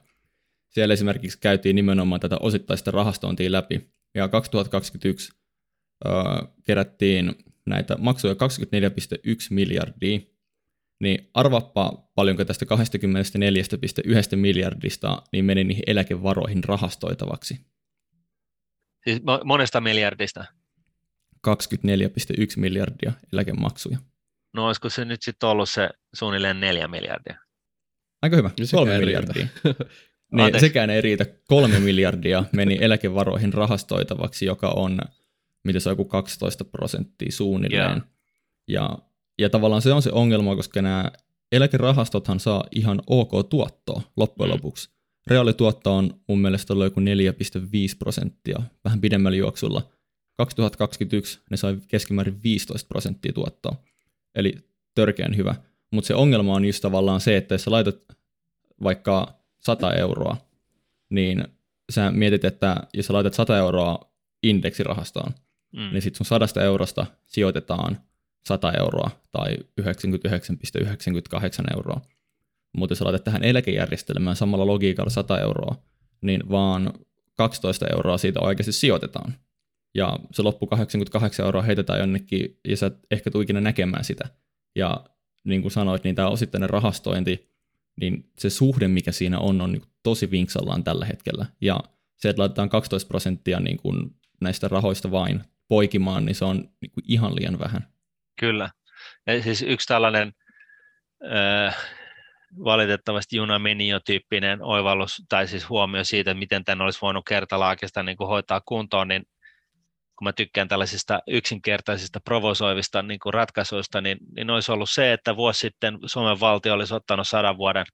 siellä 0.69 0.93
esimerkiksi 0.93 1.37
käytiin 1.41 1.75
nimenomaan 1.75 2.21
tätä 2.21 2.37
osittaista 2.39 2.91
rahastointia 2.91 3.51
läpi. 3.51 3.89
Ja 4.15 4.27
2021 4.27 5.31
ö, 5.33 5.38
kerättiin 6.63 7.35
näitä 7.65 7.97
maksuja 7.97 8.33
24,1 8.33 8.39
miljardia 9.49 10.19
niin 10.99 11.29
arvappa 11.33 12.09
paljonko 12.15 12.45
tästä 12.45 12.65
24,1 12.65 14.35
miljardista 14.35 15.21
niin 15.31 15.45
meni 15.45 15.63
niihin 15.63 15.83
eläkevaroihin 15.87 16.63
rahastoitavaksi. 16.63 17.59
Siis 19.03 19.21
monesta 19.43 19.81
miljardista? 19.81 20.45
24,1 21.47 21.53
miljardia 22.57 23.11
eläkemaksuja. 23.33 23.97
No 24.53 24.67
olisiko 24.67 24.89
se 24.89 25.05
nyt 25.05 25.21
sitten 25.21 25.49
ollut 25.49 25.69
se 25.69 25.89
suunnilleen 26.13 26.59
neljä 26.59 26.87
miljardia? 26.87 27.35
Aika 28.21 28.35
hyvä, 28.35 28.49
no 28.59 28.65
kolme 28.71 28.99
miljardia. 28.99 29.47
niin, 30.31 30.59
sekään 30.59 30.89
ei 30.89 31.01
riitä. 31.01 31.25
Kolme 31.47 31.79
miljardia 31.79 32.43
meni 32.53 32.77
eläkevaroihin 32.81 33.53
rahastoitavaksi, 33.53 34.45
joka 34.45 34.69
on, 34.69 34.99
mitä 35.63 35.79
se 35.79 35.89
on, 35.89 35.91
joku 35.91 36.05
12 36.05 36.65
prosenttia 36.65 37.31
suunnilleen. 37.31 37.89
Yeah. 37.89 38.01
Ja 38.67 38.97
ja 39.39 39.49
tavallaan 39.49 39.81
se 39.81 39.93
on 39.93 40.01
se 40.01 40.11
ongelma, 40.11 40.55
koska 40.55 40.81
nämä 40.81 41.11
eläkerahastothan 41.51 42.39
saa 42.39 42.63
ihan 42.75 43.01
ok 43.07 43.49
tuottoa 43.49 44.01
loppujen 44.17 44.49
mm. 44.49 44.53
lopuksi 44.53 44.89
reaalituotto 45.29 45.95
on 45.95 46.21
mun 46.27 46.39
mielestä 46.39 46.73
ollut 46.73 46.85
joku 46.85 46.99
4,5 46.99 47.05
prosenttia 47.99 48.61
vähän 48.85 49.01
pidemmällä 49.01 49.37
juoksulla. 49.37 49.81
2021 50.37 51.39
ne 51.51 51.57
sai 51.57 51.77
keskimäärin 51.87 52.43
15 52.43 52.87
prosenttia 52.87 53.33
tuottoa, 53.33 53.75
eli 54.35 54.55
törkeän 54.95 55.37
hyvä. 55.37 55.55
Mutta 55.91 56.07
se 56.07 56.15
ongelma 56.15 56.53
on 56.53 56.65
just 56.65 56.81
tavallaan 56.81 57.21
se, 57.21 57.37
että 57.37 57.53
jos 57.53 57.63
sä 57.63 57.71
laitat 57.71 57.97
vaikka 58.83 59.39
100 59.59 59.93
euroa, 59.93 60.37
niin 61.09 61.43
sä 61.91 62.11
mietit, 62.11 62.45
että 62.45 62.75
jos 62.93 63.05
sä 63.05 63.13
laitat 63.13 63.33
100 63.33 63.57
euroa 63.57 64.11
indeksirahastoon, 64.43 65.33
mm. 65.73 65.89
niin 65.91 66.01
sitten 66.01 66.17
sun 66.17 66.25
100 66.25 66.63
eurosta 66.63 67.05
sijoitetaan 67.25 67.97
100 68.47 68.71
euroa 68.71 69.09
tai 69.31 69.57
99,98 69.81 71.75
euroa. 71.75 72.01
Mutta 72.77 72.91
jos 72.91 73.01
laitat 73.01 73.23
tähän 73.23 73.43
eläkejärjestelmään 73.43 74.35
samalla 74.35 74.67
logiikalla 74.67 75.09
100 75.09 75.39
euroa, 75.39 75.75
niin 76.21 76.49
vaan 76.49 76.93
12 77.37 77.87
euroa 77.95 78.17
siitä 78.17 78.39
oikeasti 78.39 78.71
sijoitetaan. 78.71 79.33
Ja 79.95 80.19
se 80.31 80.41
loppu 80.41 80.67
88 80.67 81.45
euroa 81.45 81.61
heitetään 81.61 81.99
jonnekin, 81.99 82.59
ja 82.67 82.77
sä 82.77 82.85
et 82.85 82.97
ehkä 83.11 83.31
tuu 83.31 83.41
ikinä 83.41 83.61
näkemään 83.61 84.03
sitä. 84.03 84.29
Ja 84.75 85.05
niin 85.43 85.61
kuin 85.61 85.71
sanoit, 85.71 86.03
niin 86.03 86.15
tämä 86.15 86.29
osittainen 86.29 86.69
rahastointi, 86.69 87.49
niin 87.99 88.31
se 88.37 88.49
suhde, 88.49 88.87
mikä 88.87 89.11
siinä 89.11 89.39
on, 89.39 89.61
on 89.61 89.71
niin 89.71 89.81
tosi 90.03 90.31
vinksallaan 90.31 90.83
tällä 90.83 91.05
hetkellä. 91.05 91.45
Ja 91.61 91.79
se, 92.17 92.29
että 92.29 92.39
laitetaan 92.41 92.69
12 92.69 93.07
prosenttia 93.07 93.59
niin 93.59 93.77
kuin 93.77 94.15
näistä 94.41 94.67
rahoista 94.67 95.11
vain 95.11 95.43
poikimaan, 95.69 96.25
niin 96.25 96.35
se 96.35 96.45
on 96.45 96.57
niin 96.57 96.91
kuin 96.91 97.03
ihan 97.07 97.35
liian 97.35 97.59
vähän. 97.59 97.87
Kyllä. 98.39 98.69
Ja 99.27 99.43
siis 99.43 99.61
yksi 99.61 99.87
tällainen 99.87 100.33
äh, 101.35 101.77
valitettavasti 102.63 103.37
juna 103.37 103.61
tyyppinen 104.05 104.61
oivallus, 104.61 105.23
tai 105.29 105.47
siis 105.47 105.69
huomio 105.69 106.03
siitä, 106.03 106.33
miten 106.33 106.65
tämän 106.65 106.81
olisi 106.81 107.01
voinut 107.01 107.25
kertalaakista 107.25 108.03
niin 108.03 108.17
kuin 108.17 108.27
hoitaa 108.27 108.61
kuntoon, 108.65 109.07
niin 109.07 109.23
kun 110.19 110.25
mä 110.25 110.33
tykkään 110.33 110.67
tällaisista 110.67 111.19
yksinkertaisista 111.27 112.19
provosoivista 112.19 113.01
niin 113.01 113.19
kuin 113.19 113.33
ratkaisuista, 113.33 114.01
niin, 114.01 114.17
niin 114.35 114.49
olisi 114.49 114.71
ollut 114.71 114.89
se, 114.89 115.13
että 115.13 115.35
vuosi 115.35 115.59
sitten 115.59 115.97
Suomen 116.05 116.39
valtio 116.39 116.73
olisi 116.73 116.93
ottanut 116.93 117.27
sadan 117.27 117.57
vuoden 117.57 117.85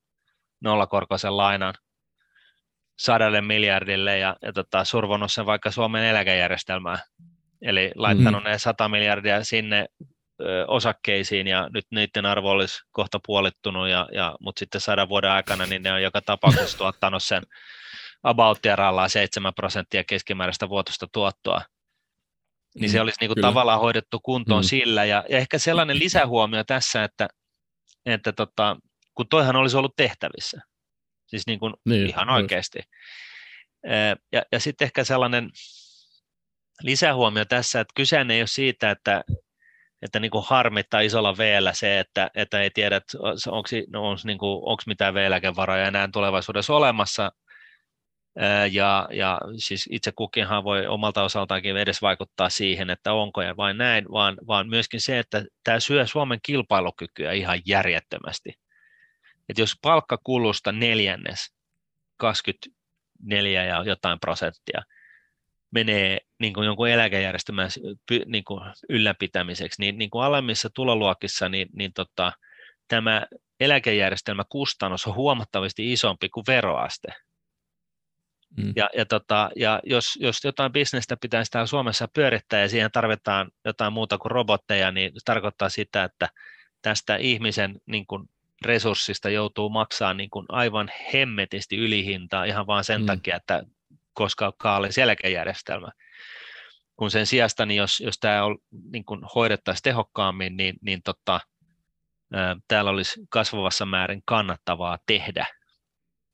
nollakorkoisen 0.61 1.37
lainan 1.37 1.73
sadalle 2.99 3.41
miljardille 3.41 4.17
ja, 4.17 4.35
ja 4.41 4.53
tota, 4.53 4.83
survonut 4.83 5.31
sen 5.31 5.45
vaikka 5.45 5.71
Suomen 5.71 6.03
eläkejärjestelmään. 6.03 6.99
Eli 7.65 7.91
laittanut 7.95 8.43
mm. 8.43 8.49
ne 8.49 8.59
100 8.59 8.89
miljardia 8.89 9.43
sinne 9.43 9.85
ö, 10.41 10.65
osakkeisiin 10.67 11.47
ja 11.47 11.69
nyt 11.73 11.85
niiden 11.91 12.25
arvo 12.25 12.49
olisi 12.49 12.79
kohta 12.91 13.19
puolittunut, 13.25 13.89
ja, 13.89 14.07
ja, 14.11 14.35
mutta 14.39 14.59
sitten 14.59 14.81
sadan 14.81 15.09
vuoden 15.09 15.31
aikana 15.31 15.65
niin 15.65 15.83
ne 15.83 15.93
on 15.93 16.01
joka 16.01 16.21
tapauksessa 16.21 16.77
tuottanut 16.77 17.23
sen 17.23 17.43
about 18.23 18.59
7 19.07 19.53
prosenttia 19.53 20.03
keskimääräistä 20.03 20.69
vuotuista 20.69 21.07
tuottoa 21.11 21.61
niin 22.79 22.89
se 22.89 22.97
mm, 22.97 23.01
olisi 23.01 23.17
niin 23.21 23.29
kuin 23.29 23.41
tavallaan 23.41 23.79
hoidettu 23.79 24.19
kuntoon 24.19 24.63
mm. 24.63 24.67
sillä. 24.67 25.05
Ja, 25.05 25.23
ja 25.29 25.37
ehkä 25.37 25.57
sellainen 25.57 25.99
lisähuomio 25.99 26.63
tässä, 26.63 27.03
että, 27.03 27.27
että 28.05 28.33
tota, 28.33 28.77
kun 29.13 29.27
toihan 29.29 29.55
olisi 29.55 29.77
ollut 29.77 29.95
tehtävissä, 29.95 30.61
siis 31.27 31.47
niin 31.47 31.59
kuin 31.59 31.73
niin, 31.85 32.07
ihan 32.07 32.29
oikeasti. 32.29 32.79
Ja, 34.31 34.41
ja 34.51 34.59
sitten 34.59 34.85
ehkä 34.85 35.03
sellainen 35.03 35.49
lisähuomio 36.81 37.45
tässä, 37.45 37.79
että 37.79 37.93
kyse 37.95 38.25
ei 38.29 38.41
ole 38.41 38.47
siitä, 38.47 38.91
että, 38.91 39.23
että 40.01 40.19
niin 40.19 40.31
harmittaa 40.45 40.99
isolla 40.99 41.37
veellä 41.37 41.73
se, 41.73 41.99
että, 41.99 42.31
että 42.35 42.61
ei 42.61 42.69
tiedä, 42.69 42.95
että 42.95 43.17
onko, 43.51 43.69
no, 43.89 44.15
niin 44.23 44.37
kuin, 44.37 44.51
onko 44.51 44.83
mitään 44.87 45.13
V-eläkevaroja 45.13 45.87
enää 45.87 46.09
tulevaisuudessa 46.13 46.75
olemassa, 46.75 47.31
ja, 48.71 49.07
ja 49.11 49.41
siis 49.57 49.89
itse 49.91 50.11
kukinhan 50.11 50.63
voi 50.63 50.87
omalta 50.87 51.23
osaltaankin 51.23 51.77
edes 51.77 52.01
vaikuttaa 52.01 52.49
siihen, 52.49 52.89
että 52.89 53.13
onko 53.13 53.41
ja 53.41 53.57
vain 53.57 53.77
näin, 53.77 54.05
vaan, 54.11 54.37
vaan 54.47 54.69
myöskin 54.69 55.01
se, 55.01 55.19
että 55.19 55.45
tämä 55.63 55.79
syö 55.79 56.07
Suomen 56.07 56.39
kilpailukykyä 56.43 57.31
ihan 57.31 57.61
järjettömästi. 57.65 58.53
Että 59.49 59.61
jos 59.61 59.73
palkkakulusta 59.81 60.71
neljännes, 60.71 61.53
24 62.17 63.65
ja 63.65 63.83
jotain 63.83 64.19
prosenttia, 64.19 64.81
menee 65.75 66.19
niin 66.39 66.53
kuin 66.53 66.65
jonkun 66.65 66.89
eläkejärjestelmän 66.89 67.69
niin 68.25 68.43
kuin 68.43 68.61
ylläpitämiseksi, 68.89 69.81
niin, 69.81 69.97
niin 69.97 70.09
kuin 70.09 70.23
alemmissa 70.23 70.69
tuloluokissa 70.75 71.49
niin, 71.49 71.67
niin 71.73 71.93
tota, 71.93 72.31
tämä 72.87 73.27
eläkejärjestelmäkustannus 73.59 75.07
on 75.07 75.15
huomattavasti 75.15 75.91
isompi 75.91 76.29
kuin 76.29 76.43
veroaste. 76.47 77.07
Mm. 78.57 78.73
Ja, 78.75 78.89
ja, 78.97 79.05
tota, 79.05 79.49
ja 79.55 79.79
jos, 79.83 80.05
jos 80.19 80.43
jotain 80.43 80.71
bisnestä 80.71 81.17
pitäisi 81.21 81.51
täällä 81.51 81.67
Suomessa 81.67 82.07
pyörittää 82.13 82.61
ja 82.61 82.69
siihen 82.69 82.91
tarvitaan 82.91 83.51
jotain 83.65 83.93
muuta 83.93 84.17
kuin 84.17 84.31
robotteja, 84.31 84.91
niin 84.91 85.11
se 85.13 85.23
tarkoittaa 85.25 85.69
sitä, 85.69 86.03
että 86.03 86.29
tästä 86.81 87.15
ihmisen 87.15 87.75
niin 87.85 88.07
kuin, 88.07 88.29
resurssista 88.65 89.29
joutuu 89.29 89.69
maksaa 89.69 90.13
niin 90.13 90.29
kuin, 90.29 90.45
aivan 90.49 90.91
hemmetisti 91.13 91.77
ylihintaa 91.77 92.43
ihan 92.43 92.67
vain 92.67 92.83
sen 92.83 93.01
mm. 93.01 93.05
takia, 93.05 93.35
että 93.35 93.63
koska 94.15 94.53
kaali 94.57 94.91
selkäjärjestelmä. 94.91 95.87
Kun 96.95 97.11
sen 97.11 97.25
sijasta, 97.25 97.65
niin 97.65 97.77
jos, 97.77 97.99
jos 97.99 98.19
tämä 98.19 98.45
on, 98.45 98.57
niin 98.91 99.05
kuin, 99.05 99.21
hoidettaisiin 99.35 99.83
tehokkaammin, 99.83 100.57
niin, 100.57 100.75
niin 100.81 101.01
tota, 101.03 101.39
ää, 102.33 102.55
täällä 102.67 102.91
olisi 102.91 103.19
kasvavassa 103.29 103.85
määrin 103.85 104.21
kannattavaa 104.25 104.97
tehdä. 105.07 105.47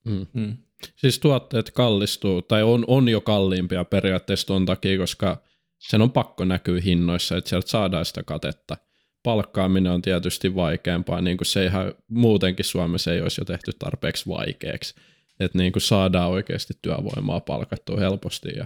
Mm. 0.05 0.27
Mm. 0.33 0.57
Siis 0.95 1.19
tuotteet 1.19 1.71
kallistuu, 1.71 2.41
tai 2.41 2.63
on, 2.63 2.85
on 2.87 3.09
jo 3.09 3.21
kalliimpia 3.21 3.85
periaatteessa 3.85 4.47
ton 4.47 4.65
takia, 4.65 4.97
koska 4.97 5.37
sen 5.79 6.01
on 6.01 6.11
pakko 6.11 6.45
näkyä 6.45 6.81
hinnoissa, 6.81 7.37
että 7.37 7.49
sieltä 7.49 7.69
saadaan 7.69 8.05
sitä 8.05 8.23
katetta. 8.23 8.77
Palkkaaminen 9.23 9.91
on 9.91 10.01
tietysti 10.01 10.55
vaikeampaa, 10.55 11.21
niin 11.21 11.37
kuin 11.37 11.45
se 11.45 11.65
ihan 11.65 11.93
muutenkin 12.07 12.65
Suomessa 12.65 13.13
ei 13.13 13.21
olisi 13.21 13.41
jo 13.41 13.45
tehty 13.45 13.71
tarpeeksi 13.79 14.29
vaikeaksi. 14.29 14.95
Että 15.41 15.57
niin 15.57 15.71
kuin 15.71 15.81
saadaan 15.81 16.29
oikeasti 16.29 16.73
työvoimaa 16.81 17.39
palkattua 17.39 17.99
helposti. 17.99 18.49
Ja 18.55 18.65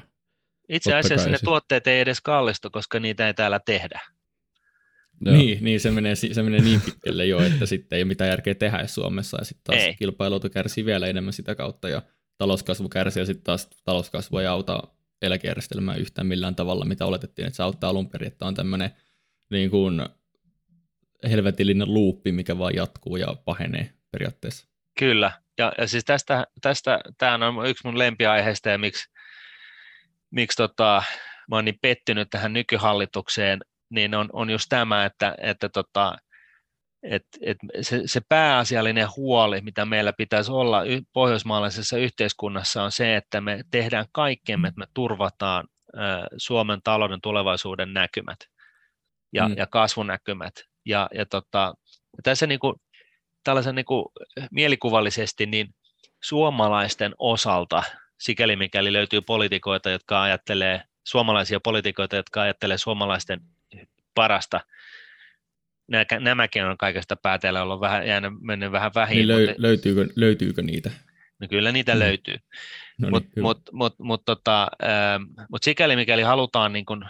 Itse 0.70 0.96
asiassa 0.96 1.30
ne 1.30 1.38
sit... 1.38 1.46
tuotteet 1.46 1.88
ei 1.88 2.00
edes 2.00 2.22
kallistu, 2.22 2.70
koska 2.70 3.00
niitä 3.00 3.28
ei 3.28 3.34
täällä 3.34 3.60
tehdä. 3.60 4.02
Niin, 5.26 5.64
niin 5.64 5.80
se, 5.80 5.92
menee, 5.92 6.16
se 6.16 6.44
menee 6.44 6.62
niin 6.62 6.82
pitkälle 6.82 7.26
jo, 7.26 7.40
että 7.40 7.66
sitten 7.66 7.98
ei 7.98 8.04
ole 8.04 8.08
mitään 8.08 8.30
järkeä 8.30 8.56
tehdä 8.56 8.88
Suomessa, 8.88 9.38
ja 9.38 9.46
sitten 9.46 9.64
taas 9.64 9.84
ei. 9.84 9.96
kilpailutu 9.96 10.50
kärsii 10.50 10.86
vielä 10.86 11.08
enemmän 11.08 11.34
sitä 11.34 11.56
kautta, 11.56 11.90
ja 11.90 12.02
talouskasvu 12.38 12.90
kärsii, 12.90 13.22
ja 13.22 13.26
sitten 13.26 13.44
taas 13.44 13.70
talouskasvu 13.84 14.38
ei 14.38 14.48
auta 14.48 14.84
eläkejärjestelmää 15.22 15.96
yhtään 15.96 16.28
millään 16.28 16.56
tavalla, 16.56 16.86
mitä 16.86 17.06
oletettiin, 17.06 17.48
että 17.48 17.58
se 17.58 17.64
auttaa 17.64 17.90
alun 17.90 18.10
perin, 18.10 18.28
että 18.28 18.46
on 18.46 18.56
tämmöinen 18.56 18.90
niin 19.52 19.70
kuin 19.70 20.02
helvetillinen 21.30 21.94
luuppi, 21.94 22.32
mikä 22.32 22.58
vaan 22.58 22.76
jatkuu 22.76 23.18
ja 23.18 23.36
pahenee 23.46 23.94
periaatteessa. 24.12 24.68
Kyllä, 25.00 25.32
ja, 25.58 25.72
ja 25.78 25.88
siis 25.88 26.06
tästä, 26.06 26.46
tästä 26.62 27.00
tämä 27.18 27.48
on 27.48 27.68
yksi 27.68 27.88
mun 27.88 28.00
lempiaiheista, 28.00 28.70
ja 28.70 28.78
miksi, 28.78 29.12
miksi 30.32 30.58
tota, 30.58 31.04
mä 31.50 31.56
oon 31.56 31.66
niin 31.66 31.80
pettynyt 31.82 32.30
tähän 32.30 32.54
nykyhallitukseen, 32.54 33.60
niin 33.90 34.16
on, 34.16 34.30
on 34.34 34.50
just 34.50 34.66
tämä, 34.70 35.06
että, 35.06 35.36
että 35.42 35.70
tota, 35.70 36.18
et, 37.04 37.24
et 37.42 37.58
se, 37.82 38.02
se 38.06 38.22
pääasiallinen 38.30 39.08
huoli, 39.16 39.62
mitä 39.62 39.86
meillä 39.86 40.14
pitäisi 40.14 40.52
olla 40.52 40.84
y- 40.84 41.02
pohjoismaalaisessa 41.14 41.98
yhteiskunnassa, 41.98 42.84
on 42.84 42.92
se, 42.92 43.16
että 43.16 43.42
me 43.42 43.64
tehdään 43.72 44.06
kaikkemme, 44.12 44.68
että 44.68 44.80
me 44.80 44.86
turvataan 44.94 45.68
Suomen 46.38 46.80
talouden 46.84 47.22
tulevaisuuden 47.22 47.94
näkymät 47.94 48.40
ja, 49.34 49.50
mm. 49.50 49.56
ja 49.58 49.68
kasvunäkymät. 49.68 50.54
Ja, 50.86 51.10
ja 51.14 51.26
tota, 51.26 51.74
tässä 52.24 52.48
niin 52.48 52.60
kuin, 52.60 52.76
tällaisen 53.46 53.76
niin 53.76 53.86
kuin 53.86 54.06
mielikuvallisesti 54.52 55.46
niin 55.46 55.76
suomalaisten 56.24 57.16
osalta, 57.18 57.84
sikäli 58.20 58.56
mikäli 58.56 58.94
löytyy 58.94 59.22
poliitikoita, 59.22 59.90
jotka 59.90 60.24
ajattelee, 60.24 60.82
suomalaisia 61.04 61.60
poliitikoita, 61.60 62.16
jotka 62.16 62.42
ajattelee 62.42 62.78
suomalaisten 62.78 63.42
parasta. 64.16 64.62
Nämäkin 66.20 66.66
on 66.66 66.78
kaikesta 66.78 67.16
päätellä 67.16 67.64
ollut 67.64 67.80
vähän, 67.80 68.08
jäänyt 68.08 68.34
mennyt 68.42 68.72
vähän 68.72 68.92
vähin. 68.96 69.18
Niin 69.18 69.28
löy, 69.28 69.48
mutta, 69.48 69.62
löytyykö, 69.62 70.08
löytyykö 70.16 70.62
niitä? 70.62 70.92
No 71.40 71.48
kyllä 71.48 71.72
niitä 71.72 71.94
mm. 71.94 72.00
löytyy. 72.00 72.38
No 72.98 73.10
mutta 73.10 73.30
niin, 73.36 73.44
mut, 73.44 73.62
mut, 73.72 74.00
mut, 74.00 74.26
tota, 74.26 74.68
ähm, 74.84 75.24
mut 75.50 75.64
sikäli 75.64 75.96
mikäli 75.96 76.22
halutaan 76.22 76.74
niin 76.74 76.86
kun 76.86 77.06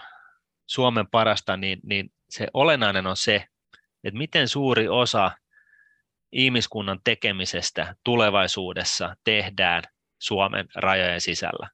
Suomen 0.67 1.07
parasta, 1.07 1.57
niin, 1.57 1.79
niin 1.83 2.11
se 2.29 2.47
olennainen 2.53 3.07
on 3.07 3.17
se, 3.17 3.47
että 4.03 4.17
miten 4.17 4.47
suuri 4.47 4.87
osa 4.87 5.31
ihmiskunnan 6.35 6.99
tekemisestä 7.03 7.95
tulevaisuudessa 8.03 9.15
tehdään 9.23 9.83
Suomen 10.19 10.67
rajojen 10.75 11.21
sisällä. 11.21 11.69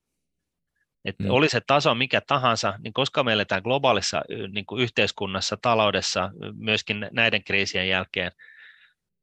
Että 1.05 1.23
mm. 1.23 1.29
oli 1.29 1.49
se 1.49 1.61
taso 1.67 1.95
mikä 1.95 2.21
tahansa, 2.21 2.73
niin 2.83 2.93
koska 2.93 3.23
me 3.23 3.33
eletään 3.33 3.61
globaalissa 3.63 4.21
niin 4.53 4.65
kuin 4.65 4.81
yhteiskunnassa, 4.83 5.57
taloudessa, 5.61 6.31
myöskin 6.53 7.07
näiden 7.11 7.43
kriisien 7.43 7.89
jälkeen, 7.89 8.31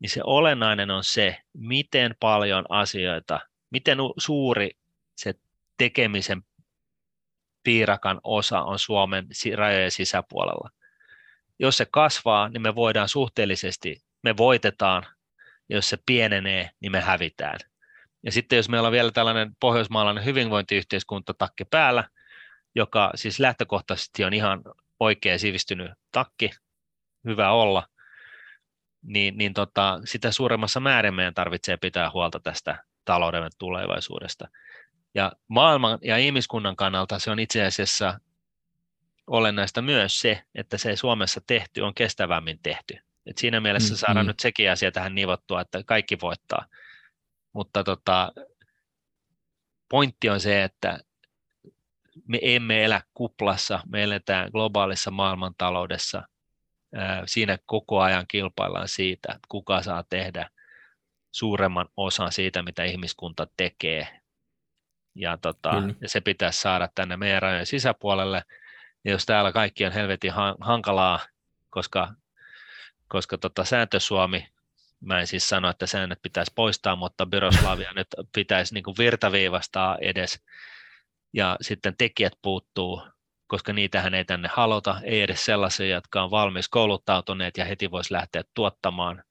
niin 0.01 0.11
se 0.11 0.21
olennainen 0.25 0.91
on 0.91 1.05
se, 1.05 1.39
miten 1.55 2.15
paljon 2.21 2.65
asioita 2.69 3.41
miten 3.71 3.99
suuri 4.19 4.71
se 5.17 5.35
tekemisen 5.77 6.43
piirakan 7.63 8.21
osa 8.25 8.63
on 8.63 8.79
Suomen 8.79 9.27
rajojen 9.57 9.91
sisäpuolella. 9.91 10.71
Jos 11.59 11.77
se 11.77 11.87
kasvaa, 11.91 12.49
niin 12.49 12.63
me 12.63 12.75
voidaan 12.75 13.09
suhteellisesti, 13.09 14.03
me 14.23 14.37
voitetaan, 14.37 15.07
ja 15.69 15.77
jos 15.77 15.89
se 15.89 15.99
pienenee, 16.07 16.71
niin 16.81 16.93
me 16.93 17.01
hävitään. 17.01 17.59
Ja 18.23 18.33
sitten 18.33 18.57
jos 18.57 18.69
meillä 18.69 18.87
on 18.87 18.93
vielä 18.93 19.11
tällainen 19.11 19.57
pohjoismaalainen 19.61 20.25
hyvinvointiyhteiskunta 20.25 21.35
takki 21.35 21.65
päällä, 21.65 22.05
joka 22.75 23.11
siis 23.15 23.41
lähtökohtaisesti 23.41 24.25
on 24.25 24.33
ihan 24.33 24.63
oikea 25.01 25.39
sivistynyt 25.39 25.91
takki, 26.13 26.51
hyvä 27.25 27.51
olla, 27.51 27.87
niin, 29.03 29.39
niin 29.39 29.55
tota, 29.55 30.01
sitä 30.05 30.33
suuremmassa 30.33 30.81
määrin 30.81 31.15
meidän 31.15 31.35
tarvitsee 31.35 31.77
pitää 31.77 32.11
huolta 32.11 32.41
tästä 32.41 32.85
talouden 33.05 33.51
tulevaisuudesta. 33.59 34.49
Ja 35.15 35.33
maailman 35.49 35.99
ja 36.03 36.17
ihmiskunnan 36.17 36.77
kannalta 36.77 37.19
se 37.19 37.31
on 37.31 37.39
itse 37.39 37.65
asiassa 37.65 38.21
olennaista 39.27 39.83
myös 39.83 40.21
se, 40.21 40.43
että 40.55 40.79
se 40.79 40.97
Suomessa 40.97 41.41
tehty 41.47 41.81
on 41.81 41.95
kestävämmin 41.95 42.59
tehty. 42.63 43.08
Et 43.27 43.39
siinä 43.39 43.61
mielessä 43.61 43.95
mm, 43.95 43.99
saadaan 43.99 44.27
mm. 44.27 44.29
nyt 44.29 44.41
sekin 44.41 44.71
asia 44.71 44.93
tähän 44.93 45.15
nivottua, 45.15 45.61
että 45.61 45.83
kaikki 45.83 46.19
voittaa. 46.23 46.67
Mutta 47.53 47.85
tota, 47.85 48.33
pointti 49.89 50.29
on 50.29 50.41
se, 50.41 50.65
että 50.65 51.01
me 52.29 52.39
emme 52.43 52.85
elä 52.85 53.03
kuplassa, 53.15 53.81
me 53.87 54.03
eletään 54.03 54.51
globaalissa 54.51 55.11
maailmantaloudessa. 55.11 56.29
Siinä 57.27 57.59
koko 57.67 58.01
ajan 58.01 58.25
kilpaillaan 58.29 58.89
siitä, 58.89 59.33
että 59.33 59.47
kuka 59.49 59.83
saa 59.83 60.05
tehdä 60.11 60.51
suuremman 61.31 61.89
osan 61.97 62.33
siitä, 62.33 62.63
mitä 62.63 62.85
ihmiskunta 62.85 63.47
tekee. 63.57 64.21
Ja, 65.15 65.37
tota, 65.37 65.83
ja 66.01 66.09
se 66.09 66.21
pitäisi 66.21 66.61
saada 66.61 66.89
tänne 66.95 67.17
meidän 67.17 67.43
rajojen 67.43 67.67
sisäpuolelle. 67.67 68.45
Ja 69.05 69.11
jos 69.11 69.27
täällä 69.27 69.53
kaikki 69.53 69.87
on 69.87 69.93
helvetin 69.93 70.33
hankalaa, 70.61 71.21
koska, 71.71 72.15
koska 73.09 73.39
tota, 73.39 73.65
sääntö 73.65 74.01
Suomi 74.01 74.49
Mä 75.01 75.21
en 75.21 75.27
siis 75.27 75.49
sano, 75.49 75.71
että 75.71 75.87
säännöt 75.87 76.23
pitäisi 76.23 76.53
poistaa, 76.55 76.97
mutta 76.97 77.27
Byroslavia 77.27 77.93
nyt 77.93 78.09
pitäisi 78.35 78.75
niin 78.75 78.85
kuin 78.85 78.95
virtaviivastaa 78.99 79.99
edes. 80.01 80.45
Ja 81.33 81.57
sitten 81.61 81.95
tekijät 81.99 82.33
puuttuu, 82.43 83.03
koska 83.47 83.73
niitähän 83.73 84.15
ei 84.15 84.25
tänne 84.25 84.49
haluta, 84.53 85.01
ei 85.05 85.23
edes 85.23 85.45
sellaisia, 85.45 85.87
jotka 85.87 86.23
on 86.23 86.31
valmis 86.31 86.69
kouluttautuneet 86.69 87.57
ja 87.57 87.65
heti 87.65 87.91
voisi 87.91 88.13
lähteä 88.13 88.43
tuottamaan. 88.55 89.25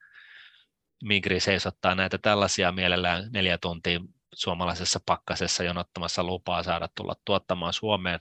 Migri 1.04 1.40
seisottaa 1.40 1.96
näitä 1.96 2.18
tällaisia 2.18 2.72
mielellään 2.72 3.30
neljä 3.32 3.58
tuntia 3.58 4.00
suomalaisessa 4.34 5.00
pakkasessa 5.06 5.64
jonottamassa 5.64 6.24
lupaa 6.24 6.64
saada 6.64 6.90
tulla 6.96 7.14
tuottamaan 7.26 7.74
Suomeen. 7.74 8.20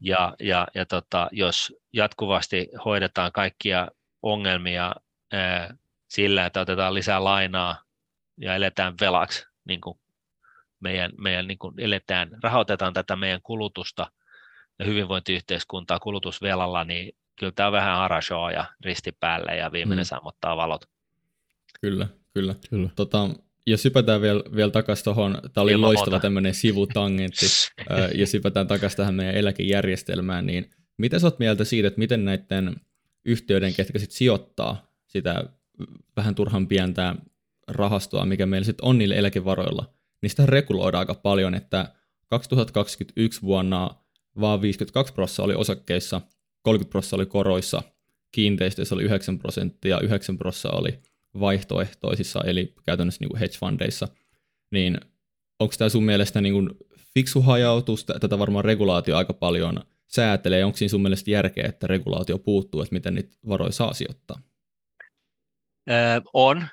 Ja, 0.00 0.34
ja, 0.40 0.68
ja 0.74 0.86
tota, 0.86 1.28
jos 1.32 1.74
jatkuvasti 1.92 2.68
hoidetaan 2.84 3.32
kaikkia 3.32 3.88
ongelmia 4.32 4.94
ää, 5.32 5.74
sillä, 6.08 6.46
että 6.46 6.60
otetaan 6.60 6.94
lisää 6.94 7.24
lainaa 7.24 7.82
ja 8.36 8.54
eletään 8.54 8.94
velaksi, 9.00 9.46
niin 9.64 9.80
kuin 9.80 9.98
meidän, 10.80 11.12
meidän 11.18 11.46
niin 11.46 11.58
kuin 11.58 11.74
eletään, 11.78 12.30
rahoitetaan 12.42 12.92
tätä 12.92 13.16
meidän 13.16 13.42
kulutusta 13.42 14.10
ja 14.78 14.84
hyvinvointiyhteiskuntaa 14.84 16.00
kulutusvelalla, 16.00 16.84
niin 16.84 17.12
kyllä 17.38 17.52
tämä 17.56 17.66
on 17.66 17.72
vähän 17.72 17.94
arashoa 17.94 18.52
ja 18.52 18.64
risti 18.84 19.12
päälle 19.12 19.56
ja 19.56 19.72
viimeinen 19.72 20.04
mm. 20.04 20.08
sammuttaa 20.08 20.56
valot. 20.56 20.84
Kyllä, 21.80 22.08
kyllä. 22.34 22.54
kyllä. 22.70 22.88
Tota, 22.96 23.28
jos 23.66 23.82
sypätään 23.82 24.22
vielä, 24.22 24.42
vielä 24.56 24.70
takaisin 24.70 25.04
tuohon, 25.04 25.38
tämä 25.52 25.62
oli 25.62 25.72
Ilman 25.72 25.88
loistava 25.88 26.20
tämmöinen 26.20 26.54
sivutangentti, 26.54 27.46
ja 28.20 28.26
sypätään 28.26 28.66
takaisin 28.66 28.96
tähän 28.96 29.14
meidän 29.14 29.34
eläkejärjestelmään, 29.34 30.46
niin 30.46 30.70
miten 30.96 31.20
sä 31.20 31.26
oot 31.26 31.38
mieltä 31.38 31.64
siitä, 31.64 31.88
että 31.88 31.98
miten 31.98 32.24
näiden 32.24 32.76
yhtiöiden, 33.26 33.74
ketkä 33.74 33.98
sitten 33.98 34.16
sijoittaa 34.16 34.86
sitä 35.06 35.44
vähän 36.16 36.34
turhan 36.34 36.68
pientä 36.68 37.14
rahastoa, 37.68 38.26
mikä 38.26 38.46
meillä 38.46 38.64
sitten 38.64 38.84
on 38.84 38.98
niillä 38.98 39.14
eläkevaroilla, 39.14 39.94
niin 40.22 40.30
sitä 40.30 40.46
reguloidaan 40.46 41.00
aika 41.00 41.14
paljon, 41.14 41.54
että 41.54 41.94
2021 42.26 43.42
vuonna 43.42 43.90
vaan 44.40 44.62
52 44.62 45.12
prosenttia 45.14 45.44
oli 45.44 45.54
osakkeissa, 45.54 46.20
30 46.62 46.92
prosenttia 46.92 47.16
oli 47.16 47.26
koroissa, 47.26 47.82
kiinteistöissä 48.32 48.94
oli 48.94 49.02
9 49.02 49.38
prosenttia, 49.38 50.00
9 50.00 50.38
prosenttia 50.38 50.78
oli 50.78 50.98
vaihtoehtoisissa, 51.40 52.40
eli 52.44 52.74
käytännössä 52.84 53.18
niin 53.20 53.28
kuin 53.28 53.40
hedge 53.40 53.58
fundeissa, 53.58 54.08
niin 54.70 55.00
onko 55.60 55.74
tämä 55.78 55.88
sun 55.88 56.04
mielestä 56.04 56.40
niin 56.40 56.54
kuin 56.54 56.70
fiksu 57.14 57.42
hajautus, 57.42 58.04
tätä 58.04 58.38
varmaan 58.38 58.64
regulaatio 58.64 59.16
aika 59.16 59.32
paljon 59.32 59.80
säätelee, 60.06 60.64
onko 60.64 60.76
siinä 60.76 60.90
sun 60.90 61.02
mielestä 61.02 61.30
järkeä, 61.30 61.66
että 61.68 61.86
regulaatio 61.86 62.38
puuttuu, 62.38 62.82
että 62.82 62.94
miten 62.94 63.14
niitä 63.14 63.36
varoja 63.48 63.72
saa 63.72 63.92
sijoittaa? 63.92 64.40
Öö, 65.90 66.20
on, 66.34 66.66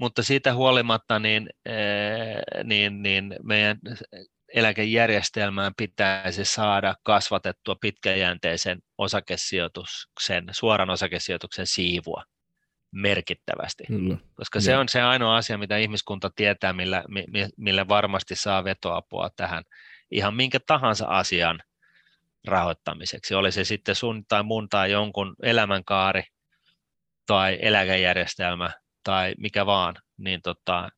mutta 0.00 0.22
siitä 0.22 0.54
huolimatta 0.54 1.18
niin, 1.18 1.50
niin, 2.64 3.02
niin 3.02 3.36
meidän 3.42 3.78
eläkejärjestelmään 4.54 5.72
pitäisi 5.76 6.44
saada 6.44 6.94
kasvatettua 7.02 7.76
pitkäjänteisen 7.80 8.78
osakesijoituksen, 8.98 10.44
suoran 10.50 10.90
osakesijoituksen 10.90 11.66
siivua 11.66 12.22
merkittävästi, 12.92 13.84
Kyllä. 13.86 14.16
koska 14.34 14.56
ja. 14.56 14.60
se 14.60 14.76
on 14.76 14.88
se 14.88 15.02
ainoa 15.02 15.36
asia, 15.36 15.58
mitä 15.58 15.76
ihmiskunta 15.76 16.30
tietää, 16.36 16.72
millä, 16.72 17.04
millä 17.56 17.88
varmasti 17.88 18.36
saa 18.36 18.64
vetoapua 18.64 19.30
tähän 19.36 19.64
ihan 20.10 20.34
minkä 20.34 20.58
tahansa 20.66 21.06
asian 21.08 21.58
rahoittamiseksi. 22.46 23.34
Oli 23.34 23.52
se 23.52 23.64
sitten 23.64 23.94
sun 23.94 24.24
tai 24.28 24.42
mun 24.42 24.68
tai 24.68 24.90
jonkun 24.90 25.36
elämänkaari 25.42 26.22
tai 27.26 27.58
eläkejärjestelmä 27.62 28.70
tai 29.04 29.34
mikä 29.38 29.66
vaan, 29.66 29.94
niin, 30.18 30.42
tota, 30.42 30.88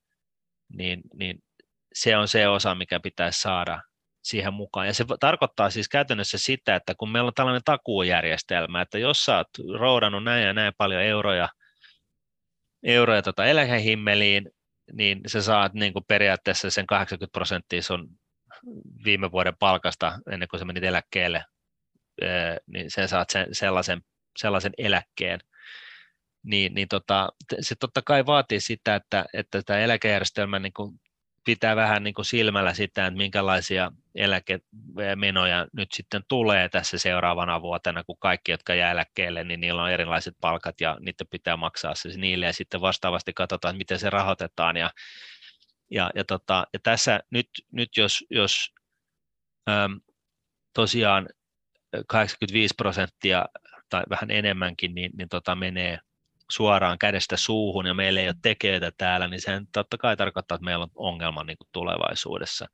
niin, 0.69 1.03
niin 1.15 1.39
se 1.95 2.17
on 2.17 2.29
se 2.29 2.49
osa, 2.49 2.75
mikä 2.75 3.01
pitäisi 3.01 3.41
saada 3.41 3.83
siihen 4.23 4.55
mukaan. 4.55 4.87
Ja 4.87 4.95
se 4.95 5.05
tarkoittaa 5.21 5.71
siis 5.71 5.89
käytännössä 5.89 6.39
sitä, 6.39 6.77
että 6.77 6.95
kun 6.95 7.13
meillä 7.13 7.29
on 7.29 7.35
tällainen 7.35 7.65
takuujärjestelmä, 7.65 8.81
että 8.81 8.99
jos 8.99 9.25
sä 9.25 9.37
oot 9.37 9.79
roudannut 9.79 10.25
näin 10.25 10.47
ja 10.47 10.53
näin 10.53 10.73
paljon 10.79 11.03
euroja, 11.03 11.49
euroja 12.83 13.23
tota 13.23 13.47
eläkehimmeliin, 13.47 14.51
niin 14.93 15.21
sä 15.27 15.43
saat 15.43 15.75
niin 15.75 15.93
kuin 15.93 16.05
periaatteessa 16.09 16.71
sen 16.71 16.87
80 16.87 17.33
prosenttia 17.33 17.83
sun 17.83 18.09
viime 19.05 19.33
vuoden 19.33 19.57
palkasta 19.59 20.19
ennen 20.31 20.49
kuin 20.49 20.61
sä 20.61 20.65
menit 20.65 20.85
eläkkeelle, 20.85 21.45
niin 22.67 22.91
sen 22.91 23.09
saat 23.09 23.31
sen, 23.31 23.47
sellaisen, 23.53 24.01
sellaisen 24.39 24.73
eläkkeen, 24.79 25.41
niin, 26.43 26.75
niin 26.75 26.89
tota, 26.89 27.29
se 27.61 27.75
totta 27.75 28.03
kai 28.07 28.27
vaatii 28.27 28.61
sitä, 28.61 28.95
että, 28.95 29.25
että 29.33 29.63
tämä 29.63 29.79
eläkejärjestelmä 29.79 30.59
niin 30.59 30.73
kuin 30.73 31.01
pitää 31.45 31.77
vähän 31.77 32.05
niin 32.05 32.15
kuin 32.15 32.25
silmällä 32.25 32.75
sitä, 32.75 33.07
että 33.07 33.19
minkälaisia 33.19 33.91
eläkemenoja 34.15 35.67
nyt 35.73 35.93
sitten 35.93 36.23
tulee 36.29 36.69
tässä 36.69 36.99
seuraavana 36.99 37.63
vuotena, 37.63 38.05
kun 38.05 38.17
kaikki, 38.19 38.51
jotka 38.53 38.75
jää 38.75 38.91
eläkkeelle, 38.91 39.45
niin 39.45 39.61
niillä 39.61 39.83
on 39.83 39.91
erilaiset 39.91 40.35
palkat 40.41 40.81
ja 40.81 40.97
niitä 41.01 41.25
pitää 41.31 41.57
maksaa 41.57 41.95
se 41.95 42.09
niille. 42.09 42.47
Ja 42.47 42.53
sitten 42.53 42.81
vastaavasti 42.81 43.33
katsotaan, 43.33 43.77
miten 43.77 43.99
se 43.99 44.11
rahoitetaan 44.11 44.77
ja, 44.77 44.91
ja, 45.93 46.11
ja, 46.15 46.25
tota, 46.25 46.67
ja 46.73 46.79
tässä 46.83 47.21
nyt, 47.31 47.49
nyt 47.73 47.97
jos, 47.97 48.25
jos 48.31 48.75
äm, 49.69 50.01
tosiaan 50.75 51.29
85 52.09 52.75
prosenttia 52.77 53.45
tai 53.89 54.03
vähän 54.11 54.31
enemmänkin, 54.31 54.95
niin, 54.95 55.11
niin 55.17 55.29
tota 55.29 55.55
menee 55.55 55.99
suoraan 56.51 56.99
kädestä 56.99 57.37
suuhun 57.37 57.87
ja 57.87 57.95
meillä 57.95 58.21
ei 58.21 58.29
ole 58.29 58.37
tekijöitä 58.43 58.93
täällä, 58.99 59.29
niin 59.29 59.41
se 59.41 59.61
totta 59.73 59.99
kai 59.99 60.17
tarkoittaa, 60.17 60.55
että 60.55 60.65
meillä 60.65 60.83
on 60.83 60.91
ongelma 60.95 61.45
niin 61.45 61.59
kuin 61.59 61.69
tulevaisuudessa. 61.73 62.67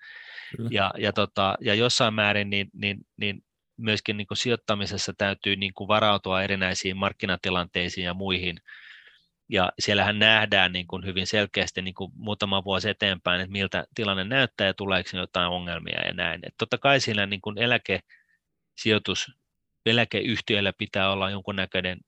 Ja, 0.71 0.91
ja, 0.99 1.13
tota, 1.13 1.55
ja 1.61 1.75
jossain 1.75 2.15
määrin 2.15 2.51
niin, 2.51 2.69
niin, 2.73 2.99
niin 3.17 3.43
myöskin 3.77 4.17
niin 4.17 4.27
kuin 4.27 4.39
sijoittamisessa 4.39 5.13
täytyy 5.19 5.57
niin 5.57 5.75
kuin 5.75 5.89
varautua 5.89 6.43
erinäisiin 6.43 6.97
markkinatilanteisiin 6.97 8.05
ja 8.05 8.15
muihin. 8.15 8.57
Ja 9.49 9.73
siellähän 9.79 10.19
nähdään 10.19 10.73
niin 10.73 10.87
kuin 10.87 11.05
hyvin 11.07 11.27
selkeästi 11.27 11.83
niin 11.83 11.95
kuin 11.95 12.13
muutama 12.15 12.65
vuosi 12.65 12.89
eteenpäin, 12.89 13.41
että 13.41 13.53
miltä 13.53 13.85
tilanne 13.95 14.25
näyttää 14.25 14.67
ja 14.67 14.75
tuleeko 14.75 15.11
jotain 15.17 15.49
ongelmia 15.49 16.07
ja 16.07 16.13
näin. 16.13 16.41
Et 16.47 16.55
totta 16.59 16.79
kai 16.79 17.01
siinä 17.01 17.27
niin 17.27 17.41
kuin 17.41 17.59
eläkesijoitus, 17.59 19.33
eläkeyhtiöillä 19.87 20.73
pitää 20.79 21.11
olla 21.11 21.31
jonkunnäköinen 21.31 21.99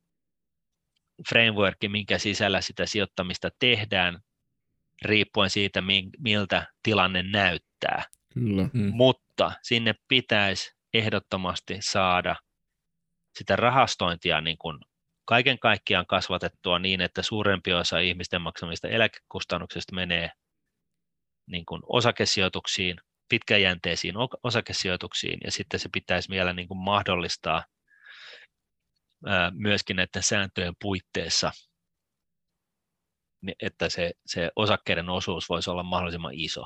framework, 1.28 1.78
minkä 1.88 2.18
sisällä 2.18 2.60
sitä 2.60 2.86
sijoittamista 2.86 3.50
tehdään, 3.58 4.20
riippuen 5.02 5.50
siitä, 5.50 5.82
miltä 6.18 6.66
tilanne 6.82 7.22
näyttää. 7.22 8.04
Kyllä. 8.34 8.68
Mm. 8.72 8.90
Mutta 8.94 9.52
sinne 9.62 9.94
pitäisi 10.08 10.74
ehdottomasti 10.94 11.76
saada 11.80 12.36
sitä 13.38 13.56
rahastointia 13.56 14.40
niin 14.40 14.58
kuin 14.58 14.78
kaiken 15.30 15.58
kaikkiaan 15.58 16.06
kasvatettua 16.06 16.78
niin, 16.78 17.00
että 17.00 17.22
suurempi 17.22 17.72
osa 17.72 17.98
ihmisten 17.98 18.42
maksamista 18.42 18.88
eläkekustannuksista 18.88 19.94
menee 19.94 20.30
niin 21.46 21.66
kuin 21.66 21.82
osakesijoituksiin, 21.86 22.96
pitkäjänteisiin 23.28 24.14
osakesijoituksiin, 24.42 25.38
ja 25.44 25.52
sitten 25.52 25.80
se 25.80 25.88
pitäisi 25.92 26.28
vielä 26.28 26.52
niin 26.52 26.68
kuin 26.68 26.78
mahdollistaa 26.78 27.64
myöskin 29.52 29.96
näiden 29.96 30.22
sääntöjen 30.22 30.74
puitteissa, 30.82 31.52
että 33.62 33.88
se, 33.88 34.12
se 34.26 34.50
osakkeiden 34.56 35.08
osuus 35.08 35.48
voisi 35.48 35.70
olla 35.70 35.82
mahdollisimman 35.82 36.34
iso. 36.34 36.64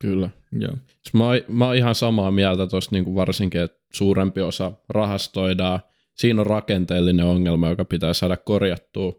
Kyllä, 0.00 0.30
joo. 0.52 0.76
Mä, 1.12 1.24
mä 1.48 1.66
oon 1.66 1.76
ihan 1.76 1.94
samaa 1.94 2.30
mieltä 2.30 2.66
tuosta 2.66 2.94
niin 2.94 3.14
varsinkin, 3.14 3.60
että 3.60 3.80
suurempi 3.92 4.40
osa 4.40 4.72
rahastoidaan. 4.88 5.80
Siinä 6.20 6.40
on 6.40 6.46
rakenteellinen 6.46 7.26
ongelma, 7.26 7.68
joka 7.68 7.84
pitää 7.84 8.12
saada 8.12 8.36
korjattua. 8.36 9.12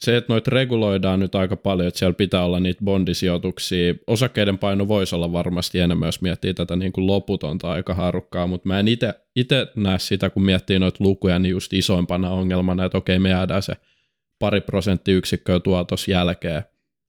Se, 0.00 0.16
että 0.16 0.32
noita 0.32 0.50
reguloidaan 0.50 1.20
nyt 1.20 1.34
aika 1.34 1.56
paljon, 1.56 1.88
että 1.88 1.98
siellä 1.98 2.14
pitää 2.14 2.44
olla 2.44 2.60
niitä 2.60 2.84
bondisijoituksia. 2.84 3.94
Osakkeiden 4.06 4.58
paino 4.58 4.88
voisi 4.88 5.14
olla 5.14 5.32
varmasti 5.32 5.78
enemmän, 5.78 6.06
jos 6.08 6.20
miettii 6.20 6.54
tätä 6.54 6.76
niin 6.76 6.92
kuin 6.92 7.06
loputonta 7.06 7.72
aikaharukkaa, 7.72 8.46
mutta 8.46 8.68
mä 8.68 8.80
en 8.80 8.88
itse 9.36 9.66
näe 9.76 9.98
sitä, 9.98 10.30
kun 10.30 10.44
miettii 10.44 10.78
noita 10.78 11.04
lukuja, 11.04 11.38
niin 11.38 11.50
just 11.50 11.72
isoimpana 11.72 12.30
ongelmana, 12.30 12.84
että 12.84 12.98
okei, 12.98 13.18
me 13.18 13.28
jäädään 13.28 13.62
se 13.62 13.72
pari 14.38 14.60
prosenttiyksikköä 14.60 15.60
tuotos 15.60 16.08
jälkeen, 16.08 16.62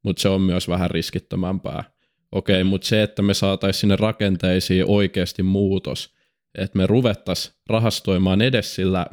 mutta 0.04 0.22
se 0.22 0.30
on 0.30 0.42
myös 0.42 0.68
vähän 0.68 0.92
riskittömämpää. 0.92 1.84
Okei, 2.32 2.64
mutta 2.64 2.88
se, 2.88 3.04
että 3.04 3.22
me 3.22 3.34
saataisiin 3.34 3.82
sinne 3.82 3.96
rakenteisiin 3.96 4.86
oikeasti 4.88 5.44
muutos, 5.44 6.13
että 6.56 6.78
me 6.78 6.88
ruvettaisiin 6.88 7.56
rahastoimaan 7.70 8.42
edes 8.42 8.76
sillä 8.76 9.06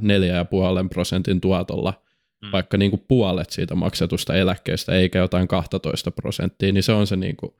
4,5 0.82 0.88
prosentin 0.88 1.40
tuotolla, 1.40 2.02
mm. 2.42 2.52
vaikka 2.52 2.76
niin 2.76 2.90
kuin 2.90 3.04
puolet 3.08 3.50
siitä 3.50 3.74
maksetusta 3.74 4.34
eläkkeestä, 4.34 4.92
eikä 4.92 5.18
jotain 5.18 5.48
12 5.48 6.10
prosenttia, 6.10 6.72
niin 6.72 6.82
se 6.82 6.92
on 6.92 7.06
se, 7.06 7.16
niin 7.16 7.36
kuin, 7.36 7.54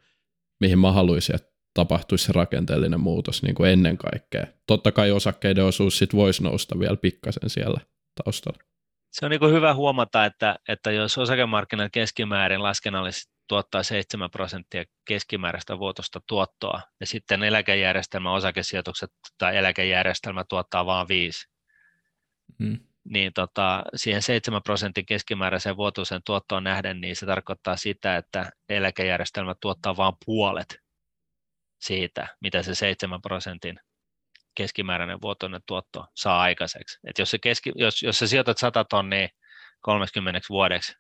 mihin 0.60 0.78
mä 0.78 0.92
haluaisin, 0.92 1.34
että 1.34 1.50
tapahtuisi 1.74 2.24
se 2.24 2.32
rakenteellinen 2.32 3.00
muutos 3.00 3.42
niin 3.42 3.54
kuin 3.54 3.70
ennen 3.70 3.96
kaikkea. 3.96 4.46
Totta 4.66 4.92
kai 4.92 5.10
osakkeiden 5.10 5.64
osuus 5.64 5.98
sit 5.98 6.14
voisi 6.14 6.42
nousta 6.42 6.78
vielä 6.78 6.96
pikkasen 6.96 7.50
siellä 7.50 7.80
taustalla. 8.24 8.58
Se 9.10 9.26
on 9.26 9.30
niin 9.30 9.40
kuin 9.40 9.52
hyvä 9.52 9.74
huomata, 9.74 10.24
että, 10.24 10.56
että 10.68 10.90
jos 10.90 11.18
osakemarkkinat 11.18 11.92
keskimäärin 11.92 12.62
laskennallisesti 12.62 13.32
tuottaa 13.50 13.82
7 13.82 14.30
prosenttia 14.30 14.84
keskimääräistä 15.04 15.78
vuotosta 15.78 16.20
tuottoa, 16.26 16.80
ja 17.00 17.06
sitten 17.06 17.42
eläkejärjestelmä, 17.42 18.32
osakesijoitukset 18.32 19.10
tai 19.38 19.56
eläkejärjestelmä 19.56 20.44
tuottaa 20.48 20.86
vain 20.86 21.08
5, 21.08 21.48
mm. 22.58 22.78
niin 23.04 23.32
tota, 23.32 23.84
siihen 23.96 24.22
7 24.22 24.62
prosentin 24.62 25.06
keskimääräiseen 25.06 25.76
vuotuiseen 25.76 26.20
tuottoon 26.26 26.64
nähden, 26.64 27.00
niin 27.00 27.16
se 27.16 27.26
tarkoittaa 27.26 27.76
sitä, 27.76 28.16
että 28.16 28.50
eläkejärjestelmä 28.68 29.54
tuottaa 29.60 29.96
vain 29.96 30.14
puolet 30.24 30.78
siitä, 31.80 32.28
mitä 32.40 32.62
se 32.62 32.74
7 32.74 33.22
prosentin 33.22 33.80
keskimääräinen 34.54 35.20
vuotuinen 35.22 35.60
tuotto 35.66 36.06
saa 36.16 36.40
aikaiseksi. 36.40 36.98
Et 37.04 37.18
jos, 37.18 37.30
se 37.30 37.38
keski, 37.38 37.72
jos, 37.74 38.02
jos 38.02 38.18
sä 38.18 38.26
sijoitat 38.26 38.58
100 38.58 38.84
tonnia 38.84 39.28
30 39.80 40.40
vuodeksi, 40.48 40.92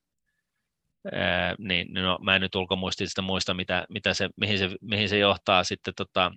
ää, 1.12 1.54
niin 1.58 1.94
no, 1.94 2.18
mä 2.22 2.34
en 2.34 2.40
nyt 2.40 2.54
ulkomuistista 2.54 3.22
muista, 3.22 3.54
mitä, 3.54 3.86
mitä 3.88 4.14
se, 4.14 4.28
mihin, 4.36 4.58
se, 4.58 4.70
mihin 4.80 5.08
se 5.08 5.18
johtaa 5.18 5.64
sitten, 5.64 5.94
tota, 5.96 6.32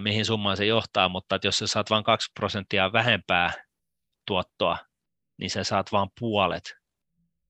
mihin 0.00 0.24
summaan 0.24 0.56
se 0.56 0.66
johtaa, 0.66 1.08
mutta 1.08 1.36
että 1.36 1.48
jos 1.48 1.58
sä 1.58 1.66
saat 1.66 1.90
vain 1.90 2.04
2 2.04 2.30
prosenttia 2.34 2.92
vähempää 2.92 3.52
tuottoa, 4.26 4.78
niin 5.38 5.50
sä 5.50 5.64
saat 5.64 5.92
vain 5.92 6.08
puolet 6.20 6.76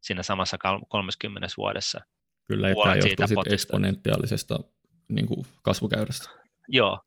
siinä 0.03 0.23
samassa 0.23 0.57
30 0.88 1.49
vuodessa. 1.57 2.01
Kyllä, 2.49 2.69
ja 2.69 2.75
tämä 2.83 2.95
johtuu 2.95 3.53
eksponentiaalisesta 3.53 4.59
niin 5.09 5.27
kuin 5.27 5.47
kasvukäyrästä. 5.62 6.31
Joo, 6.69 7.01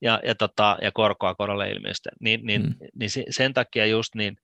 ja, 0.00 0.20
ja, 0.24 0.34
tota, 0.34 0.78
ja 0.82 0.92
korkoa 0.92 1.34
korolle 1.34 1.70
ilmiöstä, 1.70 2.10
niin, 2.20 2.46
niin, 2.46 2.62
mm. 2.62 2.74
niin 2.94 3.10
sen 3.30 3.54
takia 3.54 3.86
just 3.86 4.14
niin, 4.14 4.36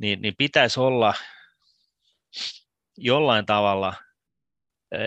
niin, 0.00 0.22
niin 0.22 0.34
pitäisi 0.38 0.80
olla 0.80 1.14
jollain 2.98 3.46
tavalla 3.46 3.94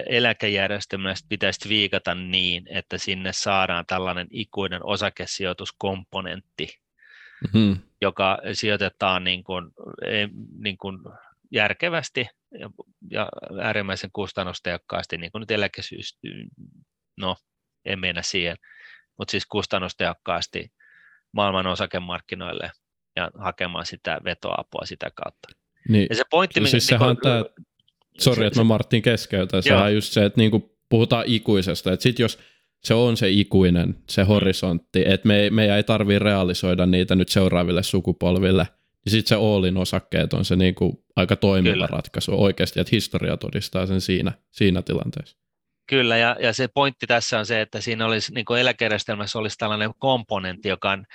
eläkejärjestelmästä 0.09 1.25
pitäisi 1.29 1.69
viikata 1.69 2.15
niin, 2.15 2.63
että 2.77 2.97
sinne 2.97 3.33
saadaan 3.33 3.85
tällainen 3.85 4.27
ikuinen 4.31 4.85
osakesijoituskomponentti, 4.85 6.67
mm-hmm. 7.41 7.81
joka 8.01 8.37
sijoitetaan 8.53 9.23
niin 9.23 9.43
kuin, 9.43 9.71
e, 10.05 10.27
niin 10.63 10.77
kuin 10.77 10.97
järkevästi 11.51 12.27
ja, 12.59 12.69
ja 13.11 13.29
äärimmäisen 13.61 14.09
kustannustehokkaasti, 14.13 15.17
niin 15.17 15.31
kuin 15.31 15.39
nyt 15.39 15.51
eläkesyys, 15.51 16.19
no 17.17 17.35
en 17.85 17.99
mennä 17.99 18.21
siihen, 18.21 18.57
mutta 19.17 19.31
siis 19.31 19.45
kustannustehokkaasti 19.45 20.71
maailman 21.33 21.67
osakemarkkinoille 21.67 22.71
ja 23.15 23.31
hakemaan 23.39 23.85
sitä 23.85 24.21
vetoapua 24.23 24.85
sitä 24.85 25.11
kautta. 25.15 25.47
Niin. 25.89 26.07
Ja 26.09 26.15
se 26.15 26.23
pointti, 26.29 26.59
siis 26.59 26.73
minkä, 26.73 26.85
sehän 26.85 27.07
niin 27.07 27.17
tämä, 27.17 27.43
sori, 28.23 28.45
että 28.45 28.59
mä 28.59 28.63
Martin 28.63 29.01
keskeytän, 29.01 29.63
sehän 29.63 29.83
on 29.83 29.93
just 29.93 30.13
se, 30.13 30.25
että 30.25 30.41
niinku 30.41 30.77
puhutaan 30.89 31.23
ikuisesta, 31.27 31.93
että 31.93 32.03
sit 32.03 32.19
jos 32.19 32.39
se 32.83 32.93
on 32.93 33.17
se 33.17 33.29
ikuinen, 33.29 33.95
se 34.09 34.23
horisontti, 34.23 35.03
että 35.05 35.27
me, 35.27 35.49
me 35.49 35.75
ei 35.75 35.83
tarvitse 35.83 36.19
realisoida 36.19 36.85
niitä 36.85 37.15
nyt 37.15 37.29
seuraaville 37.29 37.83
sukupolville, 37.83 38.67
niin 39.05 39.11
sitten 39.11 39.29
se 39.29 39.35
Oolin 39.35 39.77
osakkeet 39.77 40.33
on 40.33 40.45
se 40.45 40.55
niinku 40.55 41.05
aika 41.15 41.35
toimiva 41.35 41.73
Kyllä. 41.73 41.87
ratkaisu 41.87 42.43
oikeasti, 42.43 42.79
että 42.79 42.95
historia 42.95 43.37
todistaa 43.37 43.85
sen 43.85 44.01
siinä, 44.01 44.31
siinä 44.51 44.81
tilanteessa. 44.81 45.37
Kyllä, 45.87 46.17
ja, 46.17 46.35
ja 46.39 46.53
se 46.53 46.67
pointti 46.67 47.07
tässä 47.07 47.39
on 47.39 47.45
se, 47.45 47.61
että 47.61 47.81
siinä 47.81 48.05
olisi 48.05 48.33
niin 48.33 48.45
eläkejärjestelmässä 48.59 49.39
olisi 49.39 49.57
tällainen 49.57 49.91
komponentti, 49.99 50.69
joka 50.69 50.91
on 50.91 51.05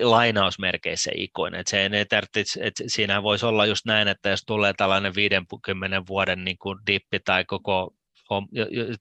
lainausmerkeissä 0.00 1.10
ikoinen. 1.14 1.60
Että 1.60 1.70
se 1.70 1.86
ei 1.86 2.06
tarvitse, 2.06 2.60
että 2.62 2.84
siinä 2.86 3.22
voisi 3.22 3.46
olla 3.46 3.66
just 3.66 3.86
näin, 3.86 4.08
että 4.08 4.28
jos 4.28 4.42
tulee 4.46 4.72
tällainen 4.76 5.14
50 5.14 6.02
vuoden 6.08 6.44
niin 6.44 6.58
kuin 6.58 6.78
dippi 6.86 7.20
tai 7.24 7.44
koko 7.44 7.94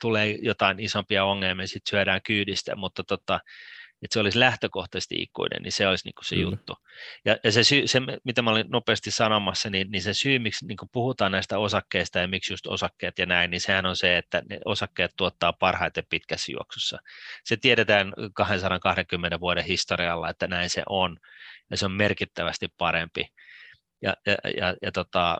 tulee 0.01 0.37
jotain 0.41 0.79
isompia 0.79 1.25
ongelmia, 1.25 1.67
sitten 1.67 1.89
syödään 1.89 2.21
kyydistä, 2.25 2.75
mutta 2.75 3.03
tota, 3.03 3.39
että 4.03 4.13
se 4.13 4.19
olisi 4.19 4.39
lähtökohtaisesti 4.39 5.15
ikuinen, 5.15 5.61
niin 5.61 5.71
se 5.71 5.87
olisi 5.87 6.07
niin 6.07 6.15
kuin 6.15 6.25
se 6.25 6.35
Kyllä. 6.35 6.49
juttu. 6.49 6.73
Ja, 7.25 7.37
ja 7.43 7.51
se, 7.51 7.63
syy, 7.63 7.87
se, 7.87 8.01
mitä 8.23 8.41
mä 8.41 8.51
olin 8.51 8.69
nopeasti 8.69 9.11
sanomassa, 9.11 9.69
niin, 9.69 9.91
niin 9.91 10.01
se 10.01 10.13
syy, 10.13 10.39
miksi 10.39 10.65
niin 10.65 10.77
puhutaan 10.91 11.31
näistä 11.31 11.59
osakkeista 11.59 12.19
ja 12.19 12.27
miksi 12.27 12.53
just 12.53 12.67
osakkeet 12.67 13.19
ja 13.19 13.25
näin, 13.25 13.51
niin 13.51 13.61
sehän 13.61 13.85
on 13.85 13.95
se, 13.95 14.17
että 14.17 14.41
ne 14.49 14.59
osakkeet 14.65 15.11
tuottaa 15.17 15.53
parhaiten 15.53 16.03
pitkässä 16.09 16.51
juoksussa. 16.51 16.97
Se 17.43 17.57
tiedetään 17.57 18.13
220 18.33 19.39
vuoden 19.39 19.63
historialla, 19.63 20.29
että 20.29 20.47
näin 20.47 20.69
se 20.69 20.83
on, 20.89 21.17
ja 21.71 21.77
se 21.77 21.85
on 21.85 21.91
merkittävästi 21.91 22.67
parempi. 22.77 23.27
Ja, 24.01 24.13
ja, 24.25 24.35
ja, 24.57 24.75
ja 24.81 24.91
tota, 24.91 25.37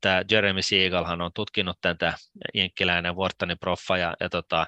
tämä 0.00 0.22
Jeremy 0.30 0.62
Siegelhan 0.62 1.20
on 1.20 1.30
tutkinut 1.34 1.78
tätä 1.80 2.14
jenkkiläinen 2.54 3.16
Whartonin 3.16 3.58
proffa, 3.58 3.98
ja, 3.98 4.14
ja 4.20 4.28
tota, 4.28 4.66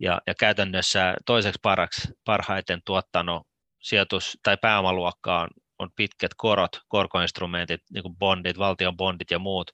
ja, 0.00 0.20
ja 0.26 0.34
käytännössä 0.34 1.14
toiseksi 1.26 1.58
paraksi, 1.62 2.08
parhaiten 2.24 2.80
tuottanut 2.84 3.46
sijoitus- 3.82 4.38
tai 4.42 4.56
pääomaluokka 4.56 5.40
on, 5.40 5.48
on 5.78 5.90
pitkät 5.96 6.30
korot, 6.36 6.80
korkoinstrumentit, 6.88 7.80
niin 7.92 8.02
kuin 8.02 8.16
bondit, 8.16 8.58
valtion 8.58 8.96
bondit 8.96 9.30
ja 9.30 9.38
muut, 9.38 9.70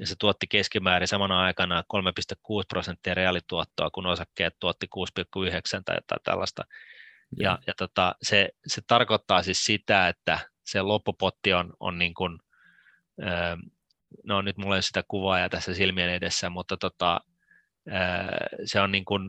ja 0.00 0.06
se 0.06 0.14
tuotti 0.18 0.46
keskimäärin 0.46 1.08
samana 1.08 1.42
aikana 1.42 1.82
3,6 1.94 2.62
prosenttia 2.68 3.14
reaalituottoa, 3.14 3.90
kun 3.90 4.06
osakkeet 4.06 4.54
tuotti 4.60 4.86
6,9 4.86 5.82
tai 5.84 5.96
jotain 5.96 6.20
tällaista. 6.24 6.62
Ja, 7.40 7.58
ja 7.66 7.74
tota, 7.76 8.14
se, 8.22 8.48
se 8.66 8.82
tarkoittaa 8.86 9.42
siis 9.42 9.64
sitä, 9.64 10.08
että 10.08 10.38
se 10.64 10.82
loppupotti 10.82 11.52
on, 11.52 11.72
on 11.80 11.98
niin 11.98 12.14
kuin, 12.14 12.38
no 14.24 14.42
nyt 14.42 14.56
mulla 14.56 14.76
ei 14.76 14.82
sitä 14.82 15.02
kuvaa 15.08 15.38
ja 15.38 15.48
tässä 15.48 15.74
silmien 15.74 16.10
edessä, 16.10 16.50
mutta 16.50 16.76
tota, 16.76 17.20
se 18.64 18.80
on 18.80 18.92
niin 18.92 19.04
kuin 19.04 19.28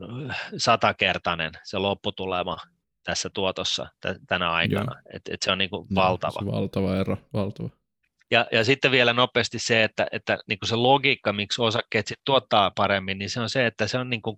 satakertainen 0.58 1.52
se 1.64 1.78
lopputulema 1.78 2.58
tässä 3.04 3.30
tuotossa 3.34 3.88
tänä 4.28 4.52
aikana. 4.52 5.02
Et, 5.14 5.22
et 5.30 5.42
se 5.42 5.52
on 5.52 5.58
niin 5.58 5.70
kuin 5.70 5.88
no, 5.90 6.02
valtava. 6.02 6.40
Se 6.40 6.46
valtava 6.46 6.96
ero, 6.96 7.18
valtava. 7.34 7.70
Ja, 8.32 8.48
ja 8.52 8.64
sitten 8.64 8.92
vielä 8.92 9.14
nopeasti 9.14 9.60
se, 9.60 9.84
että, 9.84 10.08
että 10.12 10.38
niin 10.48 10.60
kuin 10.60 10.70
se 10.70 10.76
logiikka, 10.76 11.34
miksi 11.34 11.62
osakkeet 11.62 12.08
sit 12.08 12.20
tuottaa 12.26 12.72
paremmin, 12.76 13.18
niin 13.18 13.30
se 13.30 13.40
on 13.40 13.50
se, 13.50 13.66
että 13.66 13.88
se 13.88 13.98
on, 13.98 14.10
niin 14.10 14.22
kuin, 14.22 14.38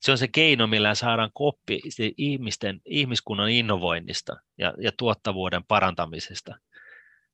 se, 0.00 0.10
on 0.10 0.18
se 0.18 0.28
keino, 0.28 0.66
millä 0.66 0.94
saadaan 0.94 1.30
koppi 1.34 1.80
ihmisten, 2.16 2.80
ihmiskunnan 2.84 3.50
innovoinnista 3.50 4.36
ja, 4.58 4.74
ja 4.80 4.92
tuottavuuden 4.98 5.64
parantamisesta. 5.68 6.54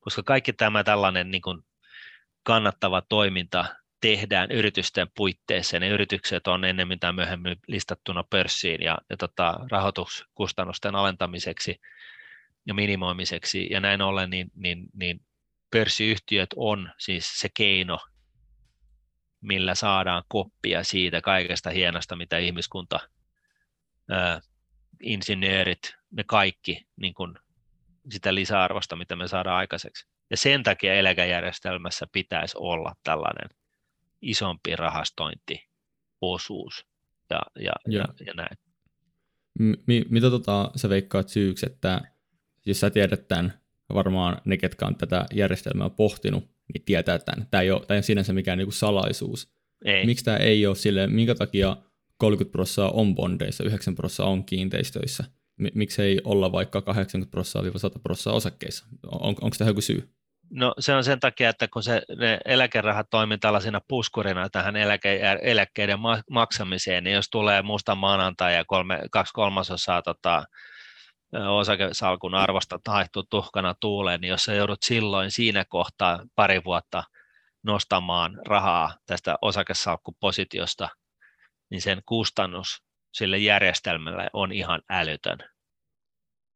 Koska 0.01 0.22
kaikki 0.22 0.53
tämä 0.53 0.85
tällainen 0.85 1.30
niin 1.30 1.43
kuin 1.43 1.62
kannattava 2.43 3.03
toiminta 3.09 3.64
tehdään 4.05 4.51
yritysten 4.51 5.07
puitteissa. 5.17 5.81
Ne 5.81 5.89
yritykset 5.89 6.47
on 6.47 6.65
ennemmin 6.65 7.01
tai 7.01 7.13
myöhemmin 7.13 7.57
listattuna 7.67 8.25
pörssiin 8.31 8.83
ja, 8.83 8.99
ja 9.11 9.17
tota, 9.17 9.61
rahoituskustannusten 9.71 10.95
alentamiseksi 10.95 11.81
ja 12.67 12.75
minimoimiseksi. 12.75 13.69
Ja 13.71 13.81
näin 13.81 14.03
ollen 14.03 14.31
niin, 14.31 14.51
niin, 14.55 14.87
niin 14.95 15.21
pörssiyhtiöt 15.71 16.49
on 16.57 16.93
siis 16.99 17.41
se 17.41 17.49
keino, 17.55 17.99
millä 19.41 19.75
saadaan 19.75 20.23
koppia 20.29 20.85
siitä 20.85 21.21
kaikesta 21.21 21.71
hienosta, 21.71 22.17
mitä 22.17 22.39
ihmiskunta, 22.39 23.01
ää, 24.11 24.41
insinöörit, 25.03 25.95
me 26.11 26.25
kaikki, 26.25 26.87
niin 26.97 27.15
kuin 27.15 27.35
sitä 28.11 28.35
lisäarvosta, 28.35 28.97
mitä 28.97 29.17
me 29.17 29.29
saadaan 29.29 29.57
aikaiseksi. 29.57 30.07
Ja 30.31 30.37
sen 30.37 30.63
takia 30.63 30.95
eläkejärjestelmässä 30.95 32.07
pitäisi 32.13 32.57
olla 32.59 32.95
tällainen 33.05 33.64
isompi 34.25 34.77
rahastointiosuus 34.77 36.87
ja, 37.31 37.41
ja, 37.61 37.72
ja, 37.89 38.05
ja 38.27 38.35
näin. 38.35 38.59
M- 39.59 40.11
mitä 40.11 40.31
tota, 40.31 40.70
sä 40.77 40.89
veikkaat 40.89 41.29
syyksi, 41.29 41.66
että 41.66 42.01
jos 42.66 42.81
sä 42.81 42.91
tiedät 42.91 43.29
tämän, 43.29 43.61
varmaan 43.95 44.41
ne, 44.45 44.57
ketkä 44.57 44.87
on 44.87 44.97
tätä 44.97 45.27
järjestelmää 45.35 45.91
pohtinut, 45.91 46.45
niin 46.75 46.85
tietää 46.85 47.18
tämän. 47.18 47.47
Tämä 47.51 47.61
ei 47.61 47.70
ole, 47.70 47.81
tämä 47.81 47.95
ei 47.95 47.99
ole 47.99 48.03
sinänsä 48.03 48.33
mikään 48.33 48.59
niin 48.59 48.66
kuin 48.66 48.75
salaisuus. 48.75 49.55
Ei. 49.85 50.07
Miksi 50.07 50.25
tämä 50.25 50.37
ei 50.37 50.66
ole 50.66 50.77
sille, 50.77 51.07
minkä 51.07 51.35
takia 51.35 51.77
30 52.18 52.53
prosenttia 52.53 53.01
on 53.01 53.14
bondeissa, 53.14 53.64
9 53.64 53.95
prosenttia 53.95 54.25
on 54.25 54.45
kiinteistöissä? 54.45 55.25
Miksi 55.75 56.03
ei 56.03 56.20
olla 56.25 56.53
vaikka 56.53 56.83
80 56.83 57.31
prosenttia 57.31 57.79
100 57.79 57.99
prosenttia 57.99 58.33
osakkeissa? 58.33 58.87
On, 59.07 59.35
onko 59.41 59.57
tämä 59.59 59.70
joku 59.70 59.81
syy? 59.81 60.09
No 60.51 60.74
se 60.78 60.95
on 60.95 61.05
sen 61.05 61.20
takia, 61.20 61.49
että 61.49 61.68
kun 61.68 61.82
se, 61.82 62.03
ne 62.18 62.38
eläkerahat 62.45 63.07
toimii 63.11 63.38
tällaisena 63.38 63.80
puskurina 63.88 64.51
tähän 64.51 64.76
eläke, 64.76 65.20
eläkkeiden 65.42 65.99
maksamiseen, 66.30 67.05
niin 67.05 67.14
jos 67.14 67.30
tulee 67.30 67.62
musta 67.62 67.95
maanantai 67.95 68.55
ja 68.55 68.64
kolme, 68.64 69.01
kaksi 69.11 69.32
kolmasosaa 69.32 70.03
tota, 70.03 70.45
osakesalkun 71.49 72.34
arvosta 72.34 72.78
haihtuu 72.88 73.22
tuhkana 73.30 73.74
tuuleen, 73.80 74.20
niin 74.20 74.28
jos 74.28 74.45
sä 74.45 74.55
joudut 74.55 74.82
silloin 74.82 75.30
siinä 75.30 75.64
kohtaa 75.68 76.24
pari 76.34 76.64
vuotta 76.64 77.05
nostamaan 77.62 78.40
rahaa 78.47 78.95
tästä 79.07 79.36
osakesalkkupositiosta, 79.42 80.88
niin 81.70 81.82
sen 81.82 82.03
kustannus 82.07 82.82
sille 83.14 83.38
järjestelmälle 83.38 84.30
on 84.32 84.53
ihan 84.53 84.82
älytön. 84.90 85.38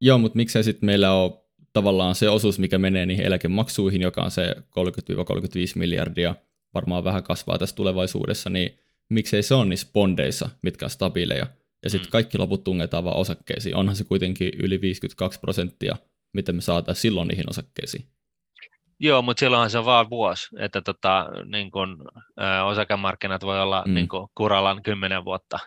Joo, 0.00 0.18
mutta 0.18 0.36
miksei 0.36 0.64
sitten 0.64 0.86
meillä 0.86 1.12
ole 1.12 1.47
tavallaan 1.78 2.14
se 2.14 2.28
osuus, 2.28 2.58
mikä 2.58 2.78
menee 2.78 3.06
niihin 3.06 3.26
eläkemaksuihin, 3.26 4.02
joka 4.02 4.22
on 4.22 4.30
se 4.30 4.54
30-35 4.56 4.60
miljardia, 5.74 6.34
varmaan 6.74 7.04
vähän 7.04 7.22
kasvaa 7.22 7.58
tässä 7.58 7.76
tulevaisuudessa, 7.76 8.50
niin 8.50 8.78
miksei 9.08 9.42
se 9.42 9.54
on 9.54 9.68
niissä 9.68 9.88
bondeissa, 9.92 10.48
mitkä 10.62 10.86
on 10.86 10.90
stabiileja, 10.90 11.46
ja 11.82 11.90
sitten 11.90 12.08
mm. 12.08 12.10
kaikki 12.10 12.38
loput 12.38 12.64
tungetaan 12.64 13.04
vaan 13.04 13.16
osakkeisiin. 13.16 13.76
Onhan 13.76 13.96
se 13.96 14.04
kuitenkin 14.04 14.50
yli 14.58 14.80
52 14.80 15.40
prosenttia, 15.40 15.96
miten 16.32 16.54
me 16.54 16.60
saataisiin 16.60 17.02
silloin 17.02 17.28
niihin 17.28 17.50
osakkeisiin. 17.50 18.04
Joo, 19.00 19.22
mutta 19.22 19.40
silloinhan 19.40 19.70
se 19.70 19.78
on 19.78 19.84
vaan 19.84 20.10
vuosi, 20.10 20.48
että 20.58 20.80
tota, 20.80 21.26
niin 21.44 21.70
kun, 21.70 22.04
ö, 22.40 22.64
osakemarkkinat 22.64 23.42
voi 23.42 23.60
olla 23.60 23.84
mm. 23.86 23.94
niin 23.94 24.08
kun, 24.08 24.28
kurallan 24.34 24.82
kymmenen 24.82 25.24
vuotta. 25.24 25.58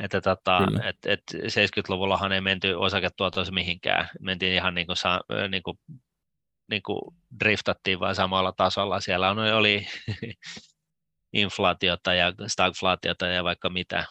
Että 0.00 0.20
tota, 0.20 0.58
et, 0.84 0.96
et 1.06 1.22
70-luvullahan 1.34 2.32
ei 2.32 2.40
menty 2.40 2.72
osaketuotoissa 2.72 3.54
mihinkään. 3.54 4.08
Mentiin 4.20 4.52
ihan 4.52 4.74
niin 4.74 4.86
kuin, 4.86 4.96
sa, 4.96 5.20
niin 5.48 5.62
kuin, 5.62 5.78
niin 6.70 6.82
kuin 6.82 7.00
driftattiin 7.40 8.00
vaan 8.00 8.14
samalla 8.14 8.52
tasolla. 8.52 9.00
Siellä 9.00 9.30
on, 9.30 9.38
oli 9.38 9.86
inflaatiota 11.32 12.14
ja 12.14 12.32
stagflaatiota 12.46 13.26
ja 13.26 13.44
vaikka 13.44 13.70
mitä. 13.70 14.06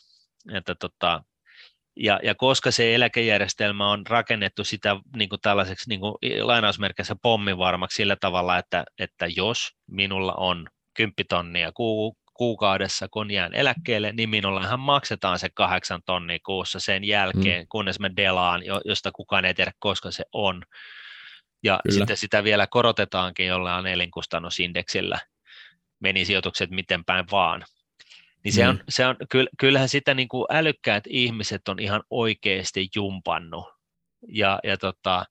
Että 0.53 0.75
tota, 0.75 1.23
ja, 1.95 2.19
ja 2.23 2.35
koska 2.35 2.71
se 2.71 2.95
eläkejärjestelmä 2.95 3.91
on 3.91 4.07
rakennettu 4.07 4.63
sitä 4.63 4.95
niin 5.15 5.29
kuin 5.29 5.41
tällaiseksi 5.41 5.89
niin 5.89 5.99
kuin 5.99 6.15
lainausmerkissä 6.41 7.15
pommivarmaksi 7.21 7.95
sillä 7.95 8.15
tavalla, 8.21 8.57
että, 8.57 8.83
että 8.99 9.27
jos 9.35 9.57
minulla 9.91 10.33
on 10.33 10.67
10 10.93 11.13
tonnia 11.29 11.71
ku, 11.71 12.17
kuukaudessa, 12.39 13.07
kun 13.11 13.31
jään 13.31 13.53
eläkkeelle, 13.53 14.11
niin 14.11 14.29
minullahan 14.29 14.79
maksetaan 14.79 15.39
se 15.39 15.49
kahdeksan 15.53 16.01
tonnia 16.05 16.39
kuussa 16.45 16.79
sen 16.79 17.03
jälkeen, 17.03 17.63
mm. 17.63 17.67
kunnes 17.69 17.99
me 17.99 18.11
delaan, 18.17 18.61
josta 18.85 19.11
kukaan 19.11 19.45
ei 19.45 19.53
tiedä, 19.53 19.71
koska 19.79 20.11
se 20.11 20.23
on. 20.33 20.63
Ja 21.63 21.79
Kyllä. 21.83 21.97
sitten 21.97 22.17
sitä 22.17 22.43
vielä 22.43 22.67
korotetaankin 22.67 23.47
jollain 23.47 23.87
elinkustannusindeksillä, 23.87 25.19
meni 25.99 26.25
sijoitukset 26.25 26.69
miten 26.69 27.05
päin 27.05 27.25
vaan. 27.31 27.65
Niin 28.43 28.53
se 28.53 28.63
mm. 28.63 28.69
on, 28.69 28.83
se 28.89 29.05
on, 29.05 29.15
kyllähän 29.59 29.89
sitä 29.89 30.13
niin 30.13 30.27
kuin 30.27 30.45
älykkäät 30.49 31.03
ihmiset 31.07 31.67
on 31.67 31.79
ihan 31.79 32.03
oikeasti 32.09 32.89
jumpannut. 32.95 33.65
Ja, 34.27 34.59
ja 34.63 34.77
tota, 34.77 35.25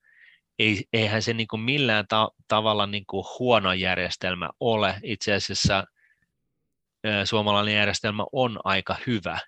ei, 0.59 0.85
eihän 0.93 1.23
se 1.23 1.35
niin 1.35 1.49
kuin 1.49 1.61
millään 1.61 2.05
ta- 2.09 2.31
tavalla 2.49 2.87
niin 2.87 3.05
kuin 3.07 3.25
huono 3.39 3.73
järjestelmä 3.73 4.49
ole. 4.61 4.95
Itse 5.03 5.35
asiassa 5.35 5.85
suomalainen 7.25 7.75
järjestelmä 7.75 8.25
on 8.33 8.59
aika 8.65 8.97
hyvä 9.07 9.39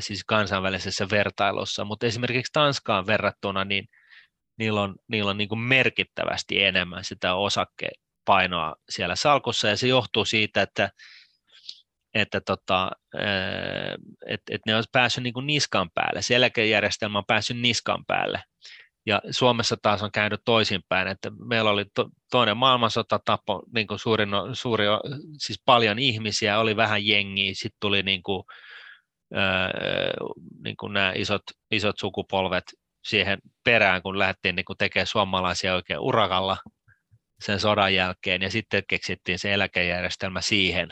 siis 0.00 0.24
kansainvälisessä 0.24 1.06
vertailussa, 1.10 1.84
mutta 1.84 2.06
esimerkiksi 2.06 2.52
Tanskaan 2.52 3.06
verrattuna, 3.06 3.64
niin 3.64 3.88
niillä 4.58 4.82
on, 4.82 4.94
niillä 5.08 5.30
on 5.30 5.38
niin 5.38 5.48
kuin 5.48 5.58
merkittävästi 5.58 6.62
enemmän 6.62 7.04
sitä 7.04 7.34
osakkepainoa 7.34 8.74
siellä 8.88 9.16
salkussa, 9.16 9.68
ja 9.68 9.76
se 9.76 9.88
johtuu 9.88 10.24
siitä, 10.24 10.62
että 10.62 10.90
että 12.14 12.40
tota, 12.40 12.90
et, 14.26 14.40
et 14.50 14.60
ne 14.66 14.76
on 14.76 14.84
päässyt 14.92 15.24
niin 15.24 15.34
kuin 15.34 15.46
niskan 15.46 15.90
päälle, 15.94 16.22
se 16.22 16.34
eläkejärjestelmä 16.34 17.18
on 17.18 17.24
päässyt 17.26 17.56
niskan 17.60 18.04
päälle. 18.06 18.42
Ja 19.06 19.20
Suomessa 19.30 19.76
taas 19.82 20.02
on 20.02 20.12
käynyt 20.12 20.40
toisinpäin, 20.44 21.08
että 21.08 21.30
meillä 21.48 21.70
oli 21.70 21.84
to, 21.94 22.08
toinen 22.30 22.56
maailmansota 22.56 23.20
tapo 23.24 23.62
niin 23.74 23.86
kuin 23.86 23.98
suurin, 23.98 24.28
suuri, 24.52 24.84
siis 25.38 25.62
paljon 25.64 25.98
ihmisiä, 25.98 26.58
oli 26.58 26.76
vähän 26.76 27.06
jengiä, 27.06 27.50
sitten 27.54 27.80
tuli 27.80 28.02
niin 28.02 28.22
kuin, 28.22 28.42
ää, 29.34 29.70
niin 30.64 30.76
kuin 30.76 30.92
nämä 30.92 31.12
isot, 31.16 31.42
isot 31.70 31.98
sukupolvet 31.98 32.64
siihen 33.04 33.38
perään, 33.64 34.02
kun 34.02 34.18
lähdettiin 34.18 34.56
niin 34.56 34.64
kuin 34.64 34.78
tekemään 34.78 35.06
suomalaisia 35.06 35.74
oikein 35.74 36.00
urakalla 36.00 36.56
sen 37.40 37.60
sodan 37.60 37.94
jälkeen, 37.94 38.42
ja 38.42 38.50
sitten 38.50 38.82
keksittiin 38.88 39.38
se 39.38 39.54
eläkejärjestelmä 39.54 40.40
siihen. 40.40 40.88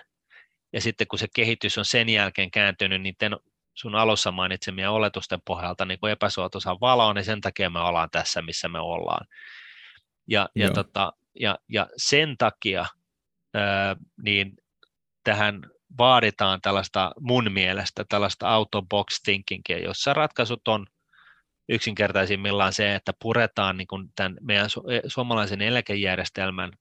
Ja 0.73 0.81
sitten 0.81 1.07
kun 1.07 1.19
se 1.19 1.27
kehitys 1.35 1.79
on 1.79 1.85
sen 1.85 2.09
jälkeen 2.09 2.51
kääntynyt 2.51 3.03
niiden 3.03 3.37
sun 3.81 3.95
alussa 3.95 4.31
mainitsemia 4.31 4.91
oletusten 4.91 5.41
pohjalta 5.45 5.85
niin 5.85 6.01
kuin 6.01 6.12
epäsuotuisan 6.12 6.81
valoon, 6.81 7.16
niin 7.16 7.24
sen 7.24 7.41
takia 7.41 7.70
me 7.70 7.78
ollaan 7.78 8.11
tässä, 8.11 8.43
missä 8.43 8.68
me 8.68 8.78
ollaan. 8.78 9.26
Ja, 10.26 10.49
ja, 10.55 10.70
tota, 10.70 11.12
ja, 11.41 11.59
ja 11.68 11.87
sen 11.97 12.37
takia 12.39 12.87
ää, 13.55 13.97
niin 14.22 14.53
tähän 15.24 15.61
vaaditaan 15.99 16.61
tällaista 16.61 17.12
mun 17.20 17.53
mielestä 17.53 18.05
tällaista 18.09 18.57
out 18.57 18.74
of 18.74 18.85
box 18.89 19.20
thinkingia, 19.24 19.78
jossa 19.78 20.14
ratkaisut 20.14 20.68
on 20.68 20.87
yksinkertaisimmillaan 21.68 22.72
se, 22.72 22.95
että 22.95 23.12
puretaan 23.22 23.76
niin 23.76 23.87
kuin 23.89 24.09
tämän 24.16 24.37
meidän 24.41 24.66
su- 24.66 24.93
e, 24.93 25.01
suomalaisen 25.07 25.62
eläkejärjestelmän 25.62 26.72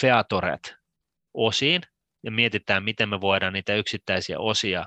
featoret 0.00 0.76
osiin 1.34 1.82
ja 2.22 2.30
mietitään, 2.30 2.84
miten 2.84 3.08
me 3.08 3.20
voidaan 3.20 3.52
niitä 3.52 3.74
yksittäisiä 3.74 4.38
osia 4.38 4.84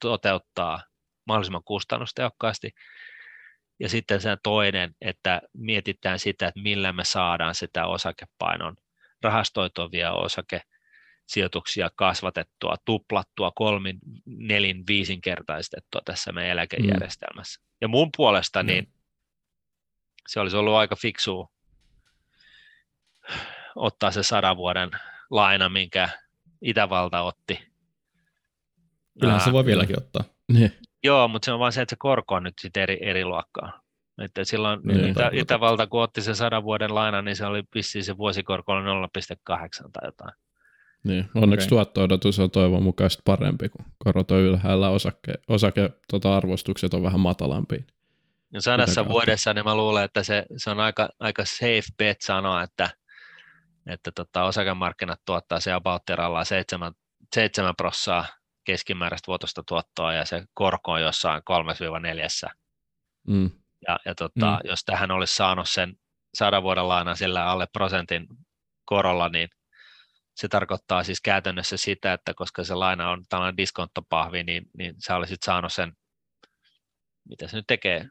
toteuttaa 0.00 0.82
mahdollisimman 1.26 1.64
kustannustehokkaasti. 1.64 2.74
Ja 3.80 3.88
sitten 3.88 4.20
se 4.20 4.36
toinen, 4.42 4.94
että 5.00 5.42
mietitään 5.52 6.18
sitä, 6.18 6.48
että 6.48 6.60
millä 6.60 6.92
me 6.92 7.04
saadaan 7.04 7.54
sitä 7.54 7.86
osakepainon 7.86 8.76
rahastoituvia 9.22 10.12
osakesijoituksia 10.12 11.90
kasvatettua, 11.94 12.76
tuplattua, 12.84 13.52
kolmin, 13.54 13.98
nelin, 14.26 14.86
viisinkertaistettua 14.86 16.00
tässä 16.04 16.32
meidän 16.32 16.50
eläkejärjestelmässä. 16.50 17.60
Mm. 17.60 17.66
Ja 17.80 17.88
mun 17.88 18.10
puolesta 18.16 18.62
niin 18.62 18.84
mm. 18.84 18.92
se 20.28 20.40
olisi 20.40 20.56
ollut 20.56 20.74
aika 20.74 20.96
fiksu 20.96 21.50
ottaa 23.76 24.10
se 24.10 24.22
sadan 24.22 24.56
vuoden 24.56 24.90
laina, 25.30 25.68
minkä 25.68 26.08
Itävalta 26.62 27.22
otti 27.22 27.69
Kyllähän 29.20 29.40
se 29.40 29.52
voi 29.52 29.64
vieläkin 29.64 29.98
ottaa. 29.98 30.24
Niin. 30.52 30.72
Joo, 31.02 31.28
mutta 31.28 31.46
se 31.46 31.52
on 31.52 31.60
vaan 31.60 31.72
se, 31.72 31.82
että 31.82 31.92
se 31.92 31.96
korko 31.98 32.34
on 32.34 32.42
nyt 32.42 32.54
sitten 32.60 32.82
eri, 32.82 32.98
eri 33.00 33.24
luokkaa. 33.24 33.80
Että 34.20 34.44
silloin 34.44 34.80
niin, 34.84 35.08
Itä, 35.08 35.30
Itävalta, 35.32 35.86
kun 35.86 36.02
otti 36.02 36.22
sen 36.22 36.36
sadan 36.36 36.64
vuoden 36.64 36.94
lainan, 36.94 37.24
niin 37.24 37.36
se 37.36 37.46
oli 37.46 37.62
vissiin 37.74 38.04
se 38.04 38.16
vuosikorko 38.16 38.72
oli 38.72 38.82
0,8 38.82 39.90
tai 39.92 40.08
jotain. 40.08 40.32
Niin, 41.04 41.30
onneksi 41.34 41.64
okay. 41.64 41.68
tuotto-odotus 41.68 42.38
on 42.38 42.50
toivon 42.50 42.82
mukaan 42.82 43.10
parempi, 43.24 43.68
kun 43.68 43.84
korot 43.98 44.30
on 44.30 44.40
ylhäällä, 44.40 44.88
osake, 44.88 45.34
osake 45.48 45.90
tota, 46.10 46.36
arvostukset 46.36 46.94
on 46.94 47.02
vähän 47.02 47.20
matalampi. 47.20 47.86
No 48.52 48.60
sadassa 48.60 49.08
vuodessa 49.08 49.54
niin 49.54 49.64
mä 49.64 49.74
luulen, 49.74 50.04
että 50.04 50.22
se, 50.22 50.46
se 50.56 50.70
on 50.70 50.80
aika, 50.80 51.08
aika 51.20 51.44
safe 51.44 51.82
bet 51.98 52.20
sanoa, 52.20 52.62
että, 52.62 52.90
että 53.86 54.12
tota, 54.12 54.44
osakemarkkinat 54.44 55.20
tuottaa 55.26 55.60
se 55.60 55.72
about 55.72 56.02
7, 56.44 56.92
7 57.34 57.74
prossaa 57.76 58.26
keskimääräistä 58.70 59.26
vuotosta 59.26 59.62
tuottoa 59.68 60.12
ja 60.12 60.24
se 60.24 60.44
korko 60.54 60.92
on 60.92 61.02
jossain 61.02 61.42
3-4. 62.48 62.50
Mm. 63.26 63.50
Ja, 63.88 63.98
ja 64.04 64.14
tota, 64.14 64.46
mm. 64.50 64.68
jos 64.70 64.84
tähän 64.84 65.10
olisi 65.10 65.34
saanut 65.34 65.68
sen 65.68 65.96
sadan 66.34 66.62
vuoden 66.62 66.88
lainan 66.88 67.16
sillä 67.16 67.46
alle 67.46 67.66
prosentin 67.72 68.26
korolla, 68.84 69.28
niin 69.28 69.48
se 70.34 70.48
tarkoittaa 70.48 71.04
siis 71.04 71.20
käytännössä 71.20 71.76
sitä, 71.76 72.12
että 72.12 72.34
koska 72.34 72.64
se 72.64 72.74
laina 72.74 73.10
on 73.10 73.24
tällainen 73.28 73.56
diskonttopahvi, 73.56 74.44
niin, 74.44 74.66
niin 74.78 74.94
sä 74.98 75.16
olisit 75.16 75.42
saanut 75.42 75.72
sen, 75.72 75.92
mitä 77.28 77.48
se 77.48 77.56
nyt 77.56 77.66
tekee, 77.66 78.08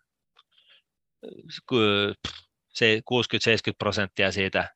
se 2.73 3.01
60-70 3.69 3.73
prosenttia 3.77 4.31
siitä 4.31 4.75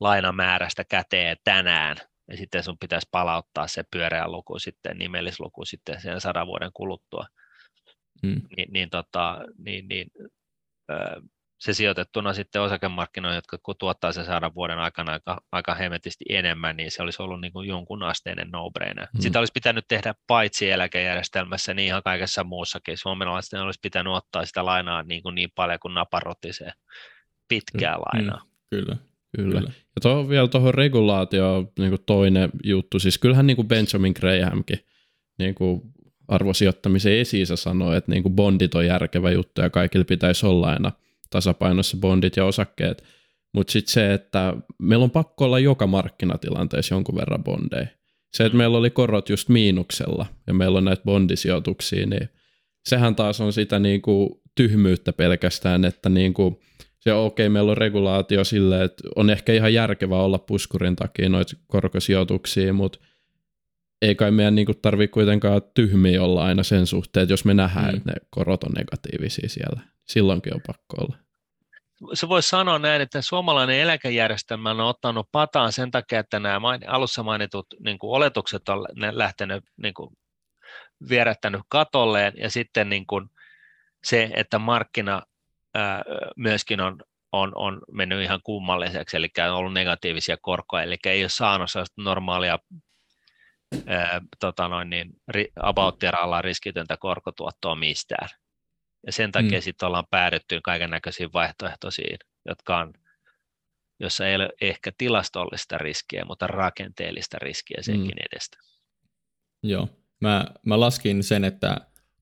lainamäärästä 0.00 0.84
käteen 0.84 1.36
tänään, 1.44 1.96
ja 2.28 2.36
sitten 2.36 2.62
sun 2.62 2.78
pitäisi 2.78 3.08
palauttaa 3.10 3.66
se 3.66 3.84
pyöreä 3.90 4.28
luku 4.28 4.58
sitten, 4.58 4.98
nimellisluku 4.98 5.64
sitten 5.64 6.00
sen 6.00 6.20
sadan 6.20 6.46
vuoden 6.46 6.70
kuluttua. 6.74 7.26
Mm. 8.22 8.42
Niin, 8.56 8.72
niin, 8.72 8.90
tota, 8.90 9.38
niin, 9.58 9.88
niin 9.88 10.10
se 11.60 11.74
sijoitettuna 11.74 12.32
sitten 12.34 12.62
osakemarkkinoihin, 12.62 13.36
jotka 13.36 13.58
kun 13.62 13.74
tuottaa 13.78 14.12
sen 14.12 14.24
sadan 14.24 14.54
vuoden 14.54 14.78
aikana 14.78 15.12
aika, 15.12 15.40
aika 15.52 15.74
hemetisti 15.74 16.24
enemmän, 16.28 16.76
niin 16.76 16.90
se 16.90 17.02
olisi 17.02 17.22
ollut 17.22 17.40
niin 17.40 17.52
kuin 17.52 17.68
jonkun 17.68 18.02
asteinen 18.02 18.50
no-brainer. 18.50 19.06
Mm. 19.14 19.20
Sitä 19.20 19.38
olisi 19.38 19.52
pitänyt 19.52 19.84
tehdä 19.88 20.14
paitsi 20.26 20.70
eläkejärjestelmässä, 20.70 21.74
niin 21.74 21.86
ihan 21.86 22.02
kaikessa 22.02 22.44
muussakin. 22.44 22.98
Suomalaisten 22.98 23.62
olisi 23.62 23.80
pitänyt 23.82 24.12
ottaa 24.12 24.44
sitä 24.44 24.64
lainaa 24.64 25.02
niin, 25.02 25.22
kuin 25.22 25.34
niin 25.34 25.50
paljon 25.54 25.78
kuin 25.82 25.94
naparottiseen 25.94 26.72
pitkää 27.48 27.96
mm. 27.96 28.02
lainaa. 28.02 28.44
Mm. 28.44 28.50
Kyllä. 28.70 28.96
Kyllä. 29.36 29.60
Kyllä. 29.60 29.72
Ja 29.72 30.00
tuohon 30.02 30.28
vielä 30.28 30.48
tuohon 30.48 30.74
regulaatioon 30.74 31.68
niin 31.78 31.90
kuin 31.90 32.02
toinen 32.06 32.50
juttu, 32.64 32.98
siis 32.98 33.18
kyllähän 33.18 33.46
niin 33.46 33.56
kuin 33.56 33.68
Benjamin 33.68 34.14
Grahamkin 34.20 34.78
niin 35.38 35.54
kuin 35.54 35.80
arvosijoittamisen 36.28 37.12
esiisä 37.12 37.56
sanoi, 37.56 37.96
että 37.96 38.12
niin 38.12 38.22
kuin 38.22 38.36
bondit 38.36 38.74
on 38.74 38.86
järkevä 38.86 39.30
juttu 39.30 39.60
ja 39.60 39.70
kaikilla 39.70 40.04
pitäisi 40.04 40.46
olla 40.46 40.68
aina 40.68 40.92
tasapainossa 41.30 41.96
bondit 41.96 42.36
ja 42.36 42.44
osakkeet, 42.44 43.04
mutta 43.54 43.72
sitten 43.72 43.92
se, 43.92 44.12
että 44.14 44.54
meillä 44.78 45.02
on 45.02 45.10
pakko 45.10 45.44
olla 45.44 45.58
joka 45.58 45.86
markkinatilanteessa 45.86 46.94
jonkun 46.94 47.16
verran 47.16 47.44
bondeja. 47.44 47.86
Se, 48.32 48.44
että 48.44 48.58
meillä 48.58 48.78
oli 48.78 48.90
korot 48.90 49.28
just 49.28 49.48
miinuksella 49.48 50.26
ja 50.46 50.54
meillä 50.54 50.78
on 50.78 50.84
näitä 50.84 51.02
bondisijoituksia, 51.04 52.06
niin 52.06 52.28
sehän 52.88 53.14
taas 53.14 53.40
on 53.40 53.52
sitä 53.52 53.78
niin 53.78 54.02
kuin 54.02 54.28
tyhmyyttä 54.54 55.12
pelkästään, 55.12 55.84
että 55.84 56.08
niin 56.08 56.34
kuin 56.34 56.58
se 57.00 57.12
okei, 57.12 57.46
okay, 57.46 57.52
meillä 57.52 57.70
on 57.70 57.76
regulaatio 57.76 58.44
silleen, 58.44 58.82
että 58.82 59.02
on 59.16 59.30
ehkä 59.30 59.52
ihan 59.52 59.74
järkevää 59.74 60.18
olla 60.18 60.38
puskurin 60.38 60.96
takia 60.96 61.28
noita 61.28 61.56
korkosijoituksia, 61.66 62.72
mutta 62.72 62.98
ei 64.02 64.14
kai 64.14 64.30
meidän 64.30 64.54
niin 64.54 64.80
tarvitse 64.82 65.12
kuitenkaan 65.12 65.62
tyhmiä 65.74 66.22
olla 66.22 66.44
aina 66.44 66.62
sen 66.62 66.86
suhteen, 66.86 67.22
että 67.22 67.32
jos 67.32 67.44
me 67.44 67.54
nähdään, 67.54 67.90
mm. 67.90 67.96
että 67.96 68.12
ne 68.12 68.16
korot 68.30 68.64
on 68.64 68.72
negatiivisia 68.72 69.48
siellä, 69.48 69.80
silloinkin 70.04 70.54
on 70.54 70.60
pakko 70.66 70.96
olla. 71.00 71.16
Se 72.14 72.28
voisi 72.28 72.48
sanoa 72.48 72.78
näin, 72.78 73.02
että 73.02 73.22
suomalainen 73.22 73.76
eläkejärjestelmä 73.76 74.70
on 74.70 74.80
ottanut 74.80 75.28
pataan 75.32 75.72
sen 75.72 75.90
takia, 75.90 76.20
että 76.20 76.40
nämä 76.40 76.78
alussa 76.86 77.22
mainitut 77.22 77.66
niin 77.84 77.98
kuin 77.98 78.10
oletukset 78.10 78.68
on 78.68 78.86
lähtenyt 79.12 79.64
niin 79.76 79.94
kuin 79.94 80.10
vierättänyt 81.08 81.60
katolleen 81.68 82.32
ja 82.36 82.50
sitten 82.50 82.88
niin 82.88 83.06
kuin 83.06 83.28
se, 84.04 84.30
että 84.34 84.58
markkina 84.58 85.22
myöskin 86.36 86.80
on, 86.80 87.02
on, 87.32 87.52
on 87.54 87.80
mennyt 87.92 88.22
ihan 88.22 88.40
kummalliseksi, 88.44 89.16
eli 89.16 89.28
on 89.48 89.56
ollut 89.56 89.72
negatiivisia 89.72 90.36
korkoja, 90.42 90.82
eli 90.82 90.96
ei 91.06 91.22
ole 91.22 91.28
saanut 91.28 91.70
normaalia 91.96 92.58
ää, 93.86 94.20
tota 94.40 94.68
noin, 94.68 94.90
niin, 94.90 95.12
about 95.62 95.96
riskitöntä 96.40 96.96
korkotuottoa 96.96 97.74
mistään. 97.74 98.28
Ja 99.06 99.12
sen 99.12 99.32
takia 99.32 99.58
mm. 99.58 99.62
sitten 99.62 99.86
ollaan 99.86 100.06
päädytty 100.10 100.60
kaiken 100.64 100.90
näköisiin 100.90 101.32
vaihtoehtoisiin, 101.32 102.18
jotka 102.48 102.78
on, 102.78 102.92
jossa 104.00 104.26
ei 104.26 104.36
ole 104.36 104.50
ehkä 104.60 104.92
tilastollista 104.98 105.78
riskiä, 105.78 106.24
mutta 106.24 106.46
rakenteellista 106.46 107.38
riskiä 107.38 107.78
senkin 107.80 108.16
mm. 108.16 108.26
edestä. 108.32 108.58
Joo, 109.62 109.88
mä, 110.20 110.46
mä 110.66 110.80
laskin 110.80 111.22
sen, 111.22 111.44
että 111.44 111.76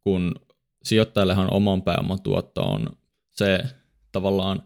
kun 0.05 0.35
sijoittajallehan 0.83 1.53
oman 1.53 1.83
pääoman 1.83 2.23
tuotto 2.23 2.63
on 2.63 2.87
se 3.39 3.61
tavallaan 4.13 4.63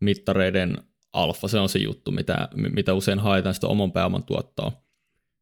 mittareiden 0.00 0.78
alfa, 1.12 1.48
se 1.48 1.58
on 1.58 1.68
se 1.68 1.78
juttu, 1.78 2.10
mitä, 2.10 2.48
mitä 2.54 2.94
usein 2.94 3.18
haetaan 3.18 3.54
sitä 3.54 3.66
oman 3.66 3.92
pääoman 3.92 4.24
tuottoa. 4.24 4.72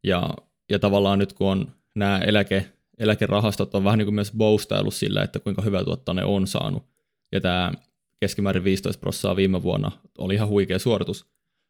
Ja, 0.05 0.31
ja 0.71 0.79
tavallaan 0.79 1.19
nyt 1.19 1.33
kun 1.33 1.49
on 1.49 1.73
nämä 1.95 2.19
eläke, 2.19 2.73
eläkerahastot 2.99 3.75
on 3.75 3.85
vähän 3.85 3.99
niin 3.99 4.07
kuin 4.07 4.15
myös 4.15 4.33
boostailu 4.37 4.91
sillä, 4.91 5.23
että 5.23 5.39
kuinka 5.39 5.63
hyvää 5.63 5.85
tuottoa 5.85 6.15
ne 6.15 6.25
on 6.25 6.47
saanut. 6.47 6.87
Ja 7.33 7.41
tämä 7.41 7.73
keskimäärin 8.21 8.65
15 8.65 9.01
prosenttia 9.01 9.37
viime 9.37 9.63
vuonna 9.63 9.91
oli 10.19 10.35
ihan 10.35 10.49
huikea 10.49 10.79
suoritus. 10.79 11.27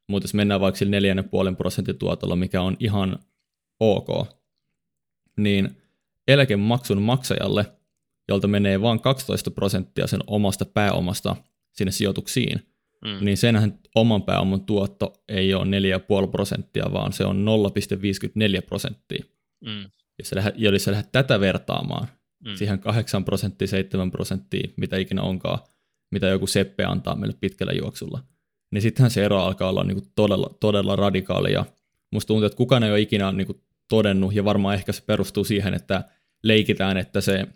Mutta 0.09 0.25
jos 0.25 0.35
mennään 0.35 0.61
vaikka 0.61 0.79
sillä 0.79 0.97
4,5 1.51 1.57
prosentin 1.57 1.99
tuotolla, 1.99 2.37
mikä 2.37 2.63
on 2.63 2.77
ihan 2.81 3.19
ok, 3.81 4.09
niin 5.37 5.77
eläkemaksun 6.29 7.03
maksajalle– 7.03 7.67
jolta 8.31 8.49
menee 8.49 8.83
vain 8.83 9.01
12 9.01 9.51
prosenttia 9.51 10.07
sen 10.07 10.21
omasta 10.27 10.65
pääomasta 10.65 11.37
sinne 11.73 11.93
sijoituksiin, 11.93 12.67
mm. 13.05 13.25
niin 13.25 13.37
senhän 13.37 13.79
oman 13.95 14.23
pääoman 14.23 14.61
tuotto 14.61 15.13
ei 15.29 15.55
ole 15.55 15.81
4,5 16.25 16.31
prosenttia, 16.31 16.85
vaan 16.93 17.13
se 17.13 17.25
on 17.25 17.47
0,54 18.57 18.63
prosenttia. 18.67 19.25
Mm. 19.65 19.91
Jos 20.19 20.29
sä 20.29 20.37
lähdet, 20.37 20.55
jos 20.57 20.85
sä 20.85 20.91
lähdet 20.91 21.13
tätä 21.13 21.41
vertaamaan 21.41 22.09
mm. 22.45 22.55
siihen 22.55 22.79
8 22.79 23.25
prosenttia, 23.25 23.69
7 23.69 24.11
prosenttia, 24.11 24.71
mitä 24.77 24.97
ikinä 24.97 25.23
onkaan, 25.23 25.59
mitä 26.11 26.27
joku 26.27 26.47
seppe 26.47 26.85
antaa 26.85 27.17
meille 27.17 27.37
pitkällä 27.41 27.73
juoksulla, 27.73 28.21
niin 28.71 28.83
sittenhän 28.83 29.11
se 29.11 29.25
ero 29.25 29.39
alkaa 29.39 29.69
olla 29.69 29.85
niin 29.85 29.97
kuin 29.97 30.13
todella, 30.15 30.51
todella 30.61 30.97
radikaali. 30.97 31.53
Ja 31.53 31.65
musta 32.13 32.27
tuntuu, 32.27 32.47
että 32.47 32.57
kukaan 32.57 32.83
ei 32.83 32.91
ole 32.91 33.01
ikinä 33.01 33.33
niin 33.33 33.47
kuin 33.47 33.61
todennut, 33.89 34.35
ja 34.35 34.45
varmaan 34.45 34.75
ehkä 34.75 34.93
se 34.93 35.03
perustuu 35.07 35.45
siihen, 35.45 35.75
että 35.75 36.05
leikitään, 36.43 36.97
että 36.97 37.21
se 37.21 37.49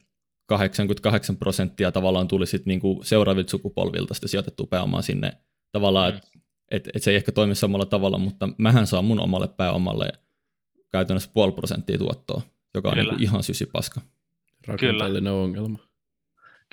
88 0.47 1.37
prosenttia 1.37 1.93
tavallaan 1.93 2.29
tuli 2.29 2.47
sitten 2.47 2.71
niinku 2.71 3.01
seuraavilta 3.05 3.51
sukupolvilta 3.51 4.15
sitä 4.15 4.29
sijoitettua 4.29 4.67
pääomaa 4.71 5.03
sinne 5.03 5.33
tavallaan, 5.73 6.13
mm. 6.13 6.17
että 6.19 6.29
et, 6.71 6.89
et 6.95 7.03
se 7.03 7.11
ei 7.11 7.17
ehkä 7.17 7.33
toimi 7.33 7.55
samalla 7.55 7.87
tavalla, 7.87 8.19
mutta 8.19 8.49
mähän 8.59 8.87
saan 8.87 9.05
mun 9.05 9.21
omalle 9.21 9.49
pääomalle 9.49 10.13
käytännössä 10.93 11.31
puoli 11.35 11.53
prosenttia 11.53 11.99
tuottoa, 11.99 12.43
joka 12.75 12.89
on 12.89 12.97
niinku 12.97 13.17
ihan 13.19 13.43
sysipaska. 13.43 14.01
Rakenteellinen 14.67 15.33
Kyllä. 15.33 15.43
ongelma. 15.45 15.79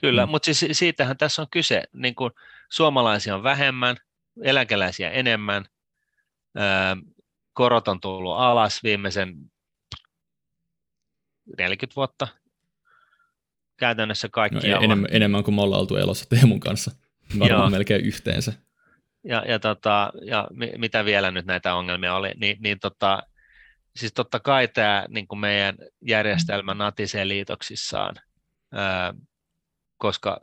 Kyllä, 0.01 0.25
mm. 0.25 0.29
mutta 0.29 0.53
siis 0.53 0.79
siitähän 0.79 1.17
tässä 1.17 1.41
on 1.41 1.47
kyse. 1.51 1.83
Niin 1.93 2.15
kuin 2.15 2.31
suomalaisia 2.69 3.35
on 3.35 3.43
vähemmän, 3.43 3.97
eläkeläisiä 4.43 5.09
enemmän, 5.09 5.65
korot 7.53 7.87
on 7.87 7.99
tullut 7.99 8.37
alas 8.37 8.83
viimeisen 8.83 9.51
40 11.57 11.95
vuotta, 11.95 12.27
käytännössä 13.81 14.29
kaikki. 14.31 14.69
No, 14.69 14.79
enemmän, 14.81 15.09
enemmän 15.11 15.43
kuin 15.43 15.55
me 15.55 15.61
ollaan 15.61 15.81
oltu 15.81 15.95
elossa 15.95 16.29
Teemun 16.29 16.59
kanssa, 16.59 16.91
varmaan 17.39 17.71
melkein 17.71 18.05
yhteensä. 18.05 18.53
Ja, 19.23 19.43
ja, 19.47 19.59
tota, 19.59 20.11
ja 20.25 20.47
mitä 20.77 21.05
vielä 21.05 21.31
nyt 21.31 21.45
näitä 21.45 21.75
ongelmia 21.75 22.15
oli, 22.15 22.31
niin, 22.35 22.57
niin 22.59 22.79
tota, 22.79 23.23
siis 23.95 24.13
totta 24.13 24.39
kai 24.39 24.67
tämä 24.67 25.05
niin 25.09 25.27
kuin 25.27 25.39
meidän 25.39 25.75
järjestelmä 26.01 26.73
natisee 26.73 27.27
liitoksissaan, 27.27 28.15
ää, 28.73 29.13
koska, 29.97 30.41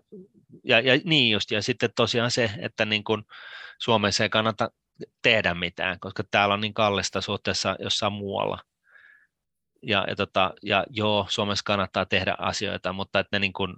ja, 0.65 0.81
ja 0.81 1.01
niin 1.05 1.31
just, 1.31 1.51
ja 1.51 1.63
sitten 1.63 1.91
tosiaan 1.97 2.31
se, 2.31 2.51
että 2.59 2.85
niin 2.85 3.05
kuin 3.05 3.23
Suomessa 3.79 4.23
ei 4.23 4.31
kannata 4.31 4.71
tehdä 5.23 5.55
mitään, 5.55 6.01
koska 6.01 6.23
täällä 6.31 6.55
on 6.55 6.61
niin 6.61 6.75
kallista 6.75 7.21
suhteessa 7.21 7.77
jossain 7.81 8.13
muualla 8.13 8.59
ja, 9.83 10.05
ja, 10.09 10.17
tota, 10.17 10.55
ja 10.63 10.85
joo, 10.91 11.27
Suomessa 11.29 11.63
kannattaa 11.65 12.07
tehdä 12.07 12.37
asioita, 12.39 12.93
mutta 12.93 13.19
että 13.19 13.37
ne 13.37 13.39
niin 13.39 13.53
kuin, 13.53 13.77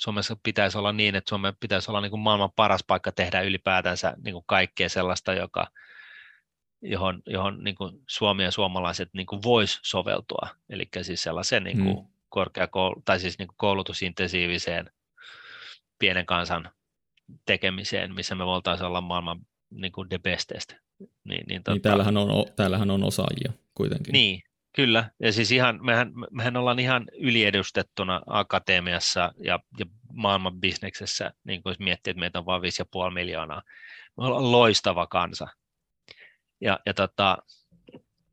Suomessa 0.00 0.36
pitäisi 0.42 0.78
olla 0.78 0.92
niin, 0.92 1.14
että 1.14 1.28
Suomen 1.28 1.56
pitäisi 1.60 1.90
olla 1.90 2.00
niin 2.00 2.10
kuin 2.10 2.20
maailman 2.20 2.52
paras 2.56 2.84
paikka 2.86 3.12
tehdä 3.12 3.40
ylipäätänsä 3.40 4.14
niin 4.24 4.32
kuin 4.32 4.44
kaikkea 4.46 4.88
sellaista, 4.88 5.34
joka, 5.34 5.66
johon, 6.82 7.22
johon 7.26 7.64
niin 7.64 7.74
kuin 7.74 7.98
Suomi 8.08 8.42
ja 8.42 8.50
suomalaiset 8.50 9.08
niin 9.12 9.26
kuin 9.26 9.42
vois 9.42 9.80
soveltua. 9.82 10.48
Eli 10.70 10.88
siis 11.02 11.22
sellaisen 11.22 11.64
niin 11.64 11.84
kuin 11.84 11.96
mm. 11.96 12.12
korkeakoul- 12.30 13.02
tai 13.04 13.20
siis 13.20 13.38
niin 13.38 13.48
kuin 13.48 13.56
koulutusintensiiviseen 13.56 14.90
pienen 15.98 16.26
kansan 16.26 16.70
tekemiseen, 17.46 18.14
missä 18.14 18.34
me 18.34 18.46
voitaisiin 18.46 18.86
olla 18.86 19.00
maailman 19.00 19.40
niin 19.70 19.92
kuin 19.92 20.08
the 20.08 20.18
bestest. 20.18 20.74
Niin, 21.24 21.44
niin, 21.48 21.62
tota... 21.62 21.74
niin 21.74 21.82
täällähän, 21.82 22.16
on, 22.16 22.46
täällähän 22.56 22.90
on 22.90 23.04
osaajia 23.04 23.52
kuitenkin. 23.74 24.12
Niin, 24.12 24.42
kyllä. 24.72 25.10
Ja 25.20 25.32
siis 25.32 25.52
ihan, 25.52 25.78
mehän, 25.82 26.12
mehän 26.30 26.56
ollaan 26.56 26.78
ihan 26.78 27.06
yliedustettuna 27.18 28.22
akatemiassa 28.26 29.32
ja, 29.38 29.60
ja 29.78 29.86
maailman 30.12 30.60
bisneksessä, 30.60 31.32
niin 31.44 31.62
kuin 31.62 31.76
miettii, 31.78 32.10
että 32.10 32.20
meitä 32.20 32.38
on 32.38 32.46
vain 32.46 32.62
5,5 32.62 33.14
miljoonaa. 33.14 33.62
Me 34.18 34.26
ollaan 34.26 34.52
loistava 34.52 35.06
kansa. 35.06 35.46
Ja, 36.60 36.80
ja 36.86 36.94
tota, 36.94 37.38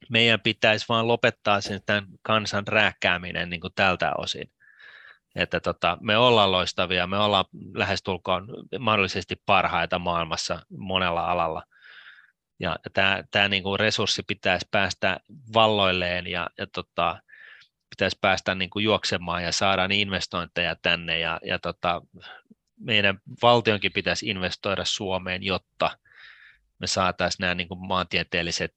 meidän 0.10 0.40
pitäisi 0.40 0.86
vaan 0.90 1.08
lopettaa 1.08 1.62
sen 1.62 1.82
tämän 1.86 2.06
kansan 2.22 2.68
rääkkääminen 2.68 3.50
niin 3.50 3.62
kuin 3.62 3.74
tältä 3.76 4.12
osin. 4.18 4.52
Että 5.36 5.60
tota, 5.60 5.98
me 6.02 6.18
ollaan 6.18 6.52
loistavia, 6.52 7.08
me 7.08 7.18
ollaan 7.18 7.46
lähestulkoon 7.74 8.48
mahdollisesti 8.80 9.36
parhaita 9.46 10.00
maailmassa 10.00 10.66
monella 10.70 11.32
alalla– 11.32 11.64
Ja 12.60 12.76
tämä, 12.94 13.24
tämä 13.32 13.48
niin 13.48 13.64
kuin 13.64 13.80
resurssi 13.80 14.24
pitäisi 14.24 14.68
päästä 14.72 15.20
valloilleen 15.54 16.28
ja, 16.28 16.50
ja 16.58 16.68
tota, 16.68 17.22
pitäisi 17.90 18.18
päästä 18.22 18.56
niin 18.56 18.70
kuin 18.70 18.84
juoksemaan 18.84 19.44
ja 19.44 19.52
saada 19.52 19.88
investointeja 19.92 20.76
tänne 20.76 21.20
ja, 21.20 21.40
ja 21.44 21.60
tota, 21.60 22.02
meidän 22.80 23.20
valtionkin 23.42 23.94
pitäisi 23.94 24.30
investoida 24.30 24.86
Suomeen, 24.86 25.44
jotta 25.44 25.98
me 26.80 26.88
saataisiin 26.88 27.44
nämä 27.44 27.56
niin 27.56 27.68
kuin 27.68 27.88
maantieteelliset 27.88 28.74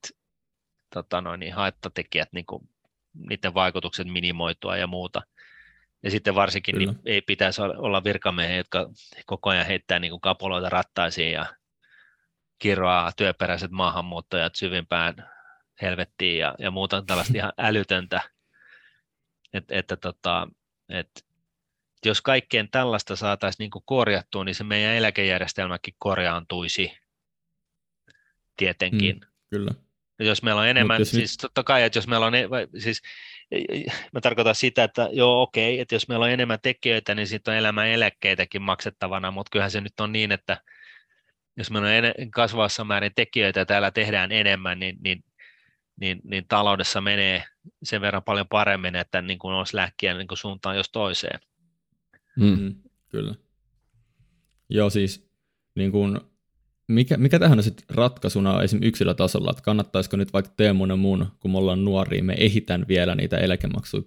tota 0.93 1.21
noin, 1.21 1.39
niin 1.39 1.53
haittatekijät, 1.53 2.29
niin 2.31 2.45
kuin, 2.45 2.69
niiden 3.13 3.53
vaikutukset 3.53 4.07
minimoitua 4.07 4.77
ja 4.77 4.87
muuta. 4.87 5.21
Ja 6.03 6.11
sitten 6.11 6.35
varsinkin 6.35 6.77
niin 6.77 6.99
ei 7.05 7.21
pitäisi 7.21 7.61
olla 7.61 8.03
virkamiehiä, 8.03 8.57
jotka 8.57 8.89
koko 9.25 9.49
ajan 9.49 9.65
heittää 9.65 9.99
niin 9.99 10.11
kuin 10.11 10.21
kapuloita 10.21 10.69
rattaisiin 10.69 11.31
ja 11.31 11.45
kiroaa 12.63 13.11
työperäiset 13.11 13.71
maahanmuuttajat 13.71 14.55
syvimpään 14.55 15.29
helvettiin 15.81 16.39
ja, 16.39 16.55
ja 16.59 16.71
muuta 16.71 17.01
tällaista 17.01 17.37
ihan 17.37 17.53
älytöntä. 17.57 18.21
Et, 19.53 19.71
että 19.71 19.97
tota, 19.97 20.47
et, 20.89 21.09
jos 22.05 22.21
kaikkeen 22.21 22.69
tällaista 22.71 23.15
saataisiin 23.15 23.69
niin 23.73 23.83
korjattua, 23.85 24.43
niin 24.43 24.55
se 24.55 24.63
meidän 24.63 24.95
eläkejärjestelmäkin 24.95 25.93
korjaantuisi 25.97 26.97
tietenkin. 28.57 29.15
Mm, 29.15 29.27
kyllä. 29.49 29.71
Jos 30.19 30.43
meillä 30.43 30.61
on 30.61 30.67
enemmän, 30.67 30.99
jos 30.99 31.11
siis 31.11 31.31
nyt... 31.31 31.41
totta 31.41 31.63
kai, 31.63 31.83
että 31.83 31.97
jos 31.97 32.07
meillä 32.07 32.25
on, 32.25 32.35
e- 32.35 32.47
siis 32.79 33.01
mä 34.13 34.21
tarkoitan 34.21 34.55
sitä, 34.55 34.83
että 34.83 35.09
joo 35.11 35.41
okei, 35.41 35.73
okay, 35.73 35.81
että 35.81 35.95
jos 35.95 36.07
meillä 36.07 36.25
on 36.25 36.31
enemmän 36.31 36.59
tekijöitä, 36.61 37.15
niin 37.15 37.27
sitten 37.27 37.51
on 37.51 37.57
elämän 37.57 37.87
eläkkeitäkin 37.87 38.61
maksettavana, 38.61 39.31
mutta 39.31 39.49
kyllähän 39.49 39.71
se 39.71 39.81
nyt 39.81 39.99
on 39.99 40.11
niin, 40.11 40.31
että 40.31 40.57
jos 41.57 41.71
meillä 41.71 41.87
on 41.87 41.93
en, 41.93 42.31
kasvavassa 42.31 42.83
määrin 42.83 43.11
tekijöitä 43.15 43.59
ja 43.59 43.65
täällä 43.65 43.91
tehdään 43.91 44.31
enemmän, 44.31 44.79
niin, 44.79 44.97
niin, 45.03 45.23
niin, 45.99 46.21
niin 46.23 46.45
taloudessa 46.47 47.01
menee 47.01 47.43
sen 47.83 48.01
verran 48.01 48.23
paljon 48.23 48.47
paremmin, 48.47 48.95
että 48.95 49.21
niin 49.21 49.39
kuin 49.39 49.53
olisi 49.53 49.75
lähkiä 49.75 50.13
niin 50.13 50.27
kuin 50.27 50.37
suuntaan 50.37 50.77
jos 50.77 50.89
toiseen. 50.91 51.39
Mm. 52.39 52.59
Mm, 52.59 52.75
kyllä. 53.09 53.35
Joo, 54.69 54.89
siis 54.89 55.29
niin 55.75 55.91
kuin, 55.91 56.19
mikä, 56.87 57.17
mikä 57.17 57.39
tähän 57.39 57.59
on 57.59 57.63
sitten 57.63 57.95
ratkaisuna 57.95 58.61
esimerkiksi 58.61 58.87
yksilötasolla, 58.87 59.51
että 59.51 59.63
kannattaisiko 59.63 60.17
nyt 60.17 60.33
vaikka 60.33 60.51
Teemun 60.57 60.89
ja 60.89 60.95
mun, 60.95 61.27
kun 61.39 61.51
me 61.51 61.57
ollaan 61.57 61.85
nuoria, 61.85 62.23
me 62.23 62.35
ehitän 62.37 62.85
vielä 62.87 63.15
niitä 63.15 63.37
eläkemaksuja 63.37 64.03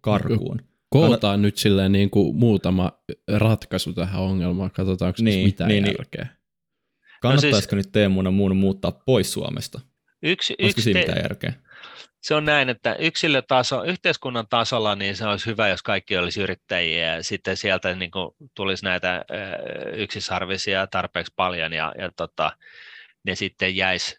karkuun. 0.00 0.60
Kootaan 0.88 1.20
Kannat... 1.20 1.40
nyt 1.40 1.56
silleen 1.56 1.92
niin 1.92 2.10
kuin 2.10 2.36
muutama 2.36 2.92
ratkaisu 3.28 3.92
tähän 3.92 4.22
ongelmaan, 4.22 4.70
katsotaanko 4.70 5.22
niin, 5.22 5.46
mitään 5.46 5.68
niin, 5.68 5.84
niin. 5.84 5.96
Kannattaisiko 7.28 7.76
no 7.76 7.82
siis, 7.82 7.86
nyt 7.86 7.92
Teemun 7.92 8.24
ja 8.24 8.30
muun 8.30 8.56
muuttaa 8.56 8.92
pois 8.92 9.32
Suomesta? 9.32 9.80
Yksi, 10.22 10.54
yksi 10.58 10.82
siinä 10.82 11.00
te... 11.00 11.06
mitään 11.06 11.22
järkeä? 11.22 11.52
se 12.24 12.34
on 12.34 12.44
näin, 12.44 12.68
että 12.68 12.94
yksilötaso, 12.94 13.84
yhteiskunnan 13.84 14.46
tasolla 14.50 14.94
niin 14.94 15.16
se 15.16 15.26
olisi 15.26 15.46
hyvä, 15.46 15.68
jos 15.68 15.82
kaikki 15.82 16.16
olisi 16.16 16.42
yrittäjiä 16.42 17.14
ja 17.14 17.22
sitten 17.22 17.56
sieltä 17.56 17.94
niin 17.94 18.10
kuin 18.10 18.30
tulisi 18.54 18.84
näitä 18.84 19.24
yksisarvisia 19.92 20.86
tarpeeksi 20.86 21.32
paljon 21.36 21.72
ja, 21.72 21.92
ja 21.98 22.10
tota, 22.16 22.52
ne 23.24 23.34
sitten 23.34 23.76
jäisi 23.76 24.18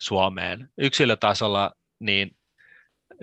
Suomeen. 0.00 0.68
Yksilötasolla, 0.78 1.72
niin, 2.00 2.36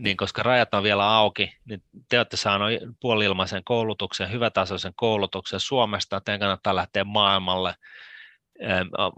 niin 0.02 0.18
koska 0.18 0.44
rajat 0.44 0.74
on 0.74 0.84
vielä 0.84 1.16
auki, 1.16 1.56
niin 1.66 1.84
te 2.10 2.18
olette 2.18 2.38
saaneet 2.38 2.82
puolilmaisen 3.00 3.64
koulutuksen, 3.64 4.32
hyvätasoisen 4.32 4.94
koulutuksen 4.96 5.60
Suomesta, 5.60 6.22
teidän 6.22 6.40
kannattaa 6.40 6.76
lähteä 6.76 7.04
maailmalle– 7.04 7.76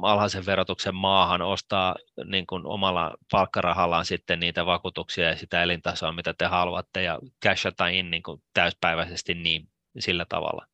alhaisen 0.02 0.46
verotuksen 0.46 0.96
maahan 0.96 1.42
ostaa 1.42 1.96
niin 2.26 2.48
kuin 2.48 2.66
omalla 2.66 3.18
palkkarahallaan 3.32 4.06
sitten 4.06 4.40
niitä 4.40 4.66
vakuutuksia 4.66 5.30
ja 5.30 5.36
sitä 5.36 5.64
elintasoa, 5.64 6.12
mitä 6.12 6.34
te 6.34 6.46
haluatte, 6.46 7.04
ja 7.04 7.20
cashata 7.46 7.88
in 7.88 8.12
niin 8.12 8.24
kuin 8.24 8.44
täyspäiväisesti 8.54 9.34
niin 9.34 9.68
sillä 10.00 10.26
tavalla. 10.30 10.68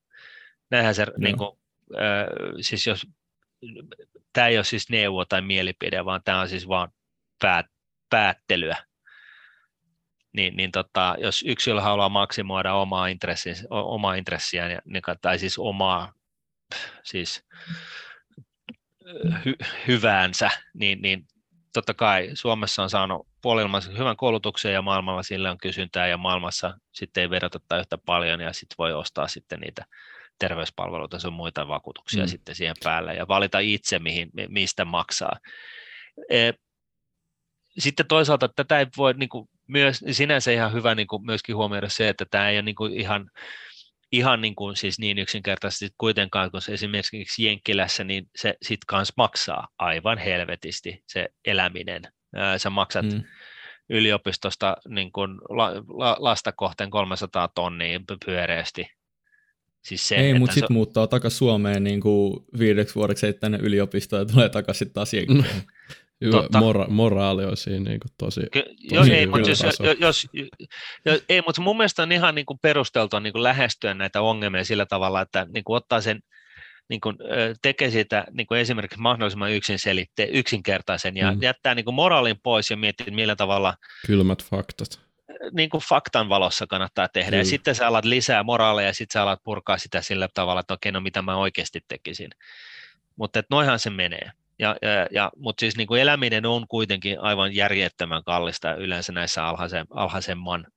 Näinhän 0.72 0.95
se, 0.95 1.05
niin 1.17 1.38
kuin, 1.38 1.57
äh, 1.95 2.28
siis 2.61 2.88
jos, 2.88 3.07
tämä 4.34 4.47
ei 4.47 4.57
ole 4.57 4.63
siis 4.63 4.89
neuvo 4.89 5.26
tai 5.26 5.41
mielipide, 5.41 6.05
vaan 6.05 6.22
tämä 6.24 6.41
on 6.41 6.49
siis 6.49 6.67
vaan 6.67 6.91
päät, 7.41 7.65
päättelyä. 8.09 8.78
Niin, 10.34 10.57
niin 10.57 10.72
tota, 10.72 11.15
jos 11.20 11.43
yksilö 11.47 11.82
haluaa 11.82 12.09
maksimoida 12.09 12.74
omaa, 12.74 13.07
intressiä, 13.07 13.53
omaa 13.70 14.15
intressiään, 14.15 14.82
niin, 14.86 15.03
tai 15.22 15.39
siis 15.39 15.57
omaa, 15.57 16.13
siis 17.03 17.45
hy, 19.45 19.55
hyväänsä, 19.88 20.49
niin, 20.74 21.01
niin 21.01 21.28
totta 21.74 21.93
kai 21.93 22.30
Suomessa 22.34 22.84
on 22.84 22.89
saanut 22.89 23.28
puolilmaisen 23.41 23.97
hyvän 23.97 24.18
koulutuksen 24.18 24.74
ja 24.74 24.82
maailmalla 24.82 25.24
sille 25.24 25.49
on 25.49 25.57
kysyntää 25.57 26.07
ja 26.07 26.18
maailmassa 26.18 26.78
sitten 26.91 27.22
ei 27.22 27.30
vedota 27.30 27.80
yhtä 27.80 27.97
paljon 27.97 28.41
ja 28.41 28.53
sitten 28.53 28.76
voi 28.78 28.93
ostaa 28.93 29.28
sitten 29.28 29.60
niitä 29.60 29.86
terveyspalveluita 30.39 31.18
ja 31.24 31.32
muita 31.32 31.68
vakuutuksia 31.68 32.24
mm. 32.24 32.28
sitten 32.28 32.55
siihen 32.55 32.76
päälle 32.84 33.14
ja 33.14 33.28
valita 33.28 33.60
itse, 33.60 33.99
mihin, 33.99 34.30
mistä 34.47 34.86
maksaa. 34.86 35.39
E, 36.30 36.51
sitten 37.80 38.07
toisaalta 38.07 38.49
tätä 38.55 38.80
ei 38.80 38.86
voi 38.97 39.14
niin 39.14 39.30
kuin, 39.30 39.49
myös 39.68 40.03
sinänsä 40.12 40.51
ihan 40.51 40.74
hyvä 40.74 40.95
niin 40.95 41.07
kuin, 41.07 41.26
myöskin 41.26 41.55
huomioida 41.55 41.89
se, 41.89 42.10
että 42.10 42.26
tämä 42.32 42.49
ei 42.49 42.55
ole 42.55 42.62
niin 42.62 42.76
kuin, 42.76 42.93
ihan 42.93 43.30
ihan 44.12 44.41
niin, 44.41 44.55
kuin, 44.55 44.76
siis 44.76 44.99
niin 44.99 45.20
yksinkertaisesti 45.20 45.95
kuitenkaan, 45.97 46.51
kun 46.51 46.62
se 46.62 46.74
esimerkiksi 46.74 47.45
Jenkkilässä, 47.45 48.03
niin 48.03 48.30
se 48.36 48.55
sitten 48.62 48.88
kanssa 48.88 49.14
maksaa 49.18 49.68
aivan 49.80 50.18
helvetisti 50.18 51.03
se 51.07 51.30
eläminen. 51.45 52.01
Sä 52.57 52.70
maksat 52.70 53.05
mm. 53.05 53.24
yliopistosta 53.89 54.78
niin 54.88 55.12
kuin 55.12 55.32
la, 55.49 55.72
la, 55.88 56.16
lasta 56.20 56.51
kohteen 56.51 56.89
300 56.89 57.47
tonnia 57.47 57.99
pyöreästi. 58.26 58.88
Siis 59.82 60.07
se, 60.07 60.16
Ei, 60.16 60.34
mutta 60.34 60.53
sitten 60.53 60.68
se... 60.68 60.74
muuttaa 60.74 61.07
takaisin 61.07 61.38
Suomeen 61.38 61.84
niin 61.84 62.01
kuin 62.01 62.45
viideksi 62.60 62.95
vuodeksi 62.95 63.34
tänne 63.34 63.57
yliopistoon 63.62 64.22
ja 64.22 64.26
tulee 64.26 64.49
takaisin 64.49 64.93
taas. 64.93 65.12
Hyvä, 66.22 66.38
mora- 66.38 66.89
moraali 66.89 67.45
on 67.45 67.57
siinä 67.57 67.89
niin 67.89 67.99
kuin 67.99 68.11
tosi, 68.17 68.41
Ky- 68.51 68.63
tosi 68.63 69.11
joo, 69.11 69.17
ei, 69.20 69.28
mutta 69.28 69.49
jos, 69.49 69.63
jos, 69.63 69.80
jos, 69.99 70.28
jos, 71.05 71.24
ei, 71.30 71.41
mutta 71.41 71.61
mun 71.61 71.78
mielestä 71.78 72.03
on 72.03 72.11
ihan 72.11 72.36
niin 72.36 72.45
kuin 72.45 72.59
perusteltua 72.61 73.20
niin 73.20 73.34
kuin 73.34 73.43
lähestyä 73.43 73.93
näitä 73.93 74.22
ongelmia 74.22 74.63
sillä 74.63 74.86
tavalla, 74.86 75.22
että 75.22 75.47
niin 75.53 75.63
kuin 75.63 75.78
ottaa 75.78 76.01
sen, 76.01 76.20
niin 76.89 77.01
kuin, 77.01 77.17
tekee 77.61 77.91
siitä 77.91 78.26
niin 78.32 78.47
kuin 78.47 78.59
esimerkiksi 78.59 78.99
mahdollisimman 78.99 79.51
yksinselitte, 79.51 80.30
yksinkertaisen 80.32 81.17
ja 81.17 81.32
mm. 81.32 81.41
jättää 81.41 81.76
niin 81.76 81.86
kuin 81.86 81.95
moraalin 81.95 82.39
pois 82.43 82.72
ja 82.72 82.78
miettiä, 82.78 83.05
millä 83.09 83.36
tavalla 83.36 83.74
kylmät 84.07 84.43
faktat. 84.45 84.99
Niin 85.51 85.70
kuin 85.70 85.84
faktan 85.89 86.30
valossa 86.30 86.67
kannattaa 86.67 87.07
tehdä. 87.07 87.36
Mm. 87.36 87.39
Ja 87.39 87.45
sitten 87.45 87.76
sä 87.76 87.88
alat 87.88 88.05
lisää 88.05 88.43
moraalia 88.43 88.86
ja 88.86 88.93
sitten 88.93 89.13
sä 89.13 89.22
alat 89.22 89.43
purkaa 89.43 89.78
sitä 89.78 90.01
sillä 90.01 90.28
tavalla, 90.34 90.59
että 90.59 90.74
okei, 90.74 90.91
no 90.91 91.01
mitä 91.01 91.22
mä 91.22 91.38
oikeasti 91.38 91.82
tekisin. 91.88 92.30
Mutta 93.15 93.43
noihan 93.49 93.80
se 93.80 93.89
menee. 93.89 94.32
Ja, 94.60 94.76
ja, 94.82 95.07
ja, 95.12 95.32
mutta 95.38 95.60
siis 95.60 95.78
niin 95.78 95.88
kuin 95.88 96.01
eläminen 96.01 96.45
on 96.45 96.68
kuitenkin 96.68 97.20
aivan 97.20 97.55
järjettömän 97.55 98.24
kallista 98.24 98.76
yleensä 98.76 99.12
näissä 99.12 99.45
alhaisen, 99.45 99.86
alhaisemman 99.89 100.68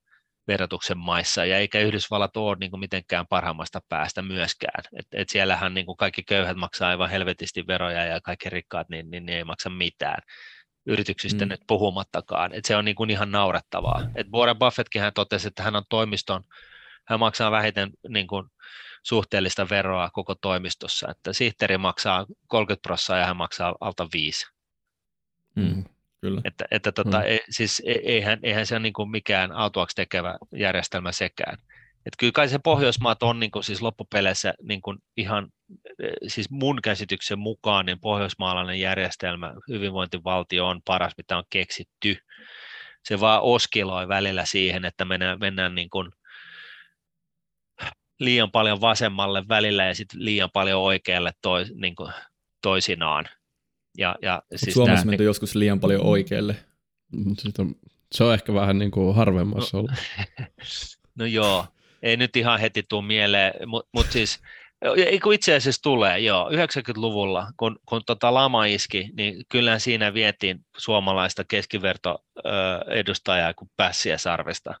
verotuksen 0.47 0.97
maissa, 0.97 1.45
ja 1.45 1.57
eikä 1.57 1.79
Yhdysvallat 1.79 2.37
ole 2.37 2.57
niin 2.59 2.71
kuin 2.71 2.79
mitenkään 2.79 3.25
parhaimmasta 3.29 3.79
päästä 3.89 4.21
myöskään. 4.21 4.83
Et, 4.99 5.05
et 5.11 5.29
siellähän 5.29 5.73
niin 5.73 5.85
kuin 5.85 5.97
kaikki 5.97 6.23
köyhät 6.23 6.57
maksaa 6.57 6.89
aivan 6.89 7.09
helvetisti 7.09 7.67
veroja, 7.67 8.05
ja 8.05 8.21
kaikki 8.21 8.49
rikkaat, 8.49 8.89
niin, 8.89 9.11
niin, 9.11 9.25
niin 9.25 9.37
ei 9.37 9.43
maksa 9.43 9.69
mitään 9.69 10.21
yrityksistä 10.85 11.45
mm. 11.45 11.49
nyt 11.49 11.61
puhumattakaan. 11.67 12.53
Et 12.53 12.65
se 12.65 12.75
on 12.75 12.85
niin 12.85 12.95
kuin 12.95 13.09
ihan 13.09 13.31
naurettavaa. 13.31 14.09
Et 14.15 14.27
Warren 14.33 14.59
Buffettkin 14.59 15.01
hän 15.01 15.13
totesi, 15.13 15.47
että 15.47 15.63
hän 15.63 15.75
on 15.75 15.83
toimiston, 15.89 16.43
hän 17.07 17.19
maksaa 17.19 17.51
vähiten 17.51 17.89
niin 18.09 18.27
kuin 18.27 18.45
suhteellista 19.03 19.69
veroa 19.69 20.09
koko 20.09 20.35
toimistossa, 20.35 21.07
että 21.11 21.33
sihteeri 21.33 21.77
maksaa 21.77 22.25
30 22.47 22.81
prosenttia 22.81 23.17
ja 23.17 23.25
hän 23.25 23.37
maksaa 23.37 23.75
alta 23.79 24.07
5. 24.13 24.45
Mm, 25.55 25.83
kyllä. 26.21 26.41
Että, 26.45 26.65
että 26.71 26.91
tota, 26.91 27.17
mm. 27.17 27.25
ei, 27.25 27.39
siis 27.49 27.81
e, 27.85 27.91
eihän, 27.91 28.39
eihän 28.43 28.65
se 28.65 28.75
ole 28.75 28.79
niin 28.79 29.11
mikään 29.11 29.51
autuaksi 29.51 29.95
tekevä 29.95 30.37
järjestelmä 30.55 31.11
sekään. 31.11 31.57
Että 32.05 32.17
kyllä 32.19 32.31
kai 32.31 32.49
se 32.49 32.59
Pohjoismaat 32.59 33.23
on 33.23 33.39
niin 33.39 33.51
kuin 33.51 33.63
siis 33.63 33.81
loppupeleissä 33.81 34.53
niin 34.61 34.81
kuin 34.81 34.97
ihan, 35.17 35.49
e, 36.03 36.07
siis 36.27 36.49
mun 36.49 36.79
käsityksen 36.83 37.39
mukaan 37.39 37.85
niin 37.85 37.99
pohjoismaalainen 37.99 38.79
järjestelmä, 38.79 39.53
hyvinvointivaltio 39.69 40.67
on 40.67 40.81
paras, 40.85 41.13
mitä 41.17 41.37
on 41.37 41.43
keksitty. 41.49 42.17
Se 43.03 43.19
vaan 43.19 43.41
oskiloi 43.41 44.07
välillä 44.07 44.45
siihen, 44.45 44.85
että 44.85 45.05
mennään, 45.05 45.39
mennään 45.39 45.75
niin 45.75 45.89
kuin 45.89 46.11
liian 48.19 48.51
paljon 48.51 48.81
vasemmalle 48.81 49.43
välillä 49.49 49.85
ja 49.85 49.95
sitten 49.95 50.25
liian 50.25 50.49
paljon 50.53 50.81
oikealle 50.81 51.31
toi, 51.41 51.65
niin 51.75 51.95
kuin 51.95 52.11
toisinaan. 52.61 53.25
Ja, 53.97 54.15
ja 54.21 54.41
siis 54.55 54.73
Suomessa 54.73 55.05
menty 55.05 55.23
niin... 55.23 55.25
joskus 55.25 55.55
liian 55.55 55.79
paljon 55.79 56.05
oikealle. 56.05 56.55
On, 57.59 57.75
se 58.11 58.23
on 58.23 58.33
ehkä 58.33 58.53
vähän 58.53 58.79
niin 58.79 58.91
kuin 58.91 59.15
harvemmassa 59.15 59.77
no, 59.77 59.79
ollut. 59.79 59.91
no 61.19 61.25
joo, 61.25 61.65
ei 62.01 62.17
nyt 62.17 62.35
ihan 62.35 62.59
heti 62.59 62.83
tule 62.89 63.05
mieleen, 63.05 63.69
mutta 63.69 63.89
mut 63.93 64.11
siis 64.11 64.39
kun 65.23 65.33
itse 65.33 65.55
asiassa 65.55 65.81
tulee, 65.81 66.19
joo, 66.19 66.49
90-luvulla, 66.49 67.47
kun, 67.57 67.79
kun 67.85 68.01
tota 68.05 68.33
lama 68.33 68.65
iski, 68.65 69.09
niin 69.17 69.43
kyllä 69.49 69.79
siinä 69.79 70.13
vietiin 70.13 70.59
suomalaista 70.77 71.43
keskivertoedustajaa 71.43 73.53
kuin 73.53 73.71
pässiä 73.77 74.17
sarvesta. 74.17 74.73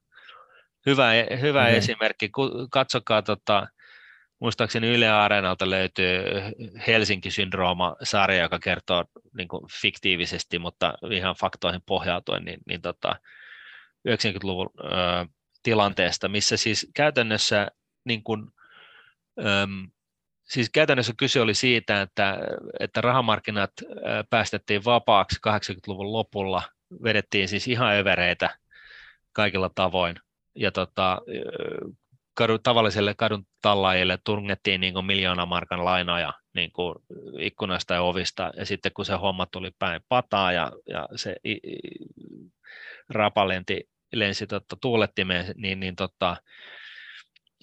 Hyvä, 0.85 1.09
hyvä 1.41 1.69
mm. 1.69 1.75
esimerkki, 1.75 2.31
katsokaa, 2.71 3.21
tota, 3.21 3.67
muistaakseni 4.39 4.87
Yle 4.87 5.09
Areenalta 5.09 5.69
löytyy 5.69 6.23
Helsinki-syndrooma-sarja, 6.87 8.41
joka 8.41 8.59
kertoo 8.59 9.05
niin 9.37 9.47
kuin 9.47 9.63
fiktiivisesti, 9.81 10.59
mutta 10.59 10.93
ihan 11.11 11.35
faktoihin 11.35 11.81
pohjautuen, 11.85 12.45
niin, 12.45 12.59
niin 12.67 12.81
tota, 12.81 13.15
90-luvun 14.09 14.69
ö, 14.79 14.85
tilanteesta, 15.63 16.27
missä 16.27 16.57
siis 16.57 16.91
käytännössä 16.93 17.67
niin 18.05 18.23
kuin, 18.23 18.47
Öm, 19.39 19.91
siis 20.43 20.69
käytännössä 20.69 21.13
kyse 21.17 21.41
oli 21.41 21.53
siitä, 21.53 22.01
että, 22.01 22.37
että 22.79 23.01
rahamarkkinat 23.01 23.71
päästettiin 24.29 24.85
vapaaksi 24.85 25.39
80-luvun 25.47 26.13
lopulla, 26.13 26.61
vedettiin 27.03 27.47
siis 27.47 27.67
ihan 27.67 27.95
övereitä 27.95 28.57
kaikilla 29.31 29.69
tavoin, 29.75 30.15
ja 30.55 30.71
tota, 30.71 31.21
kadu, 32.33 32.59
tavalliselle 32.59 33.13
kadun 33.17 33.45
tallaajille 33.61 34.17
tungettiin 34.23 34.81
niin 34.81 35.05
miljoona 35.05 35.45
markan 35.45 35.85
lainoja 35.85 36.33
niin 36.55 36.71
kuin 36.71 36.95
ikkunasta 37.39 37.93
ja 37.93 38.01
ovista, 38.01 38.51
ja 38.57 38.65
sitten 38.65 38.91
kun 38.95 39.05
se 39.05 39.13
homma 39.13 39.45
tuli 39.45 39.71
päin 39.79 40.01
pataa 40.09 40.51
ja, 40.51 40.71
ja 40.87 41.07
se 41.15 41.35
i, 41.45 41.51
i, 41.51 41.79
rapalenti 43.09 43.89
lensi 44.13 44.47
tota, 44.47 44.77
tuulettimeen, 44.81 45.45
niin, 45.55 45.79
niin 45.79 45.95
tota, 45.95 46.37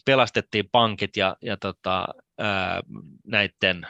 pelastettiin 0.05 0.69
pankit 0.73 1.17
ja, 1.17 1.37
ja 1.43 1.57
tota, 1.57 2.07
ää, 2.39 2.83
näiden 3.27 3.87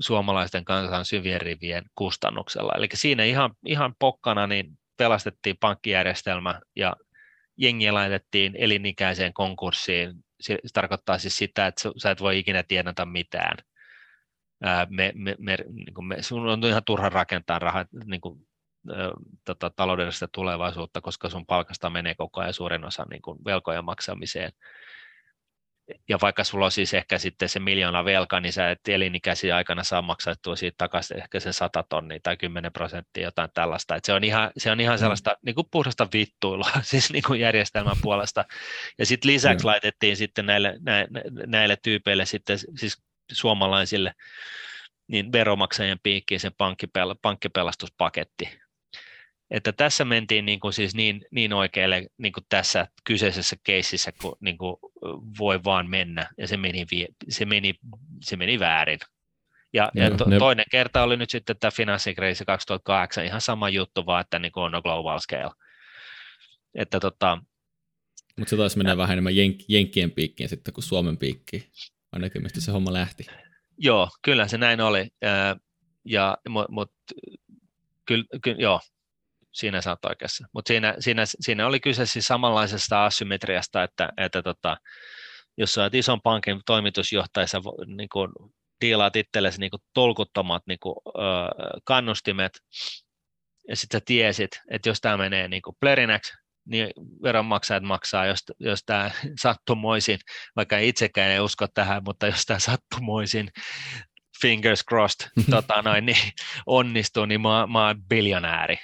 suomalaisten 0.00 0.64
kansan 0.64 1.04
syvien 1.04 1.40
rivien 1.40 1.84
kustannuksella. 1.94 2.72
Eli 2.76 2.88
siinä 2.94 3.24
ihan, 3.24 3.50
ihan 3.66 3.94
pokkana 3.98 4.46
niin 4.46 4.78
pelastettiin 4.96 5.56
pankkijärjestelmä 5.60 6.60
ja 6.76 6.96
jengiä 7.58 7.94
laitettiin 7.94 8.56
elinikäiseen 8.56 9.32
konkurssiin. 9.32 10.14
Se, 10.40 10.58
tarkoittaa 10.72 11.18
siis 11.18 11.36
sitä, 11.36 11.66
että 11.66 11.90
sä 11.96 12.10
et 12.10 12.20
voi 12.20 12.38
ikinä 12.38 12.62
tienata 12.62 13.06
mitään. 13.06 13.56
Ää, 14.62 14.86
me, 14.90 15.12
me, 15.14 15.36
me, 15.38 15.56
niin 15.72 15.94
kuin 15.94 16.04
me, 16.04 16.22
sun 16.22 16.48
on 16.48 16.64
ihan 16.64 16.84
turha 16.84 17.08
rakentaa 17.08 17.58
rahaa, 17.58 17.84
niin 18.04 18.20
kuin, 18.20 18.48
tota, 19.44 19.70
taloudellista 19.70 20.28
tulevaisuutta, 20.28 21.00
koska 21.00 21.28
sun 21.28 21.46
palkasta 21.46 21.90
menee 21.90 22.14
koko 22.14 22.40
ajan 22.40 22.54
suurin 22.54 22.84
osa 22.84 23.06
niin 23.10 23.22
kuin 23.22 23.38
velkojen 23.44 23.84
maksamiseen 23.84 24.52
ja 26.08 26.18
vaikka 26.22 26.44
sulla 26.44 26.64
on 26.64 26.70
siis 26.70 26.94
ehkä 26.94 27.18
sitten 27.18 27.48
se 27.48 27.60
miljoona 27.60 28.04
velka, 28.04 28.40
niin 28.40 28.52
sä 28.52 28.70
et 28.70 28.80
elinikäisiä 28.88 29.56
aikana 29.56 29.84
saa 29.84 30.02
maksettua 30.02 30.56
siitä 30.56 30.74
takaisin 30.78 31.18
ehkä 31.18 31.40
sen 31.40 31.52
100 31.52 31.84
tonnia 31.88 32.18
tai 32.22 32.36
10 32.36 32.72
prosenttia, 32.72 33.24
jotain 33.24 33.50
tällaista. 33.54 33.96
Et 33.96 34.04
se 34.04 34.12
on 34.12 34.24
ihan, 34.24 34.50
se 34.56 34.70
on 34.70 34.80
ihan 34.80 34.96
mm. 34.96 35.00
sellaista 35.00 35.36
niin 35.42 35.54
kuin 35.54 35.68
puhdasta 35.70 36.08
vittuilua 36.12 36.70
siis 36.82 37.12
niin 37.12 37.22
kuin 37.26 37.40
järjestelmän 37.40 37.96
puolesta. 38.02 38.44
Ja 38.98 39.06
sitten 39.06 39.30
lisäksi 39.30 39.64
mm. 39.64 39.66
laitettiin 39.66 40.16
sitten 40.16 40.46
näille, 40.46 40.78
näille, 40.80 41.22
näille 41.46 41.76
tyypeille 41.82 42.26
sitten 42.26 42.58
siis 42.58 43.02
suomalaisille 43.32 44.14
niin 45.08 45.32
veromaksajien 45.32 45.98
piikkiin 46.02 46.40
se 46.40 46.50
pankkipel, 46.58 47.14
pankkipelastuspaketti, 47.22 48.58
että 49.50 49.72
tässä 49.72 50.04
mentiin 50.04 50.46
niin, 50.46 50.60
kuin 50.60 50.72
siis 50.72 50.94
niin, 50.94 51.24
niin 51.30 51.52
oikealle 51.52 52.06
niin 52.18 52.32
kuin 52.32 52.44
tässä 52.48 52.86
kyseisessä 53.04 53.56
keississä, 53.64 54.12
kun 54.12 54.36
niin 54.40 54.58
kuin 54.58 54.76
voi 55.38 55.64
vaan 55.64 55.90
mennä, 55.90 56.30
ja 56.38 56.48
se 56.48 56.56
meni, 56.56 56.86
se 57.28 57.44
meni, 57.44 57.74
se 58.22 58.36
meni 58.36 58.60
väärin. 58.60 58.98
Ja, 59.72 59.90
ja 59.94 60.10
to, 60.10 60.24
ne... 60.24 60.38
toinen 60.38 60.64
kerta 60.70 61.02
oli 61.02 61.16
nyt 61.16 61.30
sitten 61.30 61.56
tämä 61.58 61.70
finanssikriisi 61.70 62.44
2008, 62.44 63.24
ihan 63.24 63.40
sama 63.40 63.68
juttu, 63.68 64.06
vaan 64.06 64.20
että 64.20 64.38
niin 64.38 64.52
kuin 64.52 64.74
on 64.74 64.82
global 64.82 65.18
scale. 65.18 65.54
Että 66.74 67.00
tota, 67.00 67.38
Mutta 68.38 68.50
se 68.50 68.56
taisi 68.56 68.78
mennä 68.78 68.96
vähän 68.96 69.12
enemmän 69.12 69.32
jenk- 69.32 69.64
jenkkien 69.68 70.10
piikkiin 70.10 70.48
sitten 70.48 70.74
kuin 70.74 70.84
Suomen 70.84 71.16
piikkiin, 71.16 71.64
ainakin 72.12 72.42
mistä 72.42 72.60
se 72.60 72.72
homma 72.72 72.92
lähti. 72.92 73.26
Joo, 73.78 74.08
kyllä 74.22 74.48
se 74.48 74.58
näin 74.58 74.80
oli. 74.80 75.08
Ja, 76.04 76.38
mutta 76.48 76.72
mut, 76.72 76.92
kyllä, 78.06 78.24
ky, 78.42 78.50
joo, 78.50 78.80
siinä 79.52 79.80
sä 79.80 79.90
oot 79.90 80.04
oikeassa. 80.04 80.46
Mutta 80.52 80.68
siinä, 80.68 80.94
siinä, 81.00 81.22
siinä, 81.40 81.66
oli 81.66 81.80
kyse 81.80 82.06
siis 82.06 82.26
samanlaisesta 82.26 83.04
asymmetriasta, 83.04 83.82
että, 83.82 84.08
että 84.16 84.42
tota, 84.42 84.76
jos 85.56 85.74
sä 85.74 85.82
oot 85.82 85.94
ison 85.94 86.20
pankin 86.22 86.60
toimitusjohtajassa 86.66 87.60
niin 87.86 88.08
kun 88.08 88.32
diilaat 88.80 89.16
itsellesi 89.16 89.60
niin 89.60 89.70
tolkuttomat 89.94 90.62
niin 90.66 90.78
kun, 90.82 90.96
ö, 91.06 91.20
kannustimet, 91.84 92.52
ja 93.68 93.76
sitten 93.76 94.00
sä 94.00 94.04
tiesit, 94.06 94.50
että 94.70 94.88
jos 94.88 95.00
tämä 95.00 95.16
menee 95.16 95.48
niin 95.48 95.62
plerinäksi, 95.80 96.32
niin 96.64 96.90
veronmaksajat 97.22 97.82
maksaa, 97.82 98.26
jos, 98.26 98.38
jos 98.58 98.84
tämä 98.86 99.10
sattumoisin, 99.42 100.18
vaikka 100.56 100.78
itsekään 100.78 101.30
ei 101.30 101.40
usko 101.40 101.66
tähän, 101.74 102.02
mutta 102.04 102.26
jos 102.26 102.44
tämä 102.46 102.58
sattumoisin 102.58 103.50
fingers 104.42 104.84
crossed 104.88 105.30
tota 105.50 105.82
noin, 105.82 106.06
niin 106.06 106.32
onnistuu, 106.66 107.24
niin 107.24 107.40
mä, 107.40 107.66
mä 107.66 107.86
oon 107.86 108.02
biljonääri 108.08 108.76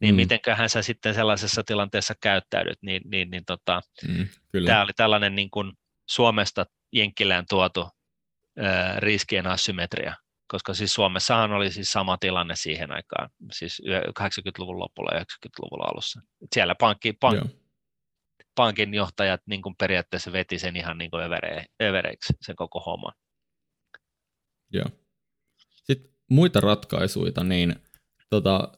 niin 0.00 0.14
mm. 0.14 0.16
mitenköhän 0.16 0.70
sä 0.70 0.82
sitten 0.82 1.14
sellaisessa 1.14 1.62
tilanteessa 1.64 2.14
käyttäydyt, 2.22 2.78
niin, 2.82 3.02
niin, 3.04 3.30
niin 3.30 3.44
tota, 3.44 3.80
mm, 4.08 4.28
tämä 4.66 4.82
oli 4.82 4.92
tällainen 4.96 5.34
niin 5.34 5.50
kuin 5.50 5.72
Suomesta 6.08 6.66
Jenkkilään 6.92 7.44
tuotu 7.48 7.88
ää, 8.58 9.00
riskien 9.00 9.46
asymmetria, 9.46 10.14
koska 10.48 10.74
siis 10.74 10.94
Suomessahan 10.94 11.52
oli 11.52 11.72
siis 11.72 11.92
sama 11.92 12.16
tilanne 12.20 12.56
siihen 12.56 12.90
aikaan, 12.92 13.30
siis 13.52 13.82
80-luvun 14.20 14.78
lopulla 14.78 15.10
ja 15.14 15.20
90-luvun 15.20 15.90
alussa. 15.90 16.20
Siellä 16.54 16.74
pankki, 16.74 17.12
pank, 17.12 17.50
pankin 18.54 18.94
johtajat 18.94 19.40
niin 19.46 19.62
kuin 19.62 19.74
periaatteessa 19.78 20.32
veti 20.32 20.58
sen 20.58 20.76
ihan 20.76 20.98
niin 20.98 21.10
kuin 21.10 21.24
övere, 21.24 21.64
övereiksi, 21.82 22.32
sen 22.40 22.56
koko 22.56 22.80
homman. 22.80 23.12
Joo. 24.72 24.86
Sitten 25.84 26.10
muita 26.30 26.60
ratkaisuja, 26.60 27.44
niin 27.44 27.76
tota, 28.30 28.72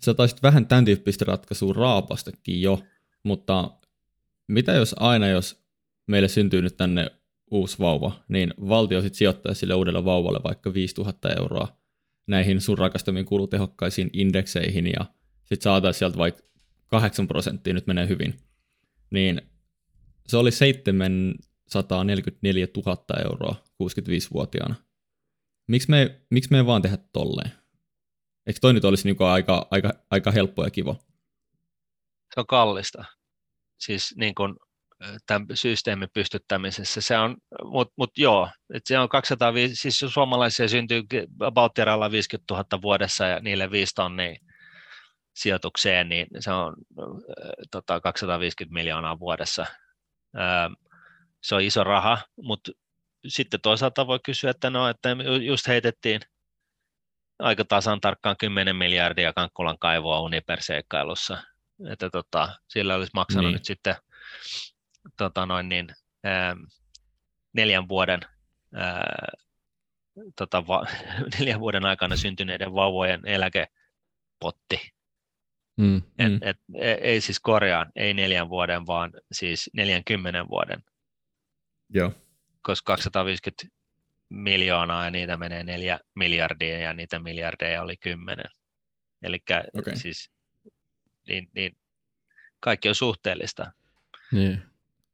sä 0.00 0.14
taisit 0.14 0.42
vähän 0.42 0.66
tämän 0.66 0.84
tyyppistä 0.84 1.24
ratkaisua 1.24 1.72
raapastakin 1.72 2.62
jo, 2.62 2.82
mutta 3.22 3.70
mitä 4.48 4.72
jos 4.72 4.94
aina, 4.98 5.28
jos 5.28 5.66
meille 6.06 6.28
syntyy 6.28 6.62
nyt 6.62 6.76
tänne 6.76 7.10
uusi 7.50 7.78
vauva, 7.78 8.24
niin 8.28 8.54
valtio 8.68 9.00
sitten 9.00 9.18
sijoittaa 9.18 9.54
sille 9.54 9.74
uudelle 9.74 10.04
vauvalle 10.04 10.40
vaikka 10.44 10.74
5000 10.74 11.30
euroa 11.30 11.76
näihin 12.26 12.60
sun 12.60 12.78
rakastamiin 12.78 13.26
kulutehokkaisiin 13.26 14.10
indekseihin 14.12 14.86
ja 14.86 15.04
sitten 15.38 15.62
saataisiin 15.62 15.98
sieltä 15.98 16.18
vaikka 16.18 16.42
8 16.86 17.28
prosenttia 17.28 17.74
nyt 17.74 17.86
menee 17.86 18.08
hyvin, 18.08 18.34
niin 19.10 19.42
se 20.26 20.36
oli 20.36 20.52
744 20.52 22.66
000 22.86 23.04
euroa 23.24 23.54
65-vuotiaana. 23.82 24.74
Miksi 25.66 25.90
me, 25.90 26.20
miksi 26.30 26.50
me 26.50 26.56
ei 26.56 26.66
vaan 26.66 26.82
tehdä 26.82 26.98
tolleen? 27.12 27.52
Eikö 28.46 28.58
toi 28.60 28.72
nyt 28.72 28.84
olisi 28.84 29.08
niin 29.08 29.30
aika, 29.30 29.66
aika, 29.70 29.92
aika 30.10 30.30
helppo 30.30 30.64
ja 30.64 30.70
kiva? 30.70 30.94
Se 32.34 32.40
on 32.40 32.46
kallista. 32.46 33.04
Siis 33.78 34.14
niin 34.16 34.34
kuin 34.34 34.54
tämän 35.26 35.46
systeemin 35.54 36.08
pystyttämisessä. 36.14 37.00
Se 37.00 37.18
on, 37.18 37.36
mutta 37.64 37.94
mut 37.96 38.10
joo, 38.18 38.50
että 38.74 38.88
se 38.88 38.98
on 38.98 39.08
205, 39.08 39.76
siis 39.76 40.04
suomalaisia 40.14 40.68
syntyy 40.68 41.02
about 41.40 41.72
50 42.10 42.54
000 42.54 42.82
vuodessa 42.82 43.26
ja 43.26 43.40
niille 43.40 43.70
5 43.70 43.94
tonnia 43.94 44.36
sijoitukseen, 45.34 46.08
niin 46.08 46.26
se 46.38 46.50
on 46.50 46.74
tota, 47.70 48.00
250 48.00 48.74
miljoonaa 48.74 49.18
vuodessa. 49.18 49.66
se 51.42 51.54
on 51.54 51.62
iso 51.62 51.84
raha, 51.84 52.18
mutta 52.42 52.72
sitten 53.28 53.60
toisaalta 53.60 54.06
voi 54.06 54.18
kysyä, 54.24 54.50
että 54.50 54.70
no, 54.70 54.88
että 54.88 55.08
just 55.46 55.68
heitettiin 55.68 56.20
aika 57.38 57.64
tasan 57.64 58.00
tarkkaan 58.00 58.36
10 58.36 58.76
miljardia 58.76 59.32
Kankkulan 59.32 59.78
kaivoa 59.78 60.20
Uniper-seikkailussa. 60.20 61.38
Että 61.90 62.10
tota, 62.10 62.48
sillä 62.68 62.94
olisi 62.94 63.10
maksanut 63.14 63.44
niin. 63.44 63.52
nyt 63.52 63.64
sitten 63.64 63.96
tota 65.16 65.46
noin 65.46 65.68
niin, 65.68 65.88
ää, 66.24 66.56
neljän 67.52 67.88
vuoden 67.88 68.20
ää, 68.74 69.28
tota, 70.36 70.66
va, 70.66 70.86
neljän 71.38 71.60
vuoden 71.60 71.84
aikana 71.84 72.16
syntyneiden 72.16 72.74
vauvojen 72.74 73.20
eläkepotti. 73.26 74.92
Mm, 75.76 75.96
et, 75.96 76.32
mm. 76.32 76.38
Et, 76.42 76.56
e, 76.74 76.92
ei 76.92 77.20
siis 77.20 77.40
korjaan, 77.40 77.92
ei 77.96 78.14
neljän 78.14 78.48
vuoden, 78.48 78.86
vaan 78.86 79.12
siis 79.32 79.70
40 79.72 80.48
vuoden. 80.48 80.82
Joo. 81.90 82.12
Koska 82.62 82.92
250 82.92 83.75
miljoonaa 84.28 85.04
ja 85.04 85.10
niitä 85.10 85.36
menee 85.36 85.64
neljä 85.64 86.00
miljardia 86.14 86.78
ja 86.78 86.92
niitä 86.92 87.18
miljardeja 87.18 87.82
oli 87.82 87.96
kymmenen. 87.96 88.50
Eli 89.22 89.38
okay. 89.78 89.96
siis 89.96 90.30
niin, 91.28 91.48
niin, 91.54 91.76
kaikki 92.60 92.88
on 92.88 92.94
suhteellista. 92.94 93.72
Niin. 94.32 94.62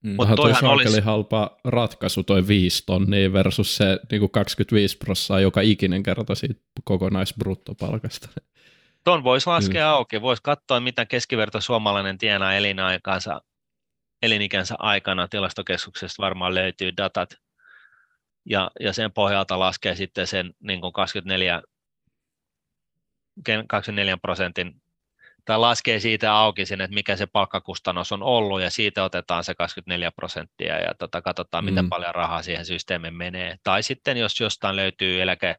Mm. 0.02 0.14
Mutta 0.16 0.36
toihan 0.36 0.64
olisi... 0.64 1.00
halpa 1.00 1.56
ratkaisu 1.64 2.22
toi 2.22 2.48
5 2.48 2.82
tonnia 2.86 3.32
versus 3.32 3.76
se 3.76 3.98
niin 4.10 4.20
kuin 4.20 4.30
25 4.30 4.96
prossaa 4.96 5.40
joka 5.40 5.60
ikinen 5.60 6.02
kerta 6.02 6.34
siitä 6.34 6.60
kokonaisbruttopalkasta. 6.84 8.28
Tuon 9.04 9.24
voisi 9.24 9.46
laskea 9.46 9.86
mm. 9.86 9.92
auki, 9.92 10.20
voisi 10.20 10.42
katsoa, 10.42 10.80
mitä 10.80 11.06
keskiverto 11.06 11.60
suomalainen 11.60 12.18
tienaa 12.18 12.54
elinaikaansa, 12.54 13.42
elinikänsä 14.22 14.74
aikana. 14.78 15.28
Tilastokeskuksesta 15.28 16.22
varmaan 16.22 16.54
löytyy 16.54 16.96
datat, 16.96 17.36
ja, 18.44 18.70
ja 18.80 18.92
sen 18.92 19.12
pohjalta 19.12 19.58
laskee 19.58 19.94
sitten 19.94 20.26
sen 20.26 20.54
niin 20.60 20.80
kuin 20.80 20.92
24, 20.92 21.62
24 23.68 24.16
prosentin 24.16 24.82
tai 25.44 25.58
laskee 25.58 26.00
siitä 26.00 26.34
auki 26.34 26.66
sen, 26.66 26.80
että 26.80 26.94
mikä 26.94 27.16
se 27.16 27.26
palkkakustannus 27.26 28.12
on 28.12 28.22
ollut, 28.22 28.62
ja 28.62 28.70
siitä 28.70 29.04
otetaan 29.04 29.44
se 29.44 29.54
24 29.54 30.10
prosenttia, 30.10 30.78
ja 30.78 30.94
tota, 30.94 31.22
katsotaan, 31.22 31.64
mm. 31.64 31.70
miten 31.70 31.88
paljon 31.88 32.14
rahaa 32.14 32.42
siihen 32.42 32.64
systeemiin 32.64 33.14
menee. 33.14 33.56
Tai 33.62 33.82
sitten, 33.82 34.16
jos 34.16 34.40
jostain 34.40 34.76
löytyy 34.76 35.22
eläke, 35.22 35.56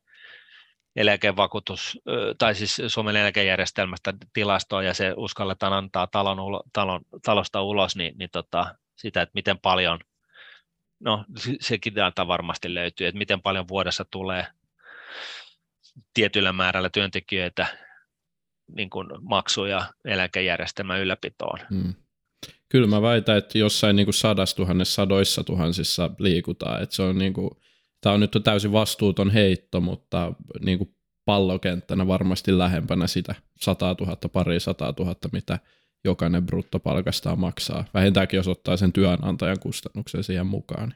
eläkevakuutus, 0.96 2.00
tai 2.38 2.56
siis 2.56 2.82
Suomen 2.88 3.16
eläkejärjestelmästä 3.16 4.14
tilastoa, 4.34 4.84
ja 4.84 4.94
se 4.94 5.14
uskalletaan 5.18 5.74
antaa 5.74 6.08
talon, 6.08 6.38
talon, 6.74 7.02
talosta 7.26 7.62
ulos, 7.62 7.96
niin, 7.96 8.18
niin 8.18 8.30
tota, 8.32 8.76
sitä, 8.96 9.22
että 9.22 9.34
miten 9.36 9.60
paljon, 9.60 10.00
no 11.04 11.26
sekin 11.60 11.96
data 11.96 12.28
varmasti 12.28 12.74
löytyy, 12.74 13.08
että 13.08 13.18
miten 13.18 13.42
paljon 13.42 13.68
vuodessa 13.68 14.06
tulee 14.06 14.48
tietyllä 16.14 16.54
määrällä 16.54 16.90
työntekijöitä 16.90 17.68
niin 18.76 18.90
kuin 18.90 19.08
maksuja 19.22 19.86
eläkejärjestelmän 20.06 21.00
ylläpitoon. 21.00 21.60
Mm. 21.70 21.94
Kyllä 22.70 22.88
mä 22.88 23.02
väitän, 23.02 23.38
että 23.38 23.58
jossain 23.58 23.96
niin 23.96 24.14
sadastuhannessa, 24.14 24.94
sadoissa 24.94 25.44
tuhansissa 25.44 26.10
liikutaan. 26.20 26.84
Että 26.84 26.96
se 26.96 27.04
on 27.04 27.18
niin 27.18 27.34
kuin, 27.34 27.50
tämä 28.02 28.14
on 28.14 28.20
nyt 28.20 28.32
täysin 28.44 28.72
vastuuton 28.72 29.30
heitto, 29.30 29.82
mutta 29.82 30.34
niin 30.66 30.78
kuin 30.78 30.96
pallokenttänä 31.26 32.08
varmasti 32.08 32.58
lähempänä 32.58 33.08
sitä 33.08 33.36
100 33.62 33.96
000, 34.00 34.18
pari 34.34 34.60
100 34.60 34.94
000, 35.00 35.16
mitä 35.32 35.60
jokainen 36.04 36.46
bruttopalkastaan 36.46 37.40
maksaa. 37.40 37.86
Vähintäänkin 37.94 38.38
jos 38.38 38.48
ottaa 38.48 38.78
sen 38.78 38.94
työnantajan 38.94 39.60
kustannuksen 39.60 40.24
siihen 40.24 40.48
mukaan. 40.48 40.94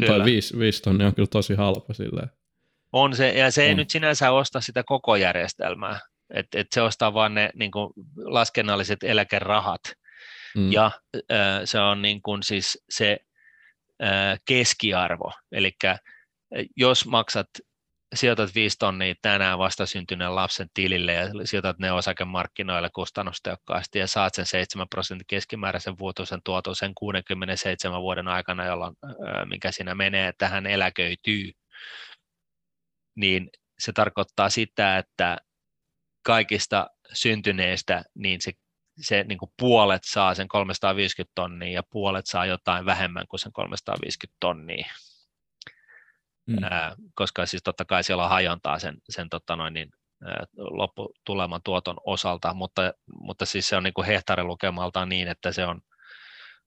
Kyllä. 0.00 0.14
Toi 0.16 0.24
viisi, 0.24 0.58
viisi 0.58 0.82
tonnia 0.82 1.06
on 1.06 1.14
kyllä 1.14 1.26
tosi 1.26 1.54
halpa 1.54 1.94
silleen. 1.94 2.30
On 2.92 3.16
se, 3.16 3.30
ja 3.30 3.50
se 3.50 3.64
ei 3.64 3.70
on. 3.70 3.76
nyt 3.76 3.90
sinänsä 3.90 4.30
osta 4.30 4.60
sitä 4.60 4.82
koko 4.86 5.16
järjestelmää. 5.16 6.00
Että 6.34 6.60
et 6.60 6.66
se 6.74 6.82
ostaa 6.82 7.14
vain 7.14 7.34
ne 7.34 7.50
niin 7.54 7.70
kuin 7.70 7.92
laskennalliset 8.16 9.02
eläkerahat. 9.02 9.80
Mm. 10.56 10.72
Ja 10.72 10.90
äh, 11.16 11.60
se 11.64 11.80
on 11.80 12.02
niin 12.02 12.22
kuin 12.22 12.42
siis 12.42 12.84
se 12.90 13.18
äh, 14.02 14.40
keskiarvo. 14.44 15.32
Eli 15.52 15.72
jos 16.76 17.06
maksat 17.06 17.48
sijoitat 18.14 18.54
5 18.54 18.78
tonnia 18.78 19.14
tänään 19.22 19.58
vastasyntyneen 19.58 20.34
lapsen 20.34 20.68
tilille 20.74 21.12
ja 21.12 21.26
sijoitat 21.44 21.78
ne 21.78 21.92
osakemarkkinoille 21.92 22.90
kustannustehokkaasti 22.94 23.98
ja 23.98 24.06
saat 24.06 24.34
sen 24.34 24.46
7 24.46 24.88
prosentin 24.88 25.26
keskimääräisen 25.26 25.98
vuotuisen 25.98 26.40
tuoton 26.44 26.76
sen 26.76 26.94
67 26.94 28.02
vuoden 28.02 28.28
aikana, 28.28 28.66
jolloin, 28.66 28.96
mikä 29.48 29.72
siinä 29.72 29.94
menee, 29.94 30.28
että 30.28 30.48
hän 30.48 30.66
eläköityy, 30.66 31.52
niin 33.14 33.50
se 33.78 33.92
tarkoittaa 33.92 34.50
sitä, 34.50 34.98
että 34.98 35.38
kaikista 36.22 36.86
syntyneistä, 37.12 38.04
niin 38.14 38.40
se, 38.40 38.52
se 39.00 39.24
niin 39.24 39.38
kuin 39.38 39.52
puolet 39.58 40.02
saa 40.04 40.34
sen 40.34 40.48
350 40.48 41.32
tonnia 41.34 41.72
ja 41.72 41.82
puolet 41.90 42.26
saa 42.26 42.46
jotain 42.46 42.86
vähemmän 42.86 43.26
kuin 43.28 43.40
sen 43.40 43.52
350 43.52 44.36
tonnia. 44.40 44.92
Mm. 46.50 46.64
Ää, 46.64 46.94
koska 47.14 47.46
siis 47.46 47.62
totta 47.62 47.84
kai 47.84 48.04
siellä 48.04 48.24
on 48.24 48.30
hajontaa 48.30 48.78
sen, 48.78 48.96
sen 49.08 49.28
tota 49.28 49.56
noin, 49.56 49.74
niin, 49.74 49.88
ää, 50.24 50.44
lopputuleman 50.56 51.60
tuoton 51.64 51.96
osalta, 52.06 52.54
mutta, 52.54 52.92
mutta 53.20 53.46
siis 53.46 53.68
se 53.68 53.76
on 53.76 53.82
niin 53.82 53.94
kuin 53.94 54.06
hehtaarilukemaltaan 54.06 55.08
niin, 55.08 55.28
että 55.28 55.52
se 55.52 55.66
on 55.66 55.80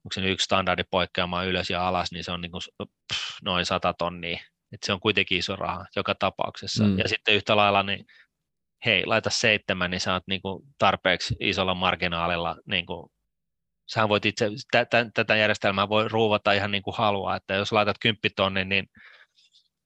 onko 0.06 0.14
se 0.14 0.22
yksi 0.22 0.44
standardi 0.44 0.84
poikkeama 0.92 1.44
ylös 1.44 1.70
ja 1.70 1.88
alas, 1.88 2.12
niin 2.12 2.24
se 2.24 2.32
on 2.32 2.42
niin 2.42 2.52
kuin, 2.52 2.62
pff, 3.14 3.42
noin 3.44 3.66
100 3.66 3.94
tonnia. 3.94 4.40
Et 4.72 4.84
se 4.84 4.94
on 4.94 5.00
kuitenkin 5.00 5.38
iso 5.38 5.56
raha 5.56 5.86
joka 5.96 6.16
tapauksessa. 6.16 6.84
Mm. 6.84 6.98
Ja 6.98 7.08
sitten 7.08 7.36
yhtä 7.36 7.56
lailla 7.56 7.84
niin 7.84 8.06
hei, 8.86 9.06
laita 9.06 9.30
seitsemän, 9.30 9.92
niin 9.92 10.02
sä 10.02 10.14
oot 10.14 10.24
niin 10.28 10.42
kuin 10.42 10.64
tarpeeksi 10.78 11.36
isolla 11.40 11.74
marginaalilla. 11.74 12.56
Niin 12.66 12.86
kuin, 12.86 13.12
sähän 13.94 14.10
voit 14.10 14.26
itse, 14.26 14.50
t- 14.72 15.14
tätä 15.14 15.36
järjestelmää 15.36 15.90
voi 15.90 16.08
ruuvata 16.08 16.54
ihan 16.54 16.72
niin 16.72 16.84
kuin 16.84 16.98
haluaa, 16.98 17.36
että 17.36 17.54
jos 17.54 17.72
laitat 17.72 17.98
kymppitonnin, 18.02 18.70
niin 18.70 18.88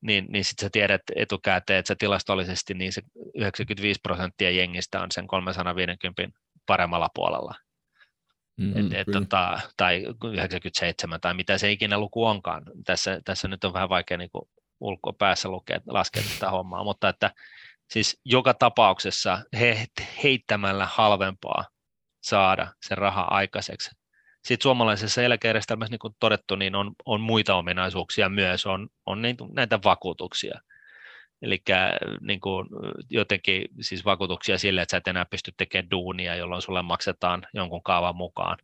niin, 0.01 0.25
niin 0.29 0.45
sitten 0.45 0.65
sä 0.65 0.69
tiedät 0.71 1.01
etukäteen, 1.15 1.79
että 1.79 1.87
se 1.87 1.95
tilastollisesti 1.95 2.73
niin 2.73 2.93
se 2.93 3.01
95 3.35 3.99
prosenttia 4.03 4.51
jengistä 4.51 5.01
on 5.01 5.11
sen 5.11 5.27
350 5.27 6.39
paremmalla 6.65 7.09
puolella. 7.13 7.55
Mm-hmm, 8.57 8.85
et, 8.85 8.93
et, 8.93 9.07
tota, 9.13 9.59
tai 9.77 10.05
97 10.33 11.21
tai 11.21 11.33
mitä 11.33 11.57
se 11.57 11.71
ikinä 11.71 11.97
luku 11.97 12.25
onkaan. 12.25 12.63
Tässä, 12.85 13.21
tässä 13.25 13.47
nyt 13.47 13.63
on 13.63 13.73
vähän 13.73 13.89
vaikea 13.89 14.17
niin 14.17 14.29
ulkopäässä 14.79 15.49
lukea, 15.49 15.79
laskea 15.87 16.23
tätä 16.33 16.51
hommaa, 16.51 16.83
mutta 16.83 17.09
että 17.09 17.31
siis 17.91 18.21
joka 18.25 18.53
tapauksessa 18.53 19.39
he, 19.59 19.85
heittämällä 20.23 20.85
halvempaa 20.85 21.65
saada 22.23 22.73
se 22.81 22.95
raha 22.95 23.21
aikaiseksi. 23.21 23.96
Sitten 24.47 24.63
suomalaisessa 24.63 25.23
eläkejärjestelmässä, 25.23 25.91
niin 25.91 25.99
kuin 25.99 26.15
todettu, 26.19 26.55
niin 26.55 26.75
on, 26.75 26.91
on 27.05 27.21
muita 27.21 27.55
ominaisuuksia 27.55 28.29
myös, 28.29 28.65
on, 28.65 28.89
on 29.05 29.21
näitä 29.53 29.79
vakuutuksia. 29.83 30.61
Eli 31.41 31.63
niin 32.21 32.39
kuin 32.39 32.67
jotenkin 33.09 33.65
siis 33.81 34.05
vakuutuksia 34.05 34.57
sille, 34.57 34.81
että 34.81 34.91
sä 34.91 34.97
et 34.97 35.07
enää 35.07 35.25
pysty 35.25 35.53
tekemään 35.57 35.91
duunia, 35.91 36.35
jolloin 36.35 36.61
sulle 36.61 36.81
maksetaan 36.81 37.47
jonkun 37.53 37.83
kaavan 37.83 38.15
mukaan 38.15 38.57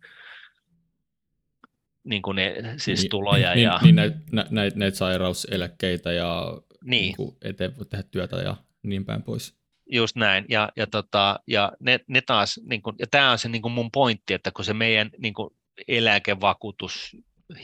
niin 2.04 2.22
kuin 2.22 2.36
ne, 2.36 2.56
siis 2.78 3.02
niin, 3.02 3.10
tuloja. 3.10 3.54
Niin, 3.54 3.64
ja... 3.64 3.80
niin 3.84 3.96
näitä 3.96 4.18
näit, 4.50 4.76
näit 4.76 4.96
sairauseläkkeitä 4.96 6.12
ja 6.12 6.44
niin. 6.84 7.16
Niin 7.18 7.38
eteen 7.42 7.78
voi 7.78 7.86
tehdä 7.86 8.04
työtä 8.12 8.36
ja 8.36 8.56
niin 8.84 9.06
päin 9.06 9.24
pois. 9.24 9.56
Just 9.92 10.16
näin, 10.16 10.46
ja, 10.50 10.70
ja, 10.76 10.88
tota, 10.88 11.40
ja 11.48 11.72
ne, 11.80 12.00
ne 12.08 12.22
taas, 12.22 12.60
niin 12.64 12.82
kun, 12.82 12.96
ja 13.00 13.08
tämä 13.12 13.32
on 13.32 13.38
se 13.38 13.50
niin 13.50 13.62
kun 13.62 13.72
mun 13.72 13.92
pointti, 13.92 14.34
että 14.34 14.52
kun 14.52 14.66
se 14.66 14.74
meidän 14.74 15.10
niin 15.18 15.34
kun 15.34 15.56
eläkevakuutus 15.88 17.18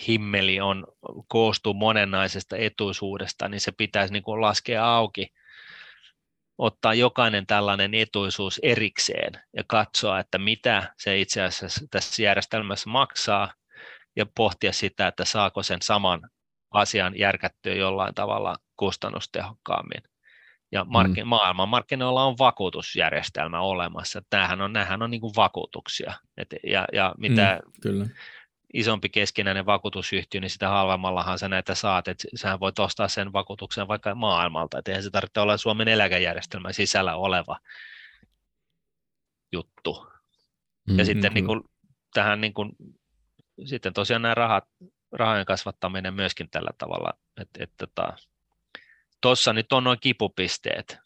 himmeli 0.07 0.59
on, 0.59 0.87
koostuu 1.27 1.73
monenlaisesta 1.73 2.57
etuisuudesta, 2.57 3.49
niin 3.49 3.61
se 3.61 3.71
pitäisi 3.71 4.13
niin 4.13 4.23
kuin 4.23 4.41
laskea 4.41 4.95
auki, 4.95 5.27
ottaa 6.57 6.93
jokainen 6.93 7.47
tällainen 7.47 7.93
etuisuus 7.93 8.59
erikseen 8.63 9.31
ja 9.57 9.63
katsoa, 9.67 10.19
että 10.19 10.37
mitä 10.37 10.93
se 10.97 11.19
itse 11.19 11.41
asiassa 11.41 11.85
tässä 11.91 12.23
järjestelmässä 12.23 12.89
maksaa 12.89 13.53
ja 14.15 14.25
pohtia 14.35 14.73
sitä, 14.73 15.07
että 15.07 15.25
saako 15.25 15.63
sen 15.63 15.81
saman 15.81 16.29
asian 16.71 17.19
järkättyä 17.19 17.73
jollain 17.73 18.15
tavalla 18.15 18.55
kustannustehokkaammin. 18.77 20.03
Ja 20.71 20.83
mark- 20.83 21.23
mm. 21.23 21.27
maailmanmarkkinoilla 21.27 22.23
on 22.23 22.35
vakuutusjärjestelmä 22.39 23.61
olemassa. 23.61 24.21
Tämähän 24.29 24.61
on, 24.61 24.73
nämähän 24.73 25.01
on 25.01 25.11
niin 25.11 25.21
kuin 25.21 25.35
vakuutuksia. 25.35 26.13
Et, 26.37 26.47
ja, 26.63 26.85
ja 26.93 27.15
mitä 27.17 27.59
mm, 27.65 27.71
kyllä. 27.81 28.05
isompi 28.73 29.09
keskinäinen 29.09 29.65
vakuutusyhtiö, 29.65 30.41
niin 30.41 30.49
sitä 30.49 30.69
halvemmallahan 30.69 31.39
sä 31.39 31.49
näitä 31.49 31.75
saat. 31.75 32.07
Et 32.07 32.25
sähän 32.35 32.59
voit 32.59 32.79
ostaa 32.79 33.07
sen 33.07 33.33
vakuutuksen 33.33 33.87
vaikka 33.87 34.15
maailmalta. 34.15 34.79
Et 34.79 34.87
eihän 34.87 35.03
se 35.03 35.09
tarvitse 35.09 35.39
olla 35.39 35.57
Suomen 35.57 35.87
eläkejärjestelmän 35.87 36.73
sisällä 36.73 37.15
oleva 37.15 37.59
juttu. 39.51 40.07
Mm, 40.89 40.99
ja 40.99 41.05
sitten 41.05 41.33
niin 41.33 41.45
kuin, 41.45 41.61
tähän 42.13 42.41
niin 42.41 42.53
kuin, 42.53 42.71
sitten 43.65 43.93
tosiaan 43.93 44.21
nämä 44.21 44.35
rahat, 44.35 44.63
rahojen 45.11 45.45
kasvattaminen 45.45 46.13
myöskin 46.13 46.49
tällä 46.49 46.71
tavalla, 46.77 47.13
että 47.41 47.63
et, 47.63 47.71
tota, 47.77 48.13
tuossa 49.21 49.53
nyt 49.53 49.73
on 49.73 49.83
noin 49.83 49.99
kipupisteet. 50.01 50.97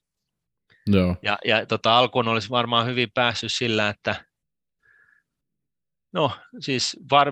Joo. 0.88 1.16
Ja, 1.22 1.38
ja 1.46 1.66
tota, 1.66 1.98
alkuun 1.98 2.28
olisi 2.28 2.50
varmaan 2.50 2.88
hyvin 2.88 3.12
päässyt 3.14 3.54
sillä, 3.54 3.90
että 3.90 4.26
no 6.14 6.32
siis, 6.60 6.98
var, 7.12 7.32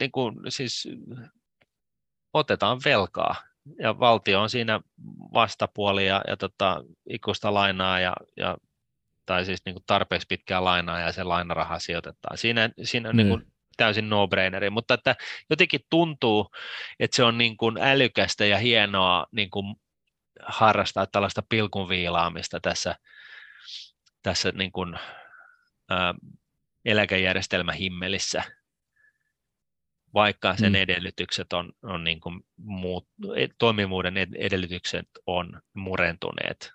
niin 0.00 0.12
kuin, 0.12 0.36
siis 0.48 0.88
otetaan 2.32 2.80
velkaa 2.84 3.36
ja 3.78 3.98
valtio 3.98 4.40
on 4.40 4.50
siinä 4.50 4.80
vastapuoli 5.32 6.06
ja, 6.06 6.22
ja 6.28 6.36
tota, 6.36 6.84
ikuista 7.10 7.54
lainaa 7.54 8.00
ja, 8.00 8.14
ja 8.36 8.56
tai 9.26 9.44
siis 9.44 9.60
niin 9.64 9.74
kuin 9.74 9.84
tarpeeksi 9.86 10.26
pitkää 10.28 10.64
lainaa 10.64 11.00
ja 11.00 11.12
se 11.12 11.24
lainaraha 11.24 11.78
sijoitetaan. 11.78 12.38
Siinä, 12.38 12.70
siinä 12.82 13.08
on 13.08 13.16
niin. 13.16 13.28
Niin 13.28 13.38
kuin 13.38 13.52
täysin 13.76 14.10
no-braineri, 14.10 14.70
mutta 14.70 14.94
että 14.94 15.16
jotenkin 15.50 15.80
tuntuu, 15.90 16.50
että 17.00 17.16
se 17.16 17.24
on 17.24 17.38
niin 17.38 17.56
kuin 17.56 17.78
älykästä 17.78 18.44
ja 18.44 18.58
hienoa 18.58 19.26
niin 19.32 19.50
kuin 19.50 19.76
harrastaa 20.46 21.06
tällaista 21.06 21.42
pilkunviilaamista 21.48 22.60
tässä, 22.60 22.96
tässä 24.22 24.52
niin 24.52 24.72
kuin, 24.72 24.94
ää, 25.90 26.14
eläkejärjestelmähimmelissä, 26.84 28.42
vaikka 30.14 30.56
sen 30.56 30.72
mm. 30.72 30.76
edellytykset 30.76 31.52
on, 31.52 31.72
on 31.82 32.04
niin 32.04 32.20
kuin 32.20 32.40
muut, 32.56 33.08
e, 33.36 33.48
toimivuuden 33.58 34.16
edellytykset 34.16 35.08
on 35.26 35.62
murentuneet 35.74 36.72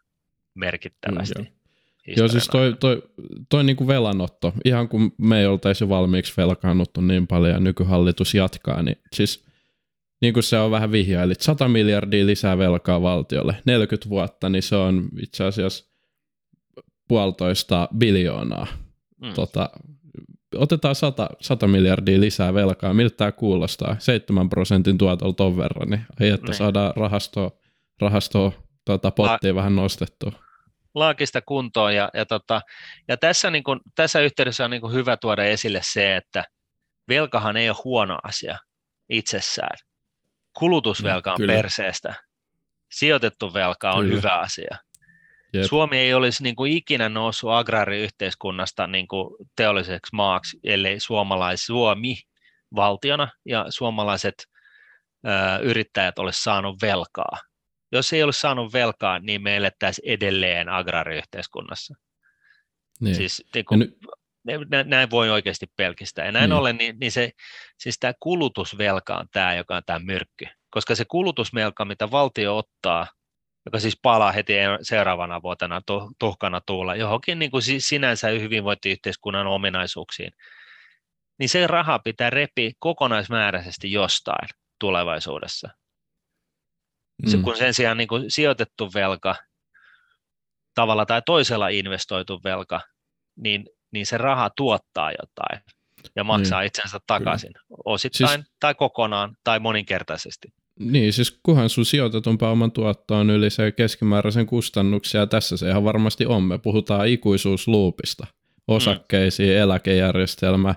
merkittävästi. 0.55 1.41
Mm, 1.41 1.47
Joo, 2.18 2.28
siis 2.28 2.47
toi, 2.47 2.76
toi, 2.80 3.03
toi 3.49 3.64
niin 3.64 3.76
kuin 3.76 3.88
velanotto, 3.88 4.53
ihan 4.66 4.89
kun 4.89 5.11
me 5.18 5.39
ei 5.39 5.45
oltaisi 5.45 5.89
valmiiksi 5.89 6.34
velkaannuttu 6.38 7.01
niin 7.01 7.28
paljon 7.28 7.53
ja 7.53 7.59
nykyhallitus 7.59 8.34
jatkaa, 8.34 8.82
niin 8.82 8.97
siis 9.14 9.45
niin 10.24 10.34
kuin 10.34 10.43
se 10.43 10.57
on 10.57 10.71
vähän 10.71 10.91
vihjailit, 10.91 11.41
100 11.41 11.67
miljardia 11.67 12.26
lisää 12.26 12.57
velkaa 12.57 13.01
valtiolle, 13.01 13.55
40 13.65 14.09
vuotta, 14.09 14.49
niin 14.49 14.63
se 14.63 14.76
on 14.76 15.09
itse 15.21 15.43
asiassa 15.43 15.86
puolitoista 17.07 17.88
biljoonaa. 17.97 18.67
Mm. 19.21 19.34
Tota, 19.34 19.69
otetaan 20.55 20.95
100, 20.95 21.30
100 21.41 21.67
miljardia 21.67 22.19
lisää 22.19 22.53
velkaa, 22.53 22.93
miltä 22.93 23.17
tämä 23.17 23.32
kuulostaa? 23.32 23.95
7 23.99 24.49
prosentin 24.49 24.97
tuotolta 24.97 25.38
ton 25.38 25.57
verran, 25.57 25.89
niin 25.89 26.05
ei, 26.19 26.30
että 26.30 26.47
niin. 26.47 26.57
saadaan 26.57 26.93
rahastoa, 26.95 27.51
rahastoa 28.01 28.51
tota, 28.86 29.11
pottia 29.11 29.51
La- 29.51 29.55
vähän 29.55 29.76
nostettua. 29.76 30.32
Laakista 30.95 31.41
kuntoon, 31.41 31.95
ja, 31.95 32.09
ja, 32.13 32.26
tota, 32.26 32.61
ja 33.07 33.17
tässä, 33.17 33.51
niin 33.51 33.63
kun, 33.63 33.82
tässä 33.95 34.19
yhteydessä 34.19 34.65
on 34.65 34.71
niin 34.71 34.93
hyvä 34.93 35.17
tuoda 35.17 35.43
esille 35.43 35.80
se, 35.84 36.15
että 36.15 36.43
velkahan 37.07 37.57
ei 37.57 37.69
ole 37.69 37.78
huono 37.84 38.17
asia 38.24 38.57
itsessään. 39.09 39.78
Kulutusvelka 40.54 41.32
on 41.32 41.38
Kyllä. 41.38 41.54
perseestä, 41.54 42.14
sijoitettu 42.91 43.54
velka 43.54 43.91
on 43.91 44.04
Kyllä. 44.04 44.16
hyvä 44.16 44.39
asia. 44.39 44.78
Jep. 45.54 45.66
Suomi 45.66 45.97
ei 45.97 46.14
olisi 46.14 46.43
niin 46.43 46.56
kuin 46.56 46.72
ikinä 46.72 47.10
noussut 47.10 47.51
agraariyhteiskunnasta 47.51 48.88
niin 48.88 49.08
kuin 49.08 49.36
teolliseksi 49.56 50.16
maaksi, 50.16 50.60
ellei 50.64 50.99
suomalais, 50.99 51.66
Suomi 51.66 52.16
valtiona 52.76 53.28
ja 53.45 53.66
suomalaiset 53.70 54.36
ö, 55.28 55.60
yrittäjät 55.62 56.20
olisi 56.20 56.43
saanut 56.43 56.82
velkaa. 56.82 57.38
Jos 57.91 58.14
ei 58.14 58.24
olisi 58.24 58.39
saanut 58.39 58.74
velkaa, 58.74 59.20
niin 59.20 59.43
me 59.43 59.56
elettäisiin 59.56 60.14
edelleen 60.14 60.70
agraariyhteiskunnassa. 60.70 61.95
Niin. 62.99 63.16
Siis, 63.16 63.43
niin 63.54 63.66
kuin, 63.66 63.80
ny- 63.80 63.97
näin 64.86 65.10
voi 65.10 65.30
oikeasti 65.30 65.66
pelkistää. 65.76 66.26
Ja 66.26 66.32
näin 66.32 66.50
niin. 66.50 66.58
ollen, 66.58 66.78
niin, 66.78 67.00
niin 67.00 67.12
se, 67.12 67.32
siis 67.78 68.00
tämä 68.00 68.14
kulutusvelka 68.20 69.16
on 69.16 69.28
tämä, 69.32 69.56
joka 69.56 69.76
on 69.76 69.84
tämä 69.86 70.00
myrkky. 70.00 70.46
Koska 70.70 70.96
se 70.96 71.06
kulutusvelka, 71.06 71.86
mitä 71.86 72.12
valtio 72.12 72.58
ottaa– 72.58 73.08
joka 73.66 73.80
siis 73.80 74.00
palaa 74.02 74.32
heti 74.32 74.54
seuraavana 74.82 75.41
vuotena 75.41 75.82
tuhkana 76.20 76.62
tuulla 76.62 76.96
johonkin 76.96 77.39
niin 77.39 77.52
kuin 77.52 77.64
sinänsä 77.80 78.28
hyvinvointiyhteiskunnan 78.28 79.48
ominaisuuksiin, 79.48 80.32
niin 81.39 81.50
se 81.50 81.68
raha 81.68 82.00
pitää 82.00 82.30
repi 82.30 82.74
kokonaismääräisesti 82.80 83.91
jostain 83.91 84.50
tulevaisuudessa. 84.80 85.70
Mm. 87.34 87.44
kun 87.44 87.58
sen 87.58 87.74
sijaan 87.74 87.98
niin 87.98 88.08
kuin 88.08 88.32
sijoitettu 88.32 88.91
velka, 88.94 89.36
tavalla 90.76 91.06
tai 91.06 91.22
toisella 91.26 91.68
investoitu 91.68 92.39
velka, 92.44 92.82
niin, 93.36 93.66
niin 93.94 94.06
se 94.06 94.18
raha 94.18 94.50
tuottaa 94.50 95.12
jotain 95.12 95.62
ja 96.16 96.24
maksaa 96.24 96.62
mm. 96.62 96.66
itsensä 96.66 97.00
takaisin, 97.08 97.54
Kyllä. 97.54 97.78
osittain 97.86 98.41
siis... 98.41 98.56
tai 98.60 98.76
kokonaan 98.76 99.38
tai 99.44 99.60
moninkertaisesti. 99.60 100.48
Niin, 100.80 101.14
siis 101.14 101.39
kunhan 101.44 101.70
sun 101.70 101.86
sijoitetun 101.86 102.38
pääoman 102.38 102.72
tuotto 102.72 103.16
on 103.16 103.30
yli 103.30 103.50
se 103.50 103.72
keskimääräisen 103.72 104.46
kustannuksia, 104.46 105.22
ja 105.22 105.28
tässä 105.28 105.58
se 105.58 105.70
ihan 105.70 105.84
varmasti 105.84 106.26
on. 106.26 106.44
Me 106.44 106.58
puhutaan 106.58 107.08
ikuisuusluupista, 107.08 108.28
osakkeisiin, 108.68 109.50
mm. 109.50 109.62
eläkejärjestelmä, 109.62 110.76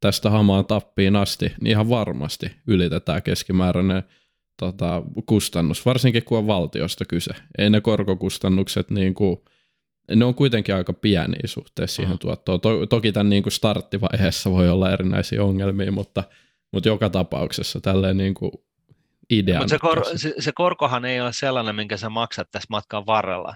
tästä 0.00 0.30
hamaan 0.30 0.66
tappiin 0.66 1.16
asti, 1.16 1.52
niin 1.60 1.70
ihan 1.70 1.88
varmasti 1.88 2.50
ylitetään 2.66 3.22
keskimääräinen 3.22 4.02
tota, 4.58 5.02
kustannus, 5.26 5.86
varsinkin 5.86 6.24
kun 6.24 6.38
on 6.38 6.46
valtiosta 6.46 7.04
kyse. 7.04 7.32
Ei 7.58 7.70
ne 7.70 7.80
korkokustannukset, 7.80 8.90
niin 8.90 9.14
kuin, 9.14 9.36
ne 10.14 10.24
on 10.24 10.34
kuitenkin 10.34 10.74
aika 10.74 10.92
pieniä 10.92 11.40
suhteessa 11.44 11.96
siihen 11.96 12.18
tuottoon. 12.18 12.60
To, 12.60 12.86
toki 12.86 13.12
tämän 13.12 13.30
niin 13.30 13.42
kuin 13.42 13.52
starttivaiheessa 13.52 14.50
voi 14.50 14.68
olla 14.68 14.90
erinäisiä 14.90 15.44
ongelmia, 15.44 15.92
mutta, 15.92 16.24
mutta 16.72 16.88
joka 16.88 17.10
tapauksessa 17.10 17.80
tälleen 17.80 18.16
niin 18.16 18.34
kuin 18.34 18.52
idean. 19.30 19.58
Mutta 19.58 19.70
se, 19.70 19.78
kor, 19.78 20.04
se, 20.16 20.34
se 20.38 20.52
korkohan 20.54 21.04
ei 21.04 21.20
ole 21.20 21.32
sellainen, 21.32 21.76
minkä 21.76 21.96
sä 21.96 22.08
maksat 22.08 22.48
tässä 22.50 22.66
matkan 22.70 23.06
varrella, 23.06 23.54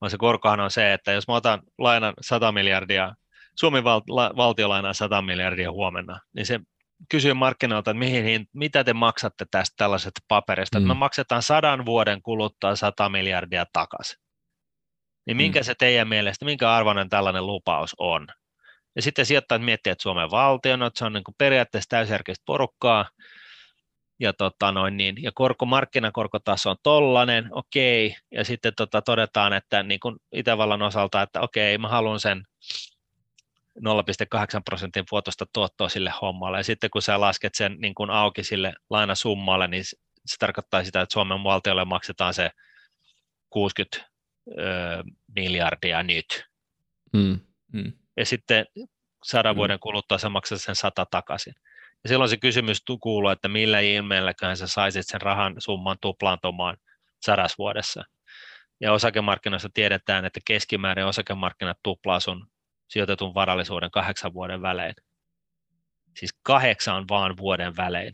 vaan 0.00 0.10
se 0.10 0.18
korkohan 0.18 0.60
on 0.60 0.70
se, 0.70 0.92
että 0.92 1.12
jos 1.12 1.28
mä 1.28 1.34
otan 1.34 1.62
lainan 1.78 2.14
100 2.20 2.52
miljardia, 2.52 3.14
Suomen 3.54 3.84
val, 3.84 4.00
la, 4.08 4.32
valtio 4.36 4.68
lainaa 4.68 4.92
100 4.92 5.22
miljardia 5.22 5.72
huomenna, 5.72 6.20
niin 6.32 6.46
se 6.46 6.60
kysyy 7.10 7.34
markkinoilta, 7.34 7.90
että 7.90 7.98
mihin, 7.98 8.48
mitä 8.52 8.84
te 8.84 8.92
maksatte 8.92 9.46
tästä 9.50 9.74
tällaisesta 9.76 10.20
paperista, 10.28 10.78
mm. 10.78 10.84
että 10.84 10.94
me 10.94 10.98
maksetaan 10.98 11.42
sadan 11.42 11.86
vuoden 11.86 12.22
kuluttua 12.22 12.76
100 12.76 13.08
miljardia 13.08 13.66
takaisin. 13.72 14.25
Niin 15.26 15.36
minkä 15.36 15.60
mm. 15.60 15.64
se 15.64 15.74
teidän 15.78 16.08
mielestä, 16.08 16.44
minkä 16.44 16.72
arvoinen 16.72 17.08
tällainen 17.08 17.46
lupaus 17.46 17.94
on? 17.98 18.26
Ja 18.96 19.02
sitten 19.02 19.26
sijoittajat 19.26 19.64
miettii, 19.64 19.90
että 19.90 20.02
Suomen 20.02 20.30
valtio, 20.30 20.76
no, 20.76 20.86
että 20.86 20.98
se 20.98 21.04
on 21.04 21.12
niin 21.12 21.24
kuin 21.24 21.34
periaatteessa 21.38 21.88
täysjärkistä 21.88 22.42
porukkaa, 22.46 23.08
ja, 24.20 24.32
tota 24.32 24.72
noin, 24.72 24.96
niin, 24.96 25.22
ja 25.22 25.32
korko, 25.34 25.66
markkinakorkotaso 25.66 26.70
on 26.70 26.76
tollainen, 26.82 27.48
okei, 27.50 28.16
ja 28.32 28.44
sitten 28.44 28.72
tota, 28.76 29.02
todetaan, 29.02 29.52
että 29.52 29.82
niin 29.82 30.00
kuin 30.00 30.16
Itävallan 30.32 30.82
osalta, 30.82 31.22
että 31.22 31.40
okei, 31.40 31.78
mä 31.78 31.88
haluan 31.88 32.20
sen 32.20 32.42
0,8 33.78 34.62
prosentin 34.64 35.04
vuotosta 35.10 35.46
tuottoa 35.52 35.88
sille 35.88 36.12
hommalle, 36.22 36.58
ja 36.58 36.64
sitten 36.64 36.90
kun 36.90 37.02
sä 37.02 37.20
lasket 37.20 37.54
sen 37.54 37.76
niin 37.78 37.94
kuin 37.94 38.10
auki 38.10 38.44
sille 38.44 38.74
lainasummalle, 38.90 39.68
niin 39.68 39.84
se 40.26 40.36
tarkoittaa 40.38 40.84
sitä, 40.84 41.00
että 41.00 41.12
Suomen 41.12 41.44
valtiolle 41.44 41.84
maksetaan 41.84 42.34
se 42.34 42.50
60 43.50 44.15
ö, 44.48 45.02
miljardia 45.36 46.02
nyt. 46.02 46.44
Mm. 47.12 47.40
Mm. 47.72 47.92
Ja 48.16 48.26
sitten 48.26 48.66
sadan 49.24 49.54
mm. 49.54 49.56
vuoden 49.56 49.78
kuluttua 49.80 50.18
sä 50.18 50.28
maksat 50.28 50.62
sen 50.62 50.74
sata 50.74 51.06
takaisin. 51.10 51.54
Ja 52.04 52.08
silloin 52.08 52.30
se 52.30 52.36
kysymys 52.36 52.82
kuuluu, 53.00 53.30
että 53.30 53.48
millä 53.48 53.80
ilmeelläköhän 53.80 54.56
sä 54.56 54.66
saisit 54.66 55.06
sen 55.06 55.20
rahan 55.20 55.54
summan 55.58 55.96
tuplaantumaan 56.00 56.76
sadas 57.22 57.58
vuodessa. 57.58 58.04
Ja 58.80 58.92
osakemarkkinoissa 58.92 59.68
tiedetään, 59.74 60.24
että 60.24 60.40
keskimäärin 60.46 61.04
osakemarkkinat 61.04 61.78
tuplaa 61.82 62.20
sun 62.20 62.46
sijoitetun 62.88 63.34
varallisuuden 63.34 63.90
kahdeksan 63.90 64.34
vuoden 64.34 64.62
välein. 64.62 64.94
Siis 66.16 66.30
kahdeksan 66.42 67.04
vaan 67.08 67.36
vuoden 67.36 67.76
välein. 67.76 68.12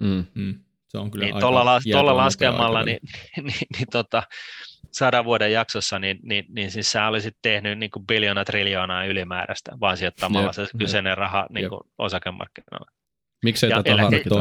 Mm, 0.00 0.26
mm. 0.34 0.64
Se 0.94 0.98
on 0.98 1.10
kyllä 1.10 1.24
niin 1.24 1.40
tuolla, 1.40 1.64
la, 1.64 1.80
tuolla 1.92 2.16
laskemalla, 2.16 2.82
niin, 2.82 2.98
niin, 3.36 3.46
niin, 3.46 3.66
niin 3.78 3.86
tota, 3.92 4.22
sadan 4.92 5.24
vuoden 5.24 5.52
jaksossa, 5.52 5.98
niin, 5.98 6.18
niin, 6.22 6.44
niin 6.48 6.70
siis 6.70 6.92
sä 6.92 7.06
olisit 7.06 7.36
tehnyt 7.42 7.78
niin 7.78 7.90
kuin 7.90 8.06
biljoona 8.06 8.44
triljoonaa 8.44 9.04
ylimääräistä, 9.04 9.72
vaan 9.80 9.96
sijoittamalla 9.96 10.46
jep, 10.46 10.54
se 10.54 10.66
kyseinen 10.78 11.10
jep, 11.10 11.18
raha 11.18 11.46
niin 11.50 11.68
kuin 11.68 11.80
osakemarkkinoilla. 11.98 12.90
Miksei 13.44 13.70
ja 13.70 13.82
tätä 13.82 14.02
harkita? 14.02 14.34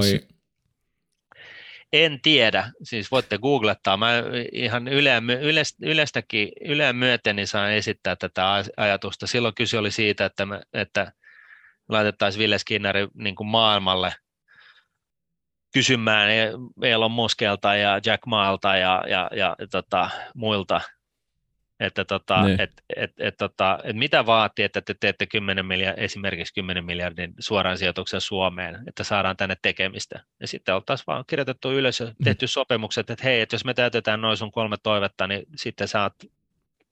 En 1.93 2.22
tiedä, 2.22 2.72
siis 2.84 3.12
voitte 3.12 3.38
googlettaa. 3.38 3.97
Mä 3.97 4.12
ihan 4.51 4.88
yleä, 4.88 5.22
yleistäkin, 5.82 6.49
yleä 6.66 6.93
myöten 6.93 7.36
niin 7.36 7.47
saan 7.47 7.72
esittää 7.72 8.16
tätä 8.16 8.64
ajatusta. 8.78 9.28
Silloin 9.28 9.56
kyse 9.56 9.78
oli 9.78 9.91
siitä, 9.91 10.26
että, 10.26 10.45
me, 10.45 10.62
että 10.74 11.12
laitettaisiin 11.89 12.39
Ville 12.39 12.58
Skinnari 12.58 13.08
niin 13.14 13.36
kuin 13.36 13.47
maailmalle 13.47 14.14
kysymään 15.74 16.30
Elon 16.82 17.12
Muskelta 17.12 17.76
ja 17.76 18.00
Jack 18.06 18.26
Maalta 18.26 18.76
ja, 18.76 19.04
ja, 19.08 19.30
ja, 19.32 19.56
ja 19.60 19.68
tota, 19.68 20.10
muilta 20.36 20.82
että 21.80 22.06
tota, 22.06 22.44
niin. 22.44 22.62
et, 22.62 22.72
et, 22.96 23.12
et, 23.20 23.38
tota, 23.38 23.80
et 23.84 23.96
mitä 23.96 24.26
vaatii, 24.26 24.66
että 24.66 24.82
te 24.82 24.94
teette 25.00 25.26
10 25.26 25.66
miljard, 25.66 25.98
esimerkiksi 25.98 26.54
10 26.54 26.86
miljardin 26.86 27.34
suoran 27.40 27.78
sijoituksen 27.78 28.22
Suomeen, 28.22 28.84
että 28.88 29.04
saadaan 29.04 29.38
tänne 29.38 29.56
tekemistä. 29.62 30.24
Ja 30.40 30.48
sitten 30.48 30.76
oltaisiin 30.76 31.08
vaan 31.08 31.24
kirjoitettu 31.28 31.72
ylös 31.72 32.00
ja 32.00 32.06
mm. 32.06 32.16
tehty 32.24 32.46
mm. 32.46 32.50
sopimukset, 32.50 33.10
että 33.10 33.24
hei, 33.24 33.42
että 33.42 33.54
jos 33.54 33.66
me 33.66 33.74
täytetään 33.74 34.22
noin 34.22 34.38
sun 34.38 34.52
kolme 34.52 34.78
toivetta, 34.84 35.28
niin 35.28 35.44
sitten 35.56 35.88
sä 35.88 36.04
oot 36.04 36.14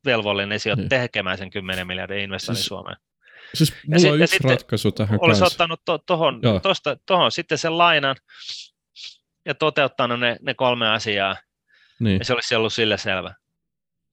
velvollinen 0.05 0.59
sijoit 0.59 0.79
niin. 0.79 0.89
tekemään 0.89 1.37
sen 1.37 1.49
10 1.49 1.87
miljardin 1.87 2.19
investoinnin 2.19 2.57
siis, 2.57 2.67
Suomeen. 2.67 2.97
Siis 3.53 3.73
mulla 3.87 4.07
ja 4.07 4.13
on 4.13 4.21
yksi 4.21 4.39
ratkaisu 4.43 4.91
tähän 4.91 5.19
Olisi 5.21 5.39
kanssa. 5.39 5.55
ottanut 5.55 5.81
to, 5.85 5.97
tohon, 5.97 6.41
tosta, 6.63 6.97
tohon 7.05 7.31
sitten 7.31 7.57
sen 7.57 7.77
lainan 7.77 8.15
ja 9.45 9.55
toteuttanut 9.55 10.19
ne, 10.19 10.37
ne 10.41 10.53
kolme 10.53 10.89
asiaa, 10.89 11.35
niin. 11.99 12.19
ja 12.19 12.25
se 12.25 12.33
olisi 12.33 12.55
ollut 12.55 12.73
sille 12.73 12.97
selvä. 12.97 13.33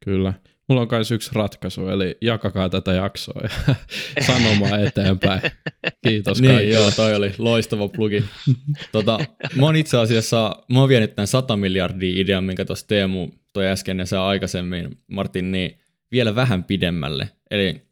Kyllä. 0.05 0.33
Mulla 0.69 0.83
on 0.83 0.89
myös 0.91 1.11
yksi 1.11 1.31
ratkaisu, 1.35 1.89
eli 1.89 2.17
jakakaa 2.21 2.69
tätä 2.69 2.93
jaksoa 2.93 3.41
ja 3.43 3.75
sanomaan 4.27 4.85
eteenpäin. 4.85 5.41
Kiitos 6.07 6.41
niin, 6.41 6.53
kaikille. 6.55 6.75
joo, 6.75 6.91
toi 6.91 7.15
oli 7.15 7.35
loistava 7.39 7.89
plugi. 7.89 8.25
Tota, 8.93 9.19
mä 9.55 9.67
oon 9.67 9.77
itse 9.77 9.99
asiassa, 9.99 10.57
mä 10.73 10.81
oon 10.81 10.89
vienyt 10.89 11.15
tämän 11.15 11.27
100 11.27 11.57
miljardia 11.57 12.21
idean, 12.21 12.45
minkä 12.45 12.65
tuossa 12.65 12.87
Teemu 12.87 13.29
toi 13.53 13.67
äsken 13.67 13.99
ja 13.99 14.07
se 14.07 14.17
aikaisemmin, 14.17 14.99
Martin, 15.07 15.53
niin 15.53 15.81
vielä 16.13 16.35
vähän 16.35 16.65
pidemmälle. 16.65 17.29
Eli 17.51 17.83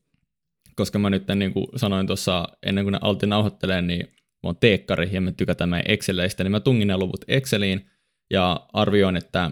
koska 0.77 0.99
mä 0.99 1.11
nyt 1.11 1.25
niin 1.35 1.53
kuin 1.53 1.67
sanoin 1.77 2.07
tuossa 2.07 2.49
ennen 2.63 2.85
kuin 2.85 2.93
ne 2.93 2.99
alti 3.03 3.27
nauhoittelee, 3.27 3.83
niin 3.83 4.09
mä 4.43 4.49
oon 4.49 4.57
teekkari 4.57 5.09
ja 5.13 5.21
me 5.21 5.33
tykätään 5.33 5.71
meidän 5.71 5.91
Exceleistä, 5.91 6.45
niin 6.45 6.51
mä 6.51 6.61
tungin 6.61 6.89
ne 6.89 6.97
luvut 6.97 7.25
Exceliin 7.29 7.87
ja 8.31 8.67
arvioin, 8.73 9.17
että 9.17 9.51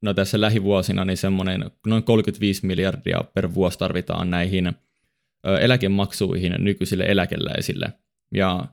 no 0.00 0.14
tässä 0.14 0.40
lähivuosina 0.40 1.04
niin 1.04 1.16
semmoinen 1.16 1.70
noin 1.86 2.02
35 2.02 2.66
miljardia 2.66 3.24
per 3.34 3.54
vuosi 3.54 3.78
tarvitaan 3.78 4.30
näihin 4.30 4.72
eläkemaksuihin 5.60 6.54
nykyisille 6.58 7.04
eläkeläisille. 7.04 7.92
Ja 8.34 8.64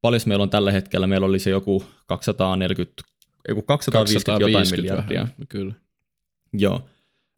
paljon 0.00 0.20
meillä 0.26 0.42
on 0.42 0.50
tällä 0.50 0.72
hetkellä? 0.72 1.06
Meillä 1.06 1.26
oli 1.26 1.38
se 1.38 1.50
joku 1.50 1.84
240, 2.06 3.02
joku 3.48 3.62
250, 3.62 4.32
250 4.32 4.48
jotain 4.48 4.70
miljardia. 4.70 5.20
Vähän, 5.20 5.34
kyllä. 5.48 5.74
Joo. 6.52 6.88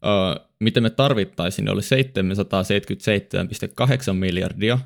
Ö, 0.05 0.39
miten 0.59 0.83
me 0.83 0.89
tarvittaisiin, 0.89 1.65
niin 1.65 1.73
oli 1.73 1.81
777,8 4.07 4.13
miljardia, 4.13 4.79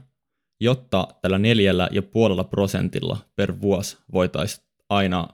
jotta 0.59 1.07
tällä 1.21 1.39
neljällä 1.39 1.89
ja 1.91 2.01
puolella 2.01 2.43
prosentilla 2.43 3.17
per 3.35 3.61
vuosi 3.61 3.97
voitaisiin 4.13 4.67
aina 4.89 5.27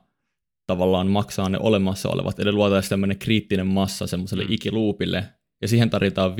tavallaan 0.67 1.07
maksaa 1.07 1.49
ne 1.49 1.57
olemassa 1.61 2.09
olevat, 2.09 2.39
eli 2.39 2.51
luotaisiin 2.51 2.89
tämmöinen 2.89 3.17
kriittinen 3.17 3.67
massa 3.67 4.07
semmoiselle 4.07 4.43
mm. 4.43 4.51
ikiluupille, 4.51 5.25
ja 5.61 5.67
siihen 5.67 5.89
tarvitaan 5.89 6.31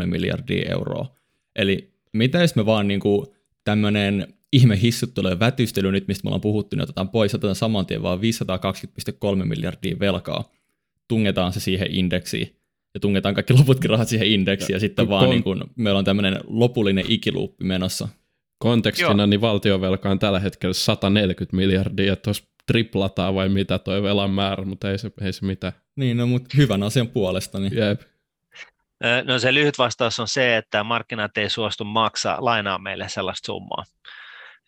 520,3 0.00 0.06
miljardia 0.06 0.72
euroa. 0.72 1.14
Eli 1.56 1.94
mitä 2.12 2.40
jos 2.40 2.56
me 2.56 2.66
vaan 2.66 2.88
niinku 2.88 3.34
tämmöinen 3.64 4.34
ihme 4.52 4.80
hissuttelun 4.80 5.30
ja 5.30 5.38
vätystely 5.38 5.92
nyt, 5.92 6.08
mistä 6.08 6.24
me 6.24 6.28
ollaan 6.28 6.40
puhuttu, 6.40 6.76
niin 6.76 6.82
otetaan 6.82 7.08
pois, 7.08 7.34
otetaan 7.34 7.54
saman 7.54 7.86
tien 7.86 8.02
vaan 8.02 8.18
520,3 9.38 9.44
miljardia 9.44 9.96
velkaa, 10.00 10.50
tungetaan 11.08 11.52
se 11.52 11.60
siihen 11.60 11.90
indeksiin, 11.90 12.56
ja 12.96 13.00
tungetaan 13.00 13.34
kaikki 13.34 13.52
loputkin 13.52 13.90
rahat 13.90 14.08
siihen 14.08 14.28
indeksiin, 14.28 14.74
ja, 14.74 14.76
ja 14.76 14.80
sitten 14.80 15.08
vaan 15.08 15.30
niin 15.30 15.42
kun, 15.42 15.70
meillä 15.76 15.98
on 15.98 16.04
tämmöinen 16.04 16.40
lopullinen 16.46 17.04
ikiluuppi 17.08 17.64
menossa. 17.64 18.08
Kontekstina, 18.58 19.22
Joo. 19.22 19.26
niin 19.26 19.40
valtiovelka 19.40 20.10
on 20.10 20.18
tällä 20.18 20.40
hetkellä 20.40 20.72
140 20.72 21.56
miljardia, 21.56 22.12
että 22.12 22.22
tuossa 22.22 22.44
triplataan 22.66 23.34
vai 23.34 23.48
mitä 23.48 23.78
toi 23.78 24.02
velan 24.02 24.30
määrä, 24.30 24.64
mutta 24.64 24.90
ei 24.90 24.98
se, 24.98 25.10
ei 25.20 25.32
se 25.32 25.46
mitään. 25.46 25.72
Niin, 25.96 26.16
no, 26.16 26.26
mutta 26.26 26.56
hyvän 26.56 26.82
asian 26.82 27.08
puolesta. 27.08 27.58
Niin. 27.58 27.76
Jep. 27.76 28.00
No 29.24 29.38
se 29.38 29.54
lyhyt 29.54 29.78
vastaus 29.78 30.20
on 30.20 30.28
se, 30.28 30.56
että 30.56 30.84
markkinat 30.84 31.38
ei 31.38 31.50
suostu 31.50 31.84
maksaa, 31.84 32.44
lainaa 32.44 32.78
meille 32.78 33.08
sellaista 33.08 33.46
summaa. 33.46 33.84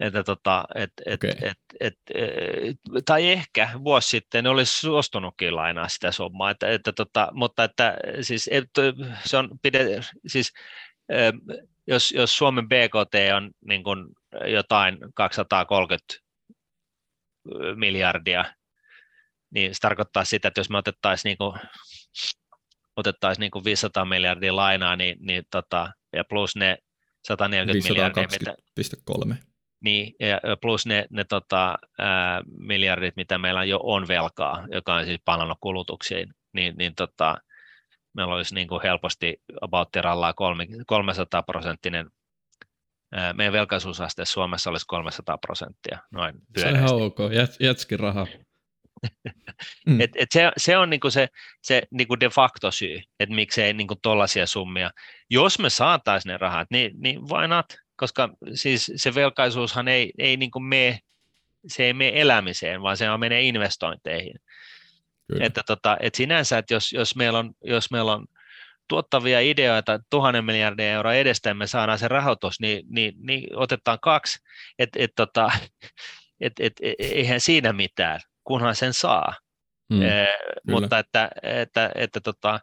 Että 0.01 0.25
tota, 0.25 0.65
et, 0.75 0.93
et, 1.07 1.25
okay. 1.25 1.31
et, 1.31 1.59
et, 1.81 1.95
et, 2.15 2.77
tai 3.05 3.31
ehkä 3.31 3.71
vuosi 3.85 4.09
sitten 4.09 4.47
olisi 4.47 4.81
suostunutkin 4.81 5.57
lainaa 5.57 5.89
sitä 5.89 6.13
summaa, 6.13 6.51
että, 6.51 6.69
että 6.69 6.93
tota, 6.93 7.29
mutta 7.33 7.65
että 7.65 7.97
siis, 8.21 8.49
et, 8.53 8.65
se 9.25 9.37
on 9.37 9.51
pide, 9.63 10.01
siis 10.27 10.53
jos, 11.87 12.13
jos 12.13 12.37
Suomen 12.37 12.69
BKT 12.69 13.15
on 13.37 13.51
niin 13.65 13.85
kuin 13.85 14.07
jotain 14.47 14.99
230 15.15 16.15
miljardia, 17.75 18.45
niin 19.51 19.75
se 19.75 19.81
tarkoittaa 19.81 20.25
sitä, 20.25 20.49
että 20.49 20.61
jos 20.61 20.71
me 20.71 20.79
otettaisiin 20.79 21.31
niin 21.31 21.39
kuin, 21.39 21.61
otettaisiin 22.97 23.41
niin 23.41 23.51
kuin 23.51 23.65
500 23.65 24.05
miljardia 24.05 24.57
lainaa, 24.57 24.97
niin, 24.97 25.17
niin 25.21 25.45
tota, 25.51 25.93
ja 26.13 26.25
plus 26.25 26.57
ne 26.57 26.79
140 27.27 27.89
miljardia, 27.89 28.27
mitä, 28.41 28.55
niin, 29.81 30.15
ja 30.21 30.57
plus 30.61 30.87
ne, 30.87 31.07
ne 31.11 31.25
tota, 31.25 31.79
ää, 31.99 32.43
miljardit, 32.59 33.17
mitä 33.17 33.39
meillä 33.39 33.65
jo 33.65 33.81
on 33.83 34.09
velkaa, 34.09 34.67
joka 34.73 34.95
on 34.95 35.05
siis 35.05 35.21
palannut 35.25 35.59
kulutuksiin, 35.61 36.35
niin, 36.53 36.75
niin 36.79 36.95
tota, 36.95 37.37
meillä 38.15 38.35
olisi 38.35 38.55
niin 38.55 38.69
kuin 38.69 38.83
helposti 38.83 39.37
about 39.61 39.89
300 40.87 41.43
prosenttinen 41.43 42.11
meidän 43.35 43.53
velkaisuusaste 43.53 44.25
Suomessa 44.25 44.71
olisi 44.71 44.87
300 44.89 45.39
prosenttia, 45.39 45.99
noin 46.11 46.35
Se 46.59 46.69
on 46.69 46.77
ihan 46.77 46.95
ok, 46.95 47.19
Jät, 47.33 47.51
jätski 47.61 47.97
rahaa. 47.97 48.27
mm. 49.87 50.01
et, 50.01 50.11
et 50.15 50.29
se, 50.33 50.53
se 50.57 50.77
on 50.77 50.91
niinku 50.91 51.11
se, 51.11 51.29
se 51.63 51.83
niinku 51.91 52.21
de 52.21 52.29
facto 52.29 52.71
syy, 52.71 53.01
että 53.21 53.35
miksei 53.35 53.73
niinku 53.73 53.95
tollaisia 54.03 54.47
summia. 54.47 54.91
Jos 55.31 55.59
me 55.59 55.71
saataisiin 55.71 56.33
ne 56.33 56.37
rahat, 56.37 56.69
niin, 56.71 56.91
niin 56.99 57.21
why 57.21 57.49
not? 57.49 57.67
Koska 57.99 58.29
siis 58.55 58.93
se 58.97 59.15
velkaisuushan 59.15 59.89
ei, 59.89 60.13
ei 60.19 60.37
niinku 60.37 60.61
mene, 60.61 60.99
se 61.67 61.85
ei 61.85 61.93
mene 61.93 62.21
elämiseen, 62.21 62.83
vaan 62.83 62.97
se 62.97 63.07
menee 63.19 63.43
investointeihin. 63.43 64.41
Kyllä. 65.27 65.47
Että 65.47 65.63
tota, 65.67 65.97
et 66.01 66.15
sinänsä, 66.15 66.59
että 66.59 66.75
jos, 66.75 66.93
jos, 66.93 67.17
meillä 67.17 67.39
on, 67.39 67.53
jos 67.65 67.91
meillä 67.91 68.13
on 68.13 68.27
tuottavia 68.89 69.41
ideoita 69.41 70.01
tuhannen 70.11 70.45
miljardin 70.45 70.87
euroa 70.87 71.15
edestä, 71.15 71.55
me 71.55 71.67
saadaan 71.67 71.99
se 71.99 72.09
rahoitus, 72.09 72.61
niin, 72.61 72.85
niin, 72.89 73.15
niin 73.19 73.57
otetaan 73.57 73.99
kaksi, 74.03 74.39
että 74.79 74.99
et, 75.03 75.11
tota, 75.17 75.51
et, 76.41 76.53
et, 76.61 76.73
et, 76.83 76.95
eihän 76.99 77.41
siinä 77.41 77.73
mitään, 77.73 78.21
kunhan 78.45 78.75
sen 78.75 78.95
saa. 78.95 79.35
Mm, 79.91 80.03
e, 80.03 80.27
mutta 80.71 80.99
että, 80.99 81.31
että, 81.43 81.91
että 81.95 82.21
tota, 82.21 82.61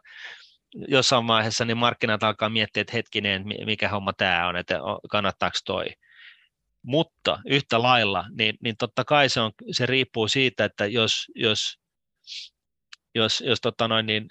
jossain 0.88 1.26
vaiheessa 1.26 1.64
niin 1.64 1.76
markkinat 1.76 2.22
alkaa 2.22 2.48
miettiä, 2.48 2.80
että 2.80 2.92
hetkinen, 2.92 3.44
mikä 3.66 3.88
homma 3.88 4.12
tämä 4.12 4.48
on, 4.48 4.56
että 4.56 4.78
kannattaako 5.10 5.58
toi. 5.64 5.86
Mutta 6.82 7.38
yhtä 7.46 7.82
lailla, 7.82 8.24
niin, 8.38 8.56
niin 8.62 8.76
totta 8.76 9.04
kai 9.04 9.28
se, 9.28 9.40
on, 9.40 9.52
se 9.70 9.86
riippuu 9.86 10.28
siitä, 10.28 10.64
että 10.64 10.86
jos, 10.86 11.26
jos, 11.34 11.78
jos, 13.14 13.40
jos 13.46 13.60
tota 13.60 13.88
noin, 13.88 14.06
niin, 14.06 14.28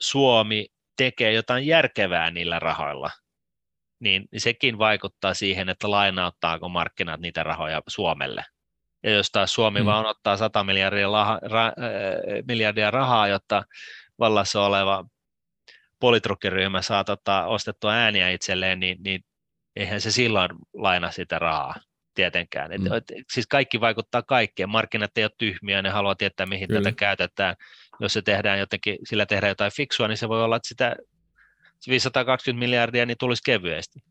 Suomi 0.00 0.66
tekee 0.96 1.32
jotain 1.32 1.66
järkevää 1.66 2.30
niillä 2.30 2.58
rahoilla, 2.58 3.10
niin 4.00 4.28
sekin 4.36 4.78
vaikuttaa 4.78 5.34
siihen, 5.34 5.68
että 5.68 5.90
lainauttaako 5.90 6.68
markkinat 6.68 7.20
niitä 7.20 7.42
rahoja 7.42 7.82
Suomelle. 7.88 8.44
Ja 9.02 9.10
jos 9.10 9.30
taas 9.30 9.54
Suomi 9.54 9.80
mm. 9.80 9.86
vaan 9.86 10.06
ottaa 10.06 10.36
100 10.36 10.64
miljardia, 10.64 11.12
laha, 11.12 11.38
ra, 11.42 11.66
äh, 11.66 11.72
miljardia 12.48 12.90
rahaa, 12.90 13.28
jotta 13.28 13.62
vallassa 14.18 14.62
oleva 14.62 15.04
politrukkiryhmä 16.00 16.82
saa 16.82 17.04
tota, 17.04 17.46
ostettua 17.46 17.92
ääniä 17.92 18.30
itselleen, 18.30 18.80
niin, 18.80 18.98
niin 19.04 19.24
eihän 19.76 20.00
se 20.00 20.10
silloin 20.10 20.50
laina 20.74 21.10
sitä 21.10 21.38
rahaa 21.38 21.74
tietenkään. 22.14 22.72
Et, 22.72 22.80
mm. 22.80 22.92
et, 22.92 23.04
siis 23.32 23.46
kaikki 23.46 23.80
vaikuttaa 23.80 24.22
kaikkeen. 24.22 24.68
Markkinat 24.68 25.18
ei 25.18 25.24
ole 25.24 25.30
tyhmiä, 25.38 25.82
ne 25.82 25.90
haluaa 25.90 26.14
tietää, 26.14 26.46
mihin 26.46 26.68
Kyllä. 26.68 26.80
tätä 26.80 26.96
käytetään 26.96 27.56
jos 28.00 28.12
se 28.12 28.22
tehdään 28.22 28.58
jotenkin, 28.58 28.98
sillä 29.08 29.26
tehdään 29.26 29.48
jotain 29.48 29.72
fiksua, 29.72 30.08
niin 30.08 30.16
se 30.16 30.28
voi 30.28 30.42
olla, 30.42 30.56
että 30.56 30.68
sitä 30.68 30.96
520 31.88 32.58
miljardia 32.58 33.06
niin 33.06 33.18
tulisi 33.18 33.42
kevyesti. 33.44 34.02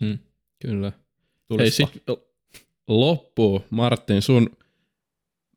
Hmm, 0.00 0.18
kyllä. 0.62 0.92
Hei, 1.58 1.70
sit 1.70 2.04
loppu, 2.88 3.64
Martin, 3.70 4.22
sun, 4.22 4.56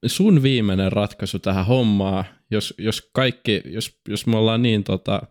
sun 0.06 0.44
viimeinen 0.44 0.92
ratkaisu 0.92 1.40
tähän 1.40 1.66
hommaan, 1.66 2.26
jos, 2.52 2.74
jos 2.78 3.10
kaikki, 3.14 3.62
jos, 3.66 4.00
jos 4.08 4.28
me 4.28 4.38
ollaan 4.38 4.62
niin 4.62 4.84
tota, 4.84 5.22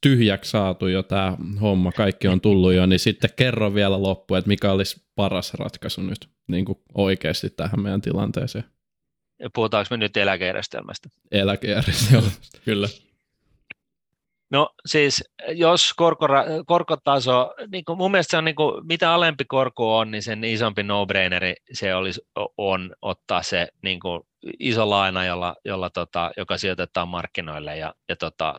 tyhjäksi 0.00 0.50
saatu 0.50 0.86
jo 0.86 1.02
tämä 1.02 1.36
homma, 1.60 1.92
kaikki 1.92 2.28
on 2.28 2.40
tullut 2.40 2.74
jo, 2.74 2.86
niin 2.86 2.98
sitten 2.98 3.30
kerro 3.36 3.74
vielä 3.74 4.02
loppu, 4.02 4.34
että 4.34 4.48
mikä 4.48 4.72
olisi 4.72 5.02
paras 5.14 5.54
ratkaisu 5.54 6.02
nyt 6.02 6.28
niin 6.48 6.64
kuin 6.64 6.78
oikeasti 6.94 7.50
tähän 7.50 7.80
meidän 7.80 8.00
tilanteeseen. 8.00 8.64
Puhutaanko 9.54 9.86
me 9.90 9.96
nyt 9.96 10.16
eläkejärjestelmästä? 10.16 11.08
Eläkejärjestelmästä, 11.30 12.58
kyllä. 12.64 12.88
No 14.54 14.70
siis 14.86 15.24
jos 15.48 15.92
korkora, 15.96 16.44
korkotaso, 16.66 17.54
niin 17.72 17.84
kuin 17.84 17.98
mun 17.98 18.10
mielestä 18.10 18.30
se 18.30 18.36
on 18.36 18.44
niin 18.44 18.54
kuin, 18.54 18.86
mitä 18.86 19.12
alempi 19.12 19.44
korko 19.44 19.98
on, 19.98 20.10
niin 20.10 20.22
sen 20.22 20.44
isompi 20.44 20.82
no-braineri 20.82 21.54
se 21.72 21.94
olisi, 21.94 22.20
on 22.58 22.94
ottaa 23.02 23.42
se 23.42 23.68
niin 23.82 24.00
kuin 24.00 24.22
iso 24.58 24.90
laina, 24.90 25.24
jolla, 25.24 25.56
jolla 25.64 25.90
tota, 25.90 26.30
joka 26.36 26.58
sijoitetaan 26.58 27.08
markkinoille 27.08 27.76
ja, 27.76 27.94
ja 28.08 28.16
tota, 28.16 28.54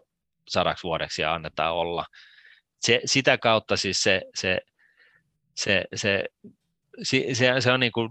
sadaksi 0.47 0.83
vuodeksi 0.83 1.21
ja 1.21 1.33
annetaan 1.33 1.73
olla. 1.73 2.05
Se, 2.81 3.01
sitä 3.05 3.37
kautta 3.37 3.77
siis 3.77 4.03
se, 4.03 4.21
se, 4.35 4.57
se, 5.55 5.83
se, 5.95 6.23
se, 7.03 7.25
se, 7.33 7.61
se 7.61 7.71
on 7.71 7.79
niin 7.79 7.91
kuin 7.91 8.09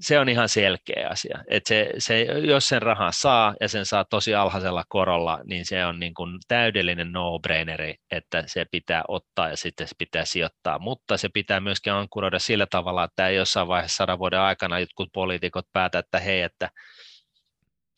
se 0.00 0.18
on 0.18 0.28
ihan 0.28 0.48
selkeä 0.48 1.08
asia. 1.10 1.38
että 1.50 1.68
se, 1.68 1.90
se, 1.98 2.22
jos 2.22 2.68
sen 2.68 2.82
rahaa 2.82 3.12
saa 3.12 3.54
ja 3.60 3.68
sen 3.68 3.86
saa 3.86 4.04
tosi 4.04 4.34
alhaisella 4.34 4.84
korolla, 4.88 5.40
niin 5.44 5.66
se 5.66 5.86
on 5.86 6.00
niin 6.00 6.14
kuin 6.14 6.38
täydellinen 6.48 7.12
no-braineri, 7.12 7.94
että 8.10 8.44
se 8.46 8.66
pitää 8.70 9.02
ottaa 9.08 9.48
ja 9.48 9.56
sitten 9.56 9.88
se 9.88 9.94
pitää 9.98 10.24
sijoittaa. 10.24 10.78
Mutta 10.78 11.16
se 11.16 11.28
pitää 11.28 11.60
myöskin 11.60 11.92
ankkuroida 11.92 12.38
sillä 12.38 12.66
tavalla, 12.70 13.04
että 13.04 13.28
ei 13.28 13.36
jossain 13.36 13.68
vaiheessa 13.68 13.96
sadan 13.96 14.18
vuoden 14.18 14.40
aikana 14.40 14.78
jotkut 14.78 15.08
poliitikot 15.12 15.66
päätä, 15.72 15.98
että 15.98 16.20
hei, 16.20 16.42
että 16.42 16.70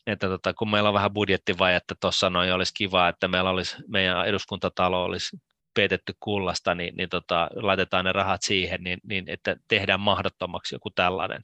että 0.07 0.27
tota, 0.27 0.53
kun 0.53 0.71
meillä 0.71 0.89
on 0.89 0.93
vähän 0.95 1.13
budjettivajetta 1.13 1.95
tuossa 2.01 2.29
noin, 2.29 2.53
olisi 2.53 2.73
kiva, 2.73 3.07
että 3.07 3.27
meillä 3.27 3.49
olisi, 3.49 3.77
meidän 3.87 4.25
eduskuntatalo 4.25 5.03
olisi 5.03 5.37
peitetty 5.73 6.13
kullasta, 6.19 6.75
niin, 6.75 6.95
niin 6.95 7.09
tota, 7.09 7.49
laitetaan 7.55 8.05
ne 8.05 8.11
rahat 8.11 8.41
siihen, 8.41 8.83
niin, 8.83 8.99
niin 9.03 9.25
että 9.27 9.55
tehdään 9.67 9.99
mahdottomaksi 9.99 10.75
joku 10.75 10.89
tällainen 10.89 11.41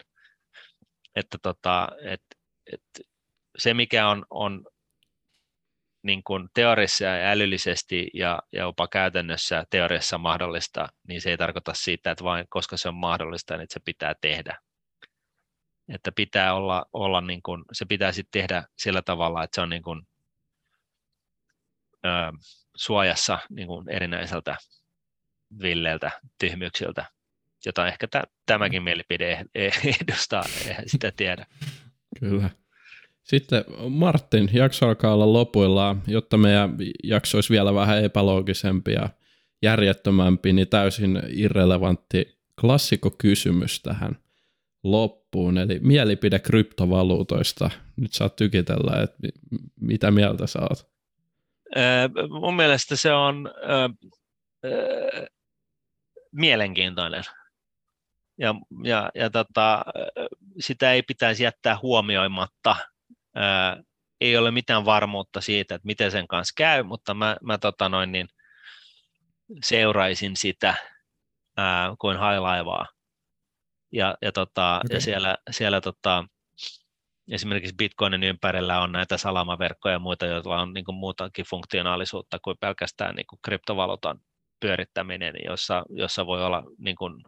että 1.16 1.38
tota, 1.42 1.88
et, 2.04 2.24
et 2.74 2.82
se 3.58 3.74
mikä 3.74 4.10
on, 4.10 4.26
on 4.30 4.66
niin 6.04 6.24
kuin 6.24 6.50
teoriassa 6.54 7.04
ja 7.04 7.32
älyllisesti 7.32 8.10
ja, 8.14 8.40
ja 8.54 8.62
jopa 8.62 8.88
käytännössä 8.88 9.66
teoriassa 9.70 10.18
mahdollista, 10.18 10.88
niin 11.08 11.22
se 11.22 11.30
ei 11.30 11.38
tarkoita 11.38 11.74
siitä, 11.74 12.12
että 12.12 12.24
vain 12.24 12.46
koska 12.50 12.78
se 12.78 12.88
on 12.88 12.96
mahdollista, 12.96 13.58
niin 13.58 13.68
se 13.70 13.80
pitää 13.86 14.16
tehdä. 14.22 14.58
Että 15.94 16.12
pitää 16.12 16.54
olla, 16.54 16.86
olla 16.94 17.22
niin 17.22 17.42
kuin, 17.44 17.66
se 17.72 17.86
pitää 17.86 18.12
sitten 18.12 18.42
tehdä 18.42 18.64
sillä 18.78 19.02
tavalla, 19.02 19.44
että 19.44 19.56
se 19.56 19.62
on 19.62 19.70
niin 19.70 19.84
kuin, 19.84 20.08
ö, 22.06 22.10
suojassa 22.76 23.40
niin 23.50 23.68
kuin 23.68 23.90
erinäiseltä 23.90 24.58
villeiltä, 25.62 26.12
tyhmyyksiltä, 26.40 27.06
jota 27.66 27.88
ehkä 27.88 28.08
tämäkin 28.46 28.84
mielipide 28.84 29.46
edustaa, 30.02 30.44
eihän 30.68 30.90
sitä 30.90 31.12
tiedä. 31.18 31.46
Kyllä. 32.20 32.50
Sitten 33.24 33.64
Martin, 33.90 34.50
jakso 34.54 34.88
alkaa 34.88 35.14
olla 35.14 35.34
lopuillaan, 35.34 36.02
jotta 36.08 36.38
meidän 36.38 36.78
jakso 37.04 37.38
olisi 37.38 37.54
vielä 37.54 37.74
vähän 37.74 38.04
epäloogisempi 38.04 38.92
ja 38.92 39.10
järjettömämpi, 39.62 40.54
niin 40.54 40.68
täysin 40.68 41.22
irrelevantti 41.28 42.40
klassikokysymys 42.62 43.82
tähän 43.82 44.18
loppuun, 44.84 45.58
eli 45.58 45.80
mielipide 45.82 46.40
kryptovaluutoista. 46.40 47.70
Nyt 47.96 48.14
saat 48.14 48.36
tykitellä, 48.36 49.02
että 49.02 49.18
mitä 49.82 50.12
mieltä 50.12 50.48
sä 50.48 50.60
oot? 50.60 50.92
mun 52.30 52.56
mielestä 52.56 52.96
se 52.96 53.14
on 53.14 53.52
mielenkiintoinen. 56.32 57.24
Ja, 58.42 58.56
ja, 58.84 59.10
ja 59.16 59.30
tota, 59.30 59.84
sitä 60.60 60.92
ei 60.94 61.02
pitäisi 61.04 61.44
jättää 61.44 61.78
huomioimatta 61.82 62.76
ää, 63.36 63.84
ei 64.22 64.38
ole 64.38 64.52
mitään 64.52 64.86
varmuutta 64.86 65.42
siitä, 65.42 65.76
että 65.76 65.86
miten 65.86 66.12
sen 66.12 66.28
kanssa 66.28 66.54
käy, 66.58 66.84
mutta 66.84 67.14
mä, 67.14 67.38
mä 67.44 67.58
tota 67.58 67.90
noin, 67.90 68.12
niin 68.12 68.28
seuraisin 69.64 70.36
sitä 70.36 70.74
ää, 71.58 71.96
kuin 72.00 72.18
hailaivaa. 72.18 72.86
Ja, 73.92 74.18
ja, 74.22 74.32
tota, 74.32 74.82
okay. 74.86 74.96
ja 74.96 75.02
siellä, 75.02 75.38
siellä 75.52 75.82
tota, 75.82 76.26
esimerkiksi 77.32 77.76
Bitcoinin 77.76 78.24
ympärillä 78.24 78.82
on 78.82 78.92
näitä 78.92 79.18
salamaverkkoja 79.18 79.94
ja 79.94 80.00
muita, 80.00 80.26
joilla 80.26 80.62
on 80.62 80.74
niin 80.74 80.86
kuin 80.86 80.96
muutakin 80.96 81.46
funktionaalisuutta 81.50 82.40
kuin 82.44 82.58
pelkästään 82.60 83.16
niin 83.16 83.28
kuin 83.30 83.40
kryptovaluutan 83.46 84.20
pyörittäminen, 84.60 85.34
jossa, 85.46 85.84
jossa 85.90 86.26
voi 86.26 86.46
olla 86.46 86.64
niin 86.78 86.96
kuin, 86.96 87.24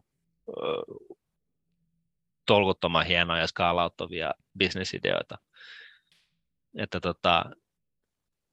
tolkuttoman 2.45 3.05
hienoja 3.05 3.41
ja 3.41 3.47
skaalauttavia 3.47 4.31
bisnesideoita 4.57 5.37
että 6.77 6.99
tota, 6.99 7.45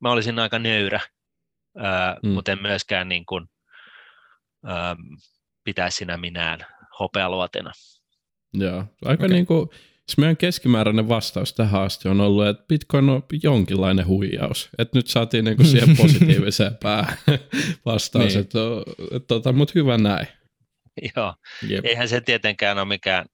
mä 0.01 0.13
olisin 0.13 0.39
aika 0.39 0.59
nöyrä, 0.59 1.01
ää, 1.77 2.17
mm. 2.23 2.29
mutta 2.29 2.53
en 2.53 2.63
myöskään 2.63 3.09
niin 3.09 3.27
kuin, 3.27 3.47
pitäisi 5.65 5.97
sinä 5.97 6.17
minään 6.17 6.59
hopealuotina. 7.01 7.73
Joo, 8.53 8.85
aika 9.05 9.25
okay. 9.25 9.29
niin 9.29 9.47
kuin, 9.47 9.69
siis 10.07 10.19
meidän 10.19 10.37
keskimääräinen 10.37 11.09
vastaus 11.09 11.53
tähän 11.53 11.83
asti 11.83 12.09
on 12.09 12.21
ollut, 12.21 12.47
että 12.47 12.65
Bitcoin 12.69 13.09
on 13.09 13.23
jonkinlainen 13.43 14.07
huijaus. 14.07 14.69
Että 14.79 14.99
nyt 14.99 15.07
saatiin 15.07 15.45
niin 15.45 15.57
kuin 15.57 15.67
siihen 15.67 15.97
positiiviseen 16.03 16.77
päähän 16.83 17.19
vastaus, 17.87 18.35
niin. 18.35 18.41
että, 18.41 18.59
että, 19.11 19.27
tota, 19.27 19.53
mutta 19.53 19.73
hyvä 19.75 19.99
näin. 19.99 20.27
Joo, 21.17 21.35
Jep. 21.69 21.85
eihän 21.85 22.09
se 22.09 22.21
tietenkään 22.21 22.79
ole 22.79 22.89
mikään 22.89 23.27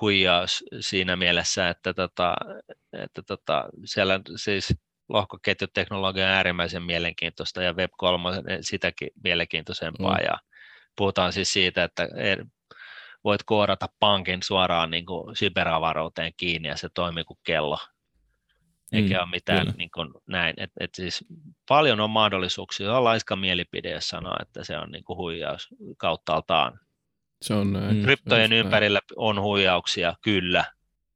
huijaus 0.00 0.64
siinä 0.80 1.16
mielessä, 1.16 1.68
että, 1.68 1.94
tota, 1.94 2.34
että 2.92 3.22
tota, 3.22 3.64
siellä 3.84 4.20
siis 4.36 4.74
lohkoketjuteknologia 5.08 6.24
on 6.24 6.30
äärimmäisen 6.30 6.82
mielenkiintoista 6.82 7.62
ja 7.62 7.72
Web3 7.72 8.58
sitäkin 8.60 9.08
mielenkiintoisempaa 9.24 10.16
mm. 10.16 10.24
ja 10.24 10.38
puhutaan 10.96 11.32
siis 11.32 11.52
siitä, 11.52 11.84
että 11.84 12.08
voit 13.24 13.42
koodata 13.42 13.88
pankin 14.00 14.42
suoraan 14.42 14.90
niin 14.90 15.06
kuin 15.06 15.34
cyberavaruuteen 15.34 16.32
kiinni 16.36 16.68
ja 16.68 16.76
se 16.76 16.88
toimii 16.94 17.24
kuin 17.24 17.38
kello. 17.44 17.78
Eikä 18.92 19.14
mm, 19.14 19.20
ole 19.20 19.30
mitään 19.30 19.74
niin 19.76 19.90
kuin 19.94 20.14
näin. 20.28 20.54
Et, 20.56 20.70
et 20.80 20.94
siis 20.94 21.24
paljon 21.68 22.00
on 22.00 22.10
mahdollisuuksia. 22.10 22.96
On 22.96 23.04
laiska 23.04 23.36
mielipide, 23.36 23.90
jos 23.90 24.08
sanoo, 24.08 24.36
että 24.42 24.64
se 24.64 24.78
on 24.78 24.90
niin 24.90 25.04
kuin 25.04 25.16
huijaus 25.16 25.68
kauttaaltaan. 25.96 26.80
Se 27.42 27.54
on 27.54 27.72
näin. 27.72 27.96
Mm. 27.96 28.02
Kryptojen 28.02 28.48
se 28.48 28.56
ympärillä 28.56 29.00
näin. 29.10 29.18
on 29.18 29.40
huijauksia, 29.40 30.14
kyllä, 30.22 30.64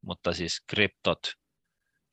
mutta 0.01 0.33
siis 0.33 0.63
kryptot 0.67 1.19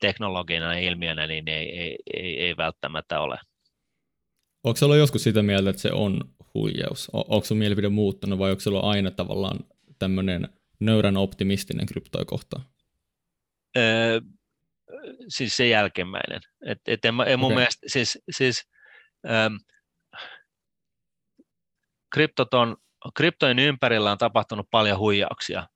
teknologina 0.01 0.75
ja 0.75 0.81
ilmiönä 0.81 1.27
niin 1.27 1.49
ei, 1.49 1.79
ei, 1.79 1.97
ei, 2.15 2.41
ei 2.41 2.57
välttämättä 2.57 3.21
ole. 3.21 3.39
Onko 4.65 4.79
ollut 4.83 4.97
joskus 4.97 5.23
sitä 5.23 5.43
mieltä, 5.43 5.71
että 5.71 5.83
se 5.83 5.93
on 5.93 6.21
huijaus? 6.55 7.11
O- 7.13 7.35
onko 7.35 7.45
sun 7.45 7.57
mielipide 7.57 7.89
muuttunut 7.89 8.39
vai 8.39 8.51
onko 8.51 8.61
se 8.61 8.69
ollut 8.69 8.85
aina 8.85 9.11
tavallaan 9.11 9.59
tämmöinen 9.99 10.49
nöyrän 10.81 11.17
optimistinen 11.17 11.87
kryptoja 11.87 12.25
kohtaan? 12.25 12.65
Öö, 13.77 14.21
siis 15.29 15.57
se 15.57 15.69
jälkimmäinen. 15.69 16.41
Et, 16.67 16.79
et 16.87 17.05
en, 17.05 17.15
en 17.27 17.39
mun 17.39 17.47
okay. 17.47 17.57
mielestä, 17.57 17.87
siis, 17.89 18.19
siis 18.31 18.69
ähm, 19.31 19.55
kryptot 22.15 22.55
on 22.55 22.77
kryptojen 23.15 23.59
ympärillä 23.59 24.13
on 24.13 24.19
tapahtunut 24.19 24.67
paljon 24.71 24.99
huijauksia. 24.99 25.69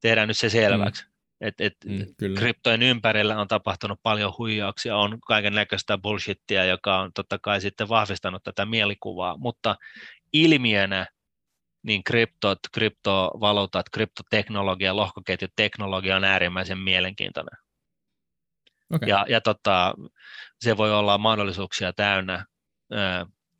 Tehdään 0.00 0.28
nyt 0.28 0.38
se 0.38 0.48
selväksi. 0.48 1.04
Mm. 1.04 1.10
Et, 1.40 1.60
et 1.60 1.74
mm, 1.84 2.34
kryptojen 2.38 2.82
ympärillä 2.82 3.40
on 3.40 3.48
tapahtunut 3.48 4.00
paljon 4.02 4.34
huijauksia, 4.38 4.96
on 4.96 5.18
kaiken 5.20 5.54
näköistä 5.54 5.98
bullshittia, 5.98 6.64
joka 6.64 6.98
on 6.98 7.12
totta 7.12 7.38
kai 7.38 7.60
sitten 7.60 7.88
vahvistanut 7.88 8.42
tätä 8.42 8.66
mielikuvaa, 8.66 9.36
mutta 9.36 9.76
ilmiönä 10.32 11.06
niin 11.82 12.04
kryptot, 12.04 12.58
kryptovaluutat, 12.72 13.86
kryptoteknologia, 13.88 14.96
lohkoketjuteknologia 14.96 16.16
on 16.16 16.24
äärimmäisen 16.24 16.78
mielenkiintoinen. 16.78 17.67
Okay. 18.90 19.08
Ja, 19.08 19.26
ja 19.28 19.40
tota, 19.40 19.94
se 20.60 20.76
voi 20.76 20.92
olla 20.92 21.18
mahdollisuuksia 21.18 21.92
täynnä, 21.92 22.46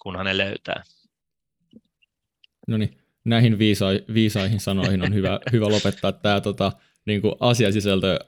kunhan 0.03 0.27
ne 0.27 0.37
löytää. 0.37 0.83
No 2.69 2.77
niin, 2.77 2.99
näihin 3.25 3.59
viisa- 3.59 4.15
viisaihin 4.15 4.61
sanoihin 4.61 5.03
on 5.03 5.15
hyvä, 5.15 5.41
hyvä 5.53 5.69
lopettaa 5.69 6.13
tämä 6.13 6.41
tota, 6.41 6.73
niin 7.07 7.23
asiasisältö 7.41 8.19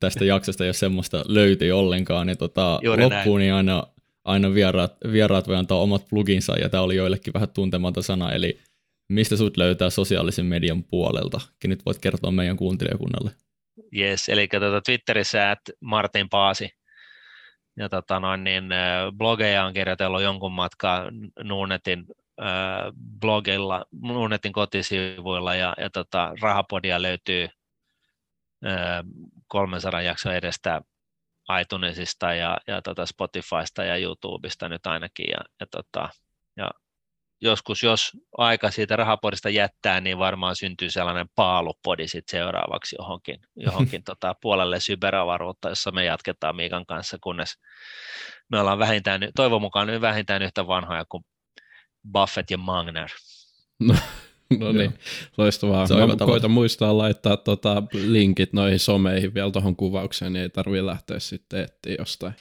tästä 0.00 0.24
jaksosta, 0.24 0.64
jos 0.64 0.78
semmoista 0.80 1.24
löytyi 1.28 1.72
ollenkaan. 1.72 2.28
Ja 2.28 2.36
tota, 2.36 2.80
loppuun 2.96 3.40
niin 3.40 3.54
aina, 3.54 3.86
aina 4.24 4.54
vieraat, 4.54 4.96
vieraat 5.12 5.48
voi 5.48 5.56
antaa 5.56 5.80
omat 5.80 6.08
pluginsa, 6.10 6.58
ja 6.58 6.68
tämä 6.68 6.82
oli 6.82 6.96
joillekin 6.96 7.32
vähän 7.34 7.48
tuntematon 7.48 8.02
sana, 8.02 8.32
eli 8.32 8.58
mistä 9.08 9.36
sut 9.36 9.56
löytää 9.56 9.90
sosiaalisen 9.90 10.46
median 10.46 10.84
puolelta? 10.84 11.40
Nyt 11.64 11.86
voit 11.86 11.98
kertoa 11.98 12.30
meidän 12.30 12.56
kuuntelijakunnalle. 12.56 13.30
Yes, 13.96 14.28
eli 14.28 14.48
tuota, 14.48 14.80
Twitterissä 14.80 15.50
at 15.50 15.58
Martin 15.80 16.28
Paasi. 16.28 16.70
Ja 17.76 17.88
tota 17.88 18.20
noin, 18.20 18.44
niin, 18.44 18.64
blogeja 19.16 19.64
on 19.64 19.72
kirjoitellut 19.72 20.22
jonkun 20.22 20.52
matkaa 20.52 21.04
Nuunetin 21.42 22.06
blogilla, 23.20 23.84
Nunetin 24.02 24.52
kotisivuilla 24.52 25.54
ja, 25.54 25.74
ja 25.78 25.90
tota, 25.90 26.32
Rahapodia 26.40 27.02
löytyy 27.02 27.48
300 29.48 30.02
jakson 30.02 30.34
edestä 30.34 30.82
iTunesista 31.60 32.34
ja, 32.34 32.58
ja 32.66 32.82
tota 32.82 33.06
Spotifysta 33.06 33.84
ja 33.84 33.96
YouTubesta 33.96 34.68
nyt 34.68 34.86
ainakin. 34.86 35.26
Ja, 35.30 35.44
ja, 35.60 35.66
tota, 35.70 36.08
ja 36.56 36.70
joskus, 37.40 37.82
jos 37.82 38.10
aika 38.38 38.70
siitä 38.70 38.96
rahapodista 38.96 39.50
jättää, 39.50 40.00
niin 40.00 40.18
varmaan 40.18 40.56
syntyy 40.56 40.90
sellainen 40.90 41.26
paalupodi 41.34 42.08
sit 42.08 42.28
seuraavaksi 42.28 42.96
johonkin, 42.98 43.40
johonkin 43.56 44.04
tota, 44.10 44.34
puolelle 44.40 44.78
cyberavaruutta, 44.78 45.68
jossa 45.68 45.90
me 45.90 46.04
jatketaan 46.04 46.56
Miikan 46.56 46.86
kanssa, 46.86 47.18
kunnes 47.22 47.58
me 48.50 48.60
ollaan 48.60 48.78
vähintään, 48.78 49.20
toivon 49.36 49.60
mukaan 49.60 50.00
vähintään 50.00 50.42
yhtä 50.42 50.66
vanhoja 50.66 51.04
kuin 51.08 51.24
Buffett 52.12 52.50
ja 52.50 52.58
Magner. 52.58 53.08
No, 53.78 53.94
no 54.58 54.72
niin, 54.72 54.94
loistavaa. 55.36 55.86
Se 55.86 55.94
Mä 55.94 56.16
koitan 56.16 56.50
muistaa 56.50 56.98
laittaa 56.98 57.36
tota 57.36 57.82
linkit 57.92 58.52
noihin 58.52 58.78
someihin 58.78 59.34
vielä 59.34 59.50
tuohon 59.50 59.76
kuvaukseen, 59.76 60.32
niin 60.32 60.42
ei 60.42 60.48
tarvitse 60.48 60.86
lähteä 60.86 61.18
sitten 61.18 61.60
etsiä 61.60 61.96
jostain, 61.98 62.34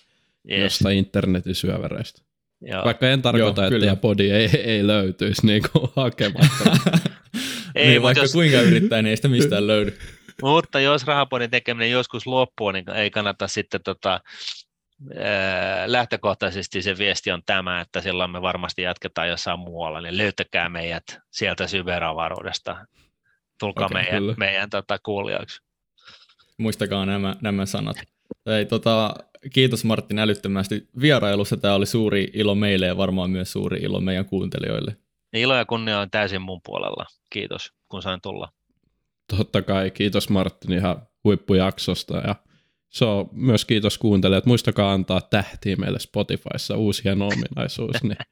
yes. 0.51 0.63
jostain 0.63 0.97
internetin 0.97 1.55
syövereistä. 1.55 2.21
Joo. 2.65 2.83
Vaikka 2.85 3.09
en 3.09 3.21
tarkoita, 3.21 3.61
Joo, 3.65 3.75
että 3.75 3.95
podi 3.95 4.31
ei, 4.31 4.49
ei 4.63 4.87
löytyisi 4.87 5.45
niin 5.47 5.63
kuin 5.71 5.91
hakematta. 5.95 6.63
ei, 7.75 7.87
niin, 7.87 8.01
vaikka 8.01 8.23
jos... 8.23 8.33
kuinka 8.33 8.61
yrittää, 8.61 9.01
niin 9.01 9.09
ei 9.09 9.15
sitä 9.15 9.27
mistään 9.27 9.67
löydy. 9.67 9.97
Mutta 10.41 10.79
jos 10.79 11.07
rahapodin 11.07 11.49
tekeminen 11.49 11.91
joskus 11.91 12.27
loppuu, 12.27 12.71
niin 12.71 12.89
ei 12.89 13.09
kannata 13.09 13.47
sitten 13.47 13.83
tota, 13.83 14.21
lähtökohtaisesti 15.85 16.81
se 16.81 16.97
viesti 16.97 17.31
on 17.31 17.41
tämä, 17.45 17.81
että 17.81 18.01
silloin 18.01 18.31
me 18.31 18.41
varmasti 18.41 18.81
jatketaan 18.81 19.29
jossain 19.29 19.59
muualla, 19.59 20.01
niin 20.01 20.17
löytäkää 20.17 20.69
meidät 20.69 21.03
sieltä 21.31 21.67
syberavaruudesta. 21.67 22.85
Tulkaa 23.59 23.85
okay, 23.85 24.03
meidän, 24.03 24.23
meidän 24.37 24.69
tota, 24.69 24.99
kuulijoiksi. 25.03 25.61
Muistakaa 26.57 27.05
nämä, 27.05 27.35
nämä 27.41 27.65
sanat. 27.65 27.97
Ei, 28.45 28.65
tota, 28.65 29.15
kiitos 29.53 29.83
Martin 29.85 30.19
älyttömästi 30.19 30.87
vierailussa. 31.01 31.57
Tämä 31.57 31.73
oli 31.75 31.85
suuri 31.85 32.31
ilo 32.33 32.55
meille 32.55 32.85
ja 32.85 32.97
varmaan 32.97 33.29
myös 33.29 33.51
suuri 33.51 33.79
ilo 33.79 34.01
meidän 34.01 34.25
kuuntelijoille. 34.25 34.97
Ilo 35.33 35.55
ja 35.55 35.65
kunnia 35.65 35.99
on 35.99 36.09
täysin 36.11 36.41
mun 36.41 36.61
puolella. 36.65 37.05
Kiitos, 37.29 37.73
kun 37.89 38.01
sain 38.01 38.21
tulla. 38.21 38.49
Totta 39.37 39.61
kai, 39.61 39.91
kiitos 39.91 40.29
Martin 40.29 40.73
ihan 40.73 41.07
huippujaksosta 41.23 42.17
ja 42.17 42.35
se 42.89 43.05
on 43.05 43.29
myös 43.31 43.65
kiitos 43.65 43.97
kuuntelijat. 43.97 44.45
Muistakaa 44.45 44.93
antaa 44.93 45.21
tähtiä 45.21 45.75
meille 45.75 45.99
Spotifyssa 45.99 46.75
uusia 46.77 47.11
ominaisuus, 47.13 48.03
niin, 48.03 48.17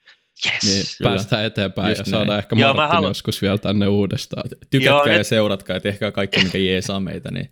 Yes. 0.46 0.64
niin 0.64 0.86
päästään 1.04 1.46
eteenpäin 1.46 1.90
Just 1.90 1.98
ja 2.00 2.04
näin. 2.04 2.12
saadaan 2.12 2.40
ehkä 2.40 2.56
Joo, 2.56 2.68
Martin 2.74 2.82
mä 2.84 2.88
haluan- 2.96 3.10
joskus 3.10 3.42
vielä 3.42 3.58
tänne 3.58 3.88
uudestaan. 3.88 4.50
Tykätkää 4.70 4.94
Joo, 4.94 5.06
ja 5.06 5.18
nyt- 5.18 5.28
seuratkaa 5.28 5.76
ja 5.76 5.80
tehkää 5.82 6.12
kaikki, 6.12 6.44
mikä 6.44 6.58
jeesaa 6.58 7.00
meitä, 7.00 7.32
niin 7.32 7.50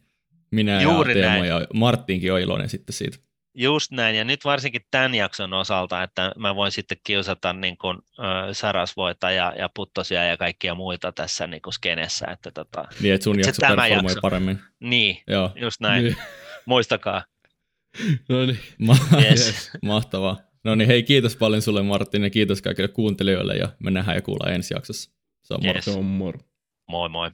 minä 0.51 0.81
Juuri 0.81 1.11
ja 1.11 1.21
Teemu 1.27 1.39
näin. 1.39 1.47
ja 1.49 1.67
Martinkin 1.73 2.33
on 2.33 2.39
iloinen 2.39 2.69
sitten 2.69 2.93
siitä. 2.93 3.17
Just 3.61 3.91
näin, 3.91 4.15
ja 4.15 4.23
nyt 4.23 4.45
varsinkin 4.45 4.81
tämän 4.91 5.15
jakson 5.15 5.53
osalta, 5.53 6.03
että 6.03 6.31
mä 6.37 6.55
voin 6.55 6.71
sitten 6.71 6.97
kiusata 7.03 7.53
niin 7.53 7.77
kuin, 7.77 7.97
ö, 8.19 8.53
sarasvoita 8.53 9.31
ja, 9.31 9.53
ja 9.57 9.69
puttosia 9.75 10.23
ja 10.23 10.37
kaikkia 10.37 10.75
muita 10.75 11.11
tässä 11.11 11.47
niin 11.47 11.61
kuin 11.61 11.73
skenessä, 11.73 12.25
että 12.27 12.51
tota, 12.51 12.85
Niin, 13.01 13.13
että 13.13 13.23
sun 13.23 13.35
Se 13.35 13.41
jakso 13.49 13.59
tämä 13.61 13.75
performoi 13.75 14.11
jakso. 14.11 14.21
paremmin. 14.21 14.59
niin, 14.79 15.17
Joo, 15.27 15.51
just 15.55 15.81
näin, 15.81 16.03
Niin. 16.03 16.15
muistakaa. 16.65 17.23
No 18.29 18.45
niin, 18.45 18.59
Ma- 18.77 18.97
Yes. 19.21 19.71
mahtavaa. 19.85 20.37
No 20.63 20.75
niin, 20.75 20.87
hei 20.87 21.03
kiitos 21.03 21.35
paljon 21.35 21.61
sulle 21.61 21.81
Martin 21.83 22.23
ja 22.23 22.29
kiitos 22.29 22.61
kaikille 22.61 22.87
kuuntelijoille 22.87 23.55
ja 23.55 23.67
me 23.79 23.91
nähdään 23.91 24.17
ja 24.17 24.21
kuullaan 24.21 24.53
ensi 24.53 24.73
jaksossa. 24.73 25.11
Se 25.43 25.53
on 25.53 26.05
moro. 26.05 26.39
Yes. 26.39 26.49
Moi 26.89 27.09
moi. 27.09 27.31